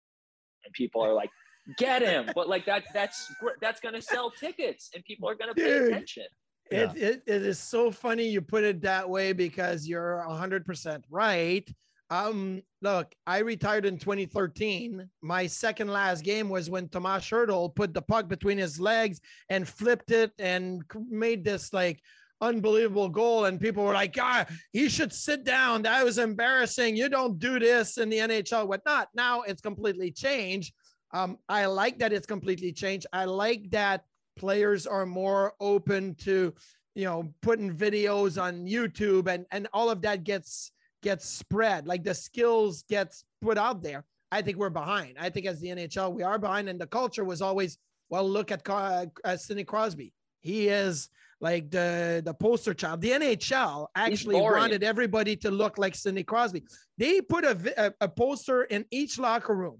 [0.65, 1.30] and people are like
[1.77, 3.31] get him but like that that's
[3.61, 5.88] that's gonna sell tickets and people are gonna pay Dude.
[5.88, 6.26] attention
[6.72, 11.68] It, it, it is so funny you put it that way because you're 100% right.
[12.11, 15.07] Um, look, I retired in 2013.
[15.22, 19.19] My second last game was when Tomas Hertl put the puck between his legs
[19.49, 22.02] and flipped it and made this like
[22.41, 23.45] unbelievable goal.
[23.45, 25.84] And people were like, ah, he should sit down.
[25.84, 26.95] That was embarrassing.
[26.95, 29.10] You don't do this in the NHL, whatnot.
[29.14, 30.74] Now it's completely changed.
[31.11, 33.07] Um, I like that it's completely changed.
[33.11, 34.03] I like that
[34.38, 36.53] players are more open to
[36.95, 40.72] you know putting videos on youtube and and all of that gets
[41.03, 45.45] gets spread like the skills gets put out there i think we're behind i think
[45.45, 47.78] as the nhl we are behind and the culture was always
[48.10, 49.06] well look at uh,
[49.38, 51.10] sidney crosby he is
[51.41, 56.64] like the the poster child the nhl actually wanted everybody to look like sidney crosby
[56.98, 59.80] they put a, a, a poster in each locker room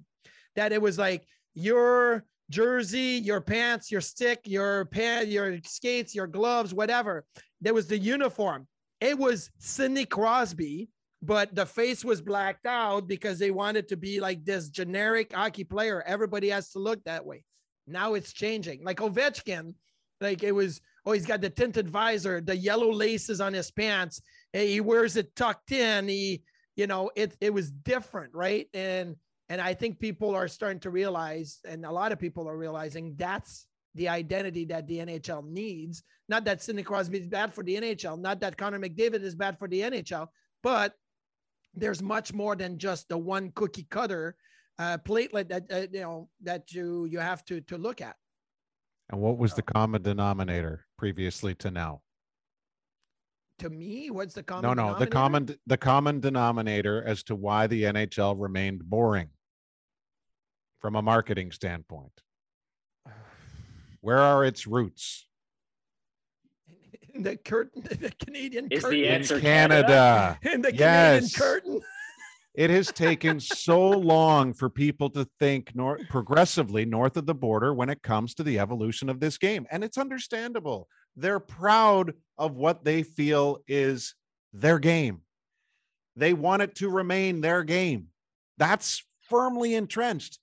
[0.56, 6.27] that it was like your jersey, your pants, your stick, your pant, your skates, your
[6.27, 7.26] gloves, whatever.
[7.61, 8.68] There was the uniform.
[8.99, 10.90] It was Sidney Crosby,
[11.22, 15.64] but the face was blacked out because they wanted to be like this generic hockey
[15.64, 16.03] player.
[16.06, 17.44] Everybody has to look that way.
[17.88, 18.84] Now it's changing.
[18.84, 19.73] Like Ovechkin,
[20.22, 24.21] like it was, oh, he's got the tinted visor, the yellow laces on his pants.
[24.53, 26.07] He wears it tucked in.
[26.07, 26.43] He,
[26.76, 28.67] you know, it it was different, right?
[28.73, 29.15] And
[29.49, 33.15] and I think people are starting to realize, and a lot of people are realizing
[33.17, 33.65] that's
[33.95, 36.03] the identity that the NHL needs.
[36.27, 39.57] Not that Sidney Crosby is bad for the NHL, not that Connor McDavid is bad
[39.57, 40.27] for the NHL,
[40.61, 40.93] but
[41.73, 44.35] there's much more than just the one cookie cutter
[44.77, 48.15] uh, platelet that uh, you know that you you have to to look at.
[49.10, 52.02] And what was the common denominator previously to now?
[53.60, 54.64] To me, what's the common?
[54.64, 59.30] No, no, the common the common denominator as to why the NHL remained boring
[60.80, 62.14] from a marketing standpoint.
[64.02, 65.26] Where are its roots?
[67.14, 68.98] In the curtain, the Canadian Is curtain.
[68.99, 70.40] the answer in Canada.
[70.44, 71.34] in the Yes.
[71.34, 71.81] Canadian curtain.
[72.55, 77.73] It has taken so long for people to think nor- progressively north of the border
[77.73, 79.67] when it comes to the evolution of this game.
[79.71, 80.88] And it's understandable.
[81.15, 84.15] They're proud of what they feel is
[84.51, 85.21] their game.
[86.15, 88.07] They want it to remain their game.
[88.57, 90.39] That's firmly entrenched.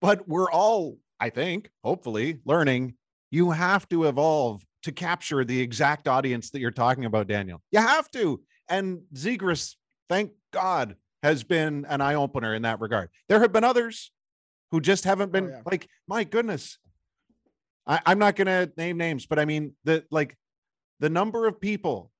[0.00, 2.94] But we're all, I think, hopefully, learning
[3.30, 7.62] you have to evolve to capture the exact audience that you're talking about, Daniel.
[7.72, 8.40] You have to.
[8.68, 9.76] And Zegras,
[10.08, 13.08] thank God, has been an eye opener in that regard.
[13.30, 14.12] There have been others
[14.70, 15.62] who just haven't oh, been yeah.
[15.64, 16.78] like, my goodness.
[17.86, 20.36] I, I'm not going to name names, but I mean, the like
[21.00, 22.10] the number of people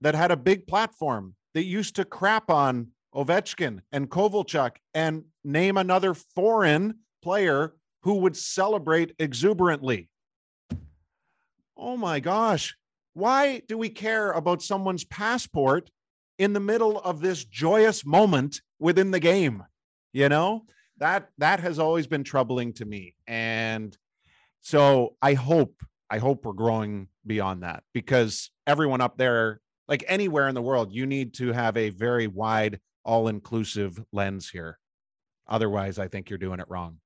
[0.00, 5.76] that had a big platform that used to crap on Ovechkin and Kovalchuk and name
[5.76, 10.10] another foreign player who would celebrate exuberantly.
[11.76, 12.76] Oh my gosh.
[13.12, 15.88] Why do we care about someone's passport
[16.38, 19.64] in the middle of this joyous moment within the game?
[20.12, 20.66] You know,
[20.98, 23.14] that that has always been troubling to me.
[23.26, 23.96] And
[24.60, 25.74] so I hope
[26.10, 30.92] I hope we're growing beyond that because everyone up there like anywhere in the world
[30.92, 34.78] you need to have a very wide all-inclusive lens here.
[35.46, 36.98] Otherwise, I think you're doing it wrong.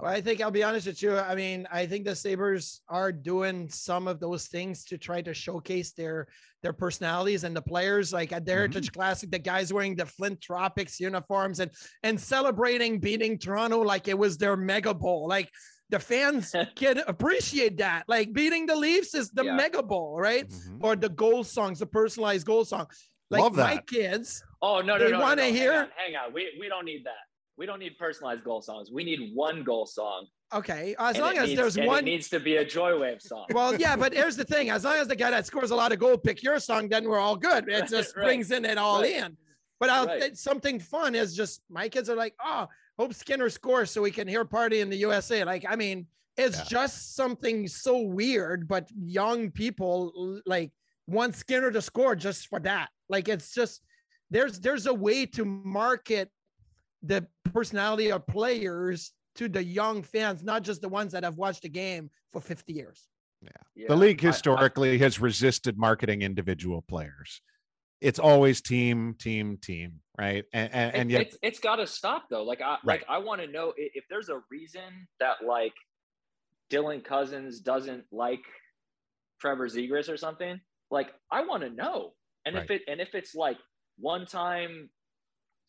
[0.00, 1.16] Well, I think I'll be honest with you.
[1.18, 5.34] I mean, I think the Sabres are doing some of those things to try to
[5.34, 6.28] showcase their
[6.62, 8.12] their personalities and the players.
[8.12, 11.70] Like at the Heritage Classic, the guys wearing the Flint Tropics uniforms and
[12.04, 15.28] and celebrating beating Toronto like it was their mega bowl.
[15.28, 15.50] Like
[15.90, 18.04] the fans can appreciate that.
[18.08, 19.56] Like beating the Leafs is the Yeah.
[19.56, 20.48] mega bowl, right?
[20.48, 20.78] Mhm.
[20.82, 22.86] Or the goal songs, the personalized goal song.
[23.28, 25.42] Like Love my kids, Oh no, no, They no, no, wanna no.
[25.42, 27.24] Hang hear- on, Hang on, We we don't need that.
[27.62, 28.90] We don't need personalized goal songs.
[28.90, 30.26] We need one goal song.
[30.52, 33.22] okay, as and long as needs- there's and one It needs to be a Joywave
[33.22, 33.46] song.
[33.54, 35.92] Well, yeah, but here's the thing: as long as the guy that scores a lot
[35.92, 37.68] of goal pick your song, then we're all good.
[37.68, 39.12] It just right, brings in it all right.
[39.12, 39.36] in.
[39.78, 40.36] But I'll, Right.
[40.36, 42.66] something fun is just my kids are like, oh,
[42.98, 45.44] hope Skinner scores so we can hear party in the USA.
[45.44, 46.64] Like, I mean, it's Yeah.
[46.68, 50.72] just something so weird, but young people like
[51.06, 52.88] want Skinner to score just for that.
[53.08, 53.82] Like, it's just
[54.32, 56.28] there's there's a way to market
[57.02, 61.62] the personality of players to the young fans, not just the ones that have watched
[61.62, 63.08] the game for 50 years.
[63.74, 63.88] Yeah.
[63.88, 67.42] the league I- I- historically has resisted marketing individual players.
[68.00, 70.44] It's always team, team, team, right?
[70.52, 72.44] And and, and It- yet it's, it's got to stop though.
[72.44, 75.74] Like I like I want to know i- if there's a reason that like
[76.70, 78.44] Dylan Cozens doesn't like
[79.40, 80.60] Trevor Zegras or something.
[80.90, 82.14] Like I want to know.
[82.46, 83.58] And if it and if it's like
[83.98, 84.88] one time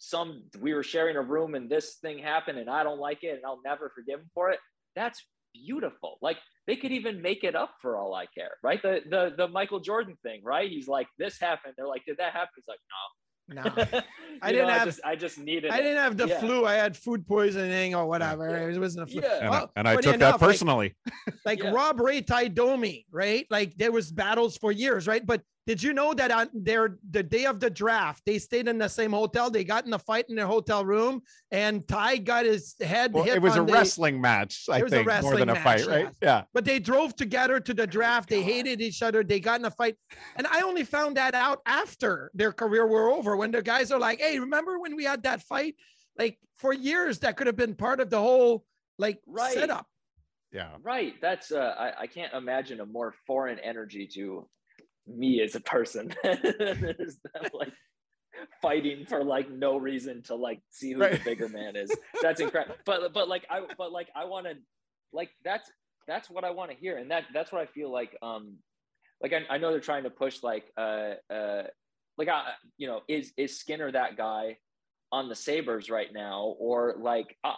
[0.06, 3.36] some we were sharing a room and this thing happened and I don't like it
[3.36, 4.60] and I'll never forgive him for it.
[4.98, 5.24] That's
[5.54, 6.18] beautiful.
[6.22, 8.82] Like they could even make it up for all I care, right?
[8.82, 10.70] The the the Michael Jordan thing, right?
[10.70, 11.76] He's like, this happened.
[11.78, 12.50] They're like, did that happen?
[12.56, 12.80] He's like,
[13.48, 14.02] No, no.
[14.42, 15.72] I didn't know, have- I just, I just needed.
[15.72, 16.40] I didn't have the Yeah.
[16.42, 16.66] flu.
[16.66, 18.50] I had food poisoning or whatever.
[18.50, 18.76] Yeah.
[18.76, 19.22] It wasn't a flu.
[19.22, 19.38] Yeah.
[19.38, 20.96] and, I- Well, and I took enough, that personally.
[21.46, 21.72] Like Yeah.
[21.72, 23.46] Rob Ray Domi, right?
[23.50, 25.26] Like there was battles for years, right?
[25.26, 28.78] But did you know that on their the day of the draft, they stayed in
[28.78, 29.50] the same hotel.
[29.50, 31.22] They got in a fight in their hotel room,
[31.52, 33.36] and Tie got his head Well, hit.
[33.36, 35.64] it was a the- wrestling match, I It was a think, more than a match,
[35.64, 36.06] fight, right?
[36.06, 36.14] yes.
[36.22, 36.44] Yeah.
[36.54, 38.28] But they drove together to the draft.
[38.30, 39.24] They hated each other.
[39.24, 39.96] They got in a fight.
[40.36, 44.00] And I only found that out after their career were over when the guys are
[44.00, 45.76] like, hey, remember when we had that fight?
[46.18, 48.66] Like for years, that could have been part of the whole
[49.00, 49.54] like Right.
[49.54, 49.88] setup.
[50.52, 50.76] Yeah.
[50.84, 51.16] Right.
[51.22, 54.48] That's uh, I, I can't imagine a more foreign energy to
[55.08, 56.14] me as a person.
[56.24, 57.74] There's them, like
[58.62, 61.92] fighting for like no reason to like see who the bigger man is.
[62.22, 62.76] That's incredible.
[62.86, 64.54] But but like I but like I want to
[65.12, 65.70] like that's
[66.08, 68.16] that's what I want to hear, and that that's what I feel like.
[68.22, 68.58] Um,
[69.22, 71.64] like I, I know they're trying to push like uh uh
[72.18, 74.58] like I you know is is Skinner that guy
[75.14, 77.54] on the Sabres right now, or like uh,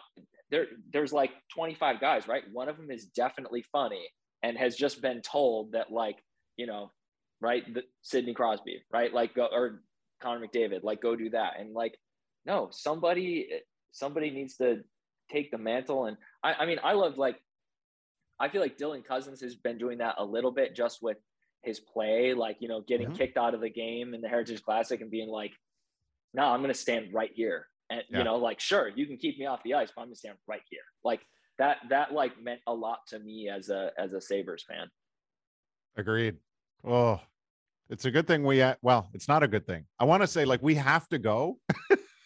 [0.52, 2.44] there there's like 25 guys, right?
[2.52, 4.08] One of them is definitely funny
[4.44, 6.18] and has just been told that like,
[6.58, 6.92] you know,
[7.46, 9.14] right, the, Sidney Crosby, right?
[9.14, 9.84] Like go or
[10.22, 11.54] Connor McDavid, like go do that.
[11.60, 11.96] And like,
[12.46, 13.48] no, somebody
[13.92, 14.84] somebody needs to
[15.32, 16.06] take the mantle.
[16.08, 17.38] And I, I mean, I love like
[18.40, 21.18] I feel like Dylan Cozens has been doing that a little bit just with
[21.62, 23.18] his play, like, you know, getting Mhm.
[23.18, 25.54] kicked out of the game in the Heritage Classic and being like,
[26.34, 27.70] no, I'm going to stand right here.
[27.90, 28.18] And, Yeah.
[28.20, 30.20] you know, like, sure, you can keep me off the ice, but I'm going to
[30.20, 30.84] stand right here.
[31.04, 31.22] Like
[31.58, 34.92] that, that like meant a lot to me as a, as a Sabres fan.
[35.96, 36.36] Agreed.
[36.84, 37.22] Oh,
[37.90, 39.86] it's a good thing we, uh, well, it's not a good thing.
[40.00, 41.60] I want to say like we have to go,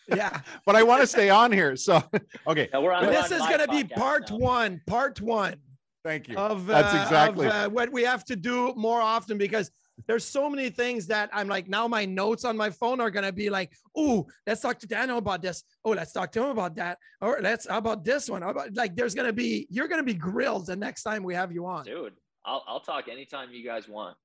[0.08, 0.42] Yeah.
[0.66, 1.76] but I want to stay on here.
[1.76, 2.02] So,
[2.48, 2.70] okay.
[2.74, 4.38] Now we're on, we're this on is going to be part now.
[4.38, 5.56] one, part one
[6.04, 6.38] Thank you.
[6.38, 9.70] of, That's uh, exactly- of, uh, what we have to do more often because
[10.08, 13.26] there's so many things that I'm like, now my notes on my phone are going
[13.26, 15.62] to be like, oh, let's talk to Daniel about this.
[15.84, 16.98] Oh, let's talk to him about that.
[17.20, 18.42] Or let's, how about this one?
[18.42, 21.22] How about like, there's going to be, you're going to be grilled the next time
[21.22, 21.84] we have you on.
[21.84, 22.14] dude.
[22.46, 24.16] I'll, I'll talk anytime you guys want.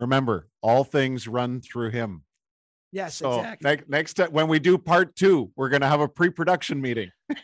[0.00, 2.24] Remember, all things run through him.
[2.92, 3.70] Yes, So exactly.
[3.70, 7.10] next next time when we do part two, we're gonna have a pre-production meeting.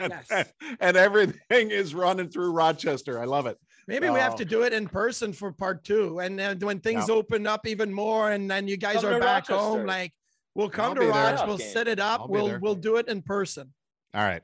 [0.00, 0.52] Yes.
[0.80, 3.20] and everything is running through Rochester.
[3.20, 3.58] I love it.
[3.86, 4.38] Maybe we have Oh.
[4.38, 6.18] to do it in person for part two.
[6.18, 7.14] And then when things Yeah.
[7.14, 10.12] open up even more and then you guys Come are to back home, like
[10.54, 11.14] we'll come I'll to be there.
[11.36, 11.68] Roch, we'll Game.
[11.72, 13.72] set it up, I'll we'll we'll do it in person.
[14.14, 14.42] All right.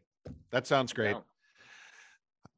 [0.50, 1.12] That sounds great.
[1.12, 1.24] No,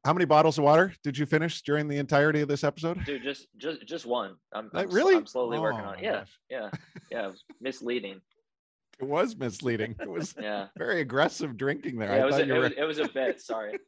[0.05, 3.03] How many bottles of water did you finish during the entirety of this episode?
[3.05, 4.35] dude, just, just, just one.
[4.53, 5.15] I'm, I'm, really?
[5.15, 6.03] I'm slowly working Oh, on it.
[6.03, 6.11] my Yeah.
[6.19, 6.39] gosh.
[6.51, 6.69] Yeah.
[7.11, 7.31] Yeah.
[7.59, 8.21] Misleading.
[8.99, 9.95] It was misleading.
[9.99, 10.67] It was Yeah.
[10.77, 12.09] very aggressive drinking there.
[12.09, 12.17] Yeah.
[12.17, 13.41] It I was, thought a, you it were was, it was a bit.
[13.41, 13.79] Sorry.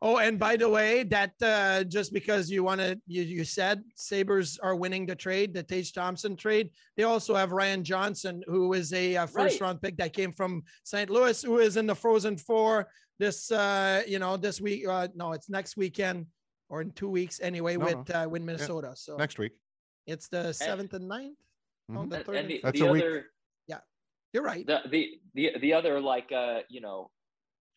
[0.00, 3.82] Oh, and by the way, that uh, just because you want to, you, you said
[3.96, 6.70] Sabres are winning the trade, the Tage Thompson trade.
[6.96, 9.66] They also have Ryan Johnson, who is a uh, first Right.
[9.66, 11.10] round pick that came from St.
[11.10, 12.86] Louis, who is in the Frozen Four
[13.18, 14.86] this, uh, you know, this week.
[14.86, 16.26] Uh, no, it's next weekend
[16.68, 18.92] or in two weeks anyway No, with uh, with Minnesota.
[18.94, 19.52] So next week.
[20.06, 21.38] it's the seventh and ninth.
[21.90, 22.10] Oh, Mhm.
[22.10, 23.02] the And, third and and- the, That's the a week.
[23.02, 23.26] other,
[24.34, 24.66] You're right.
[24.66, 27.10] the, the, the, the other like, uh, you know,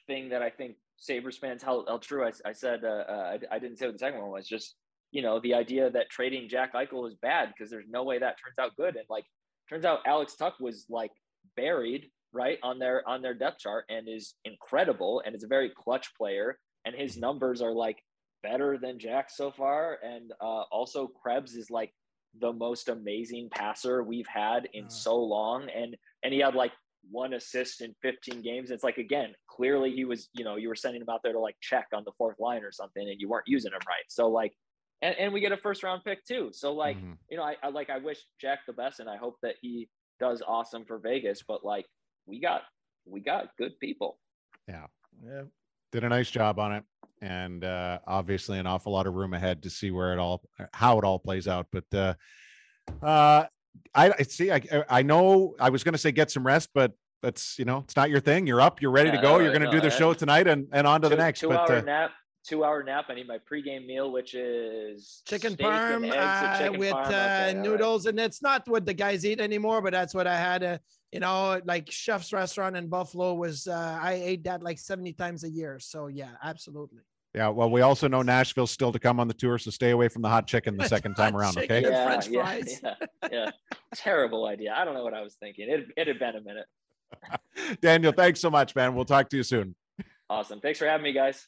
[0.06, 2.26] thing that I think Sabres fans held, held true.
[2.26, 4.76] I, I said, uh, uh, I, I didn't say what the second one was just,
[5.12, 8.36] you know, the idea that trading Jack Eichel is bad because there's no way that
[8.44, 8.98] turns out good.
[8.98, 9.24] And like,
[9.70, 11.12] turns out Alex Tuch was like
[11.56, 15.22] buried right on their, on their depth chart and is incredible.
[15.26, 16.58] And is a very clutch player.
[16.86, 18.00] And his numbers are like
[18.44, 20.00] better than Jack so far.
[20.04, 21.94] And uh, also Krebs is like
[22.40, 24.90] the most amazing passer we've had in Uh.
[24.90, 25.70] so long.
[25.70, 26.72] And, and he had like
[27.10, 28.72] one assist in 15 games.
[28.72, 31.40] It's like, again, clearly he was, you know, you were sending him out there to
[31.40, 34.06] like check on the fourth line or something and you weren't using him right.
[34.08, 34.54] So like,
[35.02, 36.52] and, and we get a first round pick too.
[36.54, 37.18] So like, Mhm.
[37.30, 39.90] you know, I, I like, I wish Jack the best and I hope that he
[40.20, 41.88] does awesome for Vegas, but like
[42.26, 42.62] we got,
[43.06, 44.20] we got good people.
[44.68, 44.86] Yeah.
[45.26, 45.44] Yeah.
[45.92, 46.84] Did a nice job on it.
[47.24, 50.42] And uh obviously an awful lot of room ahead to see where it all
[50.74, 51.68] how it all plays out.
[51.72, 52.14] But uh
[53.06, 53.46] uh
[53.94, 57.60] I I see I I know I was gonna say get some rest, but that's
[57.60, 58.48] you know, it's not your thing.
[58.48, 59.38] You're up, you're ready to go.
[59.38, 61.42] no, You're gonna no, do the that- show tonight and and on to the next.
[61.42, 62.12] two But hour uh, nap,
[62.44, 63.06] two hour nap.
[63.10, 66.92] I need my pregame meal, which is chicken steak and parm eggs uh, chicken with
[66.94, 67.06] parm.
[67.06, 67.16] uh, Okay,
[67.50, 67.58] all right.
[67.58, 70.64] noodles, and it's not what the guys eat anymore, but that's what I had.
[70.64, 70.78] Uh,
[71.12, 73.68] you know, like Chef's Restaurant in Buffalo was.
[73.68, 75.80] Uh, I ate that like seventy times a year.
[75.80, 77.02] So yeah, absolutely.
[77.36, 80.08] yeah, well, we also know Nashville's still to come on the tour, so stay away
[80.08, 81.58] from the hot chicken the second time around.
[81.58, 81.82] Okay.
[81.82, 82.82] yeah, French yeah, fries.
[82.84, 82.96] Yeah,
[83.32, 83.52] yeah.
[83.94, 84.74] Terrible idea.
[84.76, 85.70] I don't know what I was thinking.
[85.70, 86.66] It, it had been a minute.
[87.82, 88.96] Daniel, thanks so much, man.
[88.96, 89.76] We'll talk to you soon.
[90.30, 90.62] Awesome.
[90.62, 91.46] Thanks for having me, guys.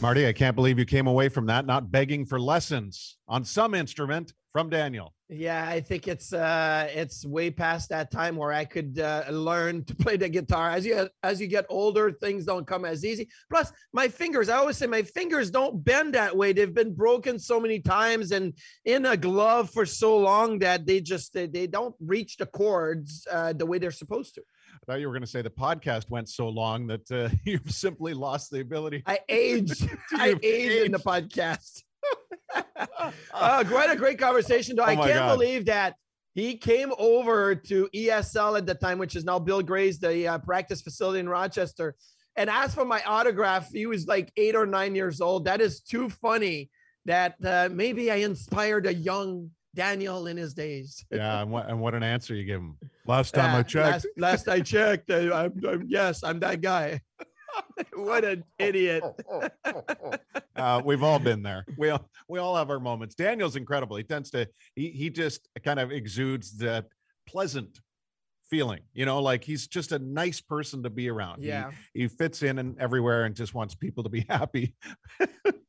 [0.00, 3.74] Marty, I can't believe you came away from that not begging for lessons on some
[3.74, 5.14] instrument from Daniel.
[5.28, 9.84] Yeah, I think it's uh it's way past that time where I could uh, learn
[9.84, 10.70] to play the guitar.
[10.70, 13.28] As you as you get older, things don't come as easy.
[13.50, 16.52] Plus, my fingers, I always say my fingers don't bend that way.
[16.52, 18.52] They've been broken so many times and
[18.84, 23.28] in a glove for so long that they just they, they don't reach the chords
[23.30, 24.40] uh, the way they're supposed to.
[24.40, 27.70] I thought you were going to say the podcast went so long that uh, you've
[27.70, 29.02] simply lost the ability.
[29.06, 29.88] I aged.
[30.12, 31.82] I aged in the podcast.
[33.34, 34.82] uh, quite a great conversation, though.
[34.82, 35.34] Oh I can't God.
[35.34, 35.94] believe that
[36.34, 40.38] he came over to ESL at the time, which is now Bill Gray's, the uh,
[40.38, 41.94] practice facility in Rochester,
[42.36, 43.68] and asked for my autograph.
[43.72, 45.44] He was like eight or nine years old.
[45.46, 46.70] That is too funny.
[47.06, 51.04] That uh, maybe I inspired a young Daniel in his days.
[51.10, 52.76] yeah, and what, and what an answer you give him.
[53.06, 54.06] Last time I Uh, checked.
[54.18, 57.00] Last, last I checked, uh, I'm, I'm- yes, I'm that guy.
[57.94, 59.02] what an idiot.
[60.56, 61.64] uh, we've all been there.
[61.78, 63.14] We all, we all have our moments.
[63.14, 63.96] Daniel's incredible.
[63.96, 66.86] He tends to he he just kind of exudes that
[67.26, 67.78] pleasant,
[68.50, 68.80] feeling.
[68.94, 71.44] You know, like he's just a nice person to be around.
[71.44, 71.70] Yeah.
[71.94, 74.74] he, fits in and everywhere and just wants people to be happy.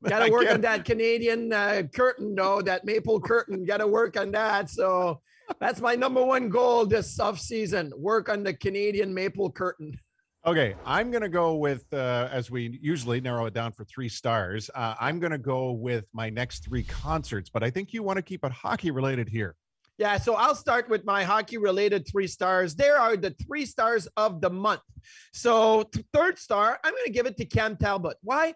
[0.08, 3.66] Got to work on that Canadian uh, curtain, though, that maple curtain.
[3.66, 4.70] Got to work on that.
[4.70, 5.22] So
[5.60, 7.92] that's my number one goal this off season.
[7.98, 10.00] Work on the Canadian maple curtain.
[10.50, 14.10] Okay, I'm going to go with, uh, as we usually narrow it down for three
[14.10, 18.02] stars, uh, I'm going to go with my next three concerts, but I think you
[18.02, 19.56] want to keep it hockey related here.
[20.00, 22.74] Yeah, so I'll start with my hockey related three stars.
[22.74, 24.82] There are the three stars of the month.
[25.34, 28.18] So, th- third star, I'm going to give it to Cam Talbot.
[28.24, 28.56] Why?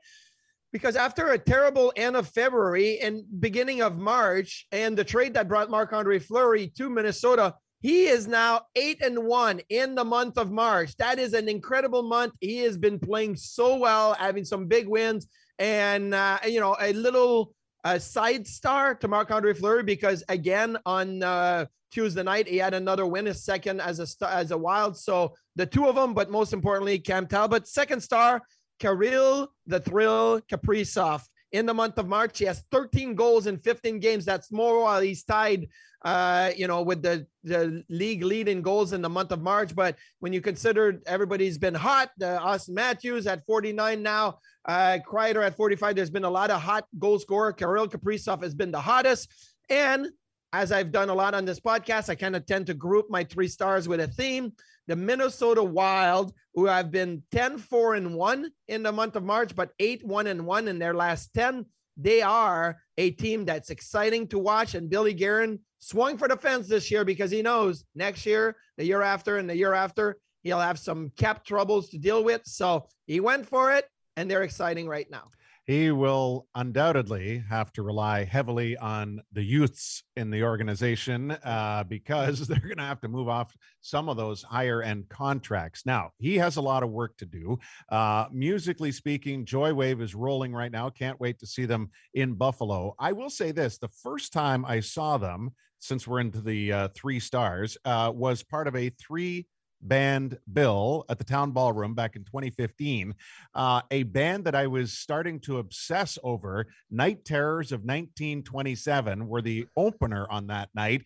[0.71, 5.47] Because after a terrible end of February and beginning of March, and the trade that
[5.47, 7.53] brought Marc Andre Fleury to Minnesota,
[7.83, 10.95] he is now eight and one in the month of March.
[10.95, 12.33] That is an incredible month.
[12.39, 15.27] He has been playing so well, having some big wins,
[15.59, 17.53] and uh, you know a little
[17.83, 22.73] a side star to Marc Andre Fleury because again on uh, Tuesday night he had
[22.73, 24.97] another win, his second as a star, as a wild.
[24.97, 28.41] So the two of them, but most importantly, Cam Talbot, second star,
[28.79, 31.21] Kirill the Thrill Kaprizov.
[31.53, 34.25] In the month of March, he has 13 goals in 15 games.
[34.25, 35.69] That's more while he's tied,
[36.03, 39.75] uh, you know, with the the league lead in goals in the month of March.
[39.75, 45.45] But when you consider everybody's been hot, uh, Auston Matthews at 49 now, uh, Kreider
[45.45, 45.95] at 45.
[45.95, 47.53] There's been a lot of hot goal scorer.
[47.53, 49.31] Kirill Kaprizov has been the hottest.
[49.69, 50.09] And
[50.53, 53.23] as I've done a lot on this podcast, I kind of tend to group my
[53.23, 54.53] three stars with a theme.
[54.87, 59.55] The Minnesota Wild, who have been 10, 4, and 1 in the month of March,
[59.55, 61.65] but 8, 1, and 1 in their last 10.
[61.95, 64.75] They are a team that's exciting to watch.
[64.75, 68.85] And Billy Guerin swung for the fence this year because he knows next year, the
[68.85, 72.41] year after, and the year after, he'll have some cap troubles to deal with.
[72.45, 73.85] So he went for it,
[74.17, 75.29] and they're exciting right now.
[75.65, 82.39] He will undoubtedly have to rely heavily on the youths in the organization uh, because
[82.47, 85.85] they're going to have to move off some of those higher end contracts.
[85.85, 87.59] Now, he has a lot of work to do.
[87.89, 90.89] Uh, musically speaking, Joywave is rolling right now.
[90.89, 92.93] Can't wait to see them in Buffalo.
[92.99, 96.87] I will say this the first time I saw them, since we're into the uh,
[96.93, 99.47] three stars, uh, was part of a three
[99.83, 103.13] band bill at the town ballroom back in 2015
[103.55, 109.41] uh, a band that i was starting to obsess over night terrors of 1927 were
[109.41, 111.03] the opener on that night.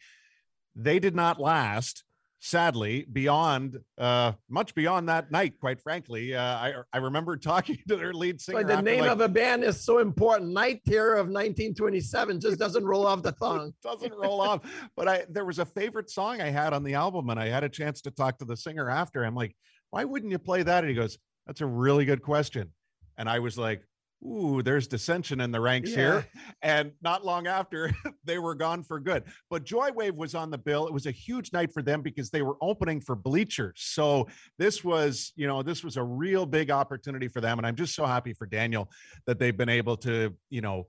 [0.76, 2.04] They did not last
[2.40, 7.96] sadly beyond uh much beyond that night quite frankly uh i i remember talking to
[7.96, 10.52] their lead singer But the name like, of a band is so important.
[10.52, 13.74] Night Terror of 1927 just doesn't roll off the tongue.
[13.82, 14.62] doesn't roll off.
[14.96, 17.64] But I there was a favorite song I had on the album, and I had
[17.64, 19.24] a chance to talk to the singer after.
[19.24, 19.56] I'm like,
[19.90, 20.84] why wouldn't you play that?
[20.84, 22.72] And he goes, That's a really good question.
[23.18, 23.82] And I was like,
[24.26, 26.26] Ooh, there's dissension in the ranks here.
[26.64, 27.91] And not long after,
[28.23, 29.23] they were gone for good.
[29.49, 30.88] But Joywave was on the bill.
[30.88, 33.76] It was a huge night for them because they were opening for Bleachers.
[33.77, 34.27] So
[34.57, 37.60] this was, you know, this was a real big opportunity for them.
[37.60, 38.89] And I'm just so happy for Daniel
[39.27, 40.88] that they've been able to, you know,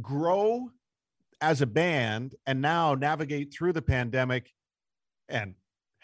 [0.00, 0.70] grow
[1.40, 4.48] as a band and now navigate through the pandemic.
[5.28, 5.54] And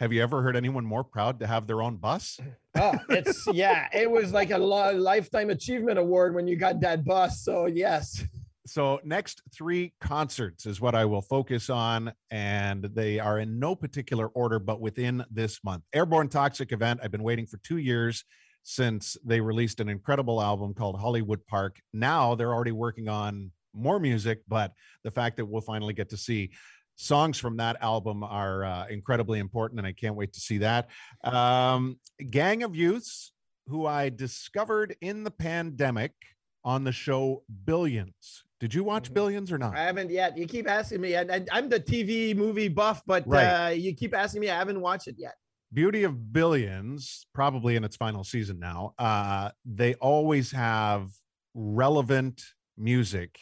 [0.01, 2.41] have you ever heard anyone more proud to have their own bus?
[2.79, 7.43] Oh, it's yeah, it was like a lifetime achievement award when you got that bus.
[7.43, 8.23] So yes.
[8.65, 13.75] So, next three concerts is what I will focus on, and they are in no
[13.75, 15.83] particular order, but within this month.
[15.93, 17.01] Airborne Toxic event.
[17.03, 18.25] I've been waiting for two years
[18.63, 21.81] since they released an incredible album called Hollywood Park.
[21.93, 24.73] Now they're already working on more music, but
[25.03, 26.51] the fact that we'll finally get to see
[27.01, 30.89] songs from that album are uh, incredibly important, and I can't wait to see that.
[31.25, 31.99] Um,
[32.29, 33.33] Gang of Youths,
[33.69, 36.13] who I discovered in the pandemic
[36.63, 38.45] on the show Billions.
[38.61, 39.15] Did you watch Mhm.
[39.15, 39.75] Billions or not?
[39.75, 40.37] I haven't yet.
[40.37, 43.47] You keep asking me, and, and I'm the TV movie buff, but Right.
[43.47, 44.51] uh, you keep asking me.
[44.51, 45.35] I haven't watched it yet.
[45.73, 48.93] Beauty of Billions, probably in its final season now.
[48.99, 51.09] Uh, they always have
[51.55, 52.43] relevant
[52.77, 53.39] music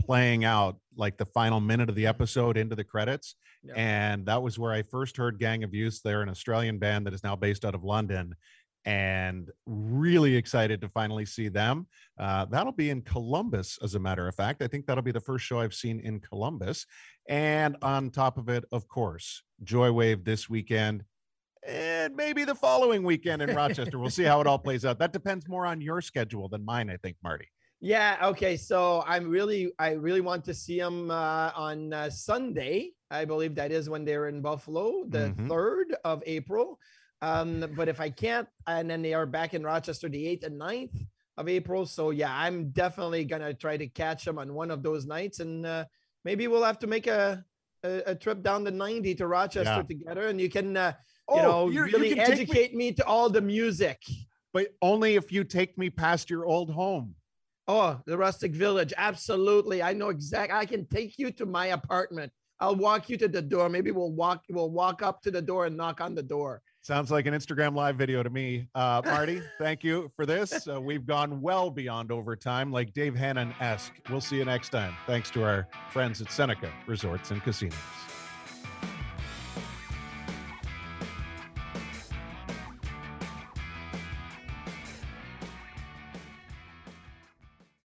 [0.00, 3.36] playing out like the final minute of the episode into the credits.
[3.62, 3.74] Yeah.
[3.76, 6.00] And that was where I first heard Gang of Youth.
[6.02, 8.34] They're an Australian band that is now based out of London.
[8.84, 11.88] And really excited to finally see them.
[12.20, 14.62] Uh, that'll be in Columbus, as a matter of fact.
[14.62, 16.86] I think that'll be the first show I've seen in Columbus.
[17.28, 21.04] And on top of it, of course, Joywave this weekend
[21.66, 23.98] and maybe the following weekend in Rochester.
[23.98, 24.98] We'll see how it all plays out.
[24.98, 27.48] That depends more on your schedule than mine, I think, Marty.
[27.80, 28.16] Yeah.
[28.30, 28.56] Okay.
[28.56, 32.92] So I'm really, I really want to see them uh, on uh, Sunday.
[33.10, 35.48] I believe that is when they're in Buffalo, the Mhm.
[35.48, 36.78] 3rd of April.
[37.22, 40.58] Um, but if I can't, and then they are back in Rochester the 8th and
[40.60, 41.86] 9th of April.
[41.86, 45.40] So yeah, I'm definitely going to try to catch them on one of those nights.
[45.40, 45.84] And uh,
[46.24, 47.44] maybe we'll have to make a,
[47.84, 49.82] a, a trip down the 90 to Rochester Yeah.
[49.82, 50.26] together.
[50.28, 50.92] And you can, uh,
[51.28, 54.02] Oh, you know, you're- you really me- educate me to all the music.
[54.52, 57.14] but only if you take me past your old home.
[57.68, 58.92] Oh, the rustic village.
[58.96, 59.82] Absolutely.
[59.82, 60.52] I know exact.
[60.52, 62.32] I can take you to my apartment.
[62.60, 63.68] I'll walk you to the door.
[63.68, 66.62] Maybe we'll walk, we'll walk up to the door and knock on the door.
[66.80, 68.68] Sounds like an Instagram live video to me.
[68.74, 70.68] Uh, Marty, thank you for this.
[70.68, 73.92] Uh, we've gone well beyond overtime, like Dave Hannan esque.
[74.08, 74.94] We'll see you next time.
[75.06, 77.74] Thanks to our friends at Seneca Resorts and Casinos.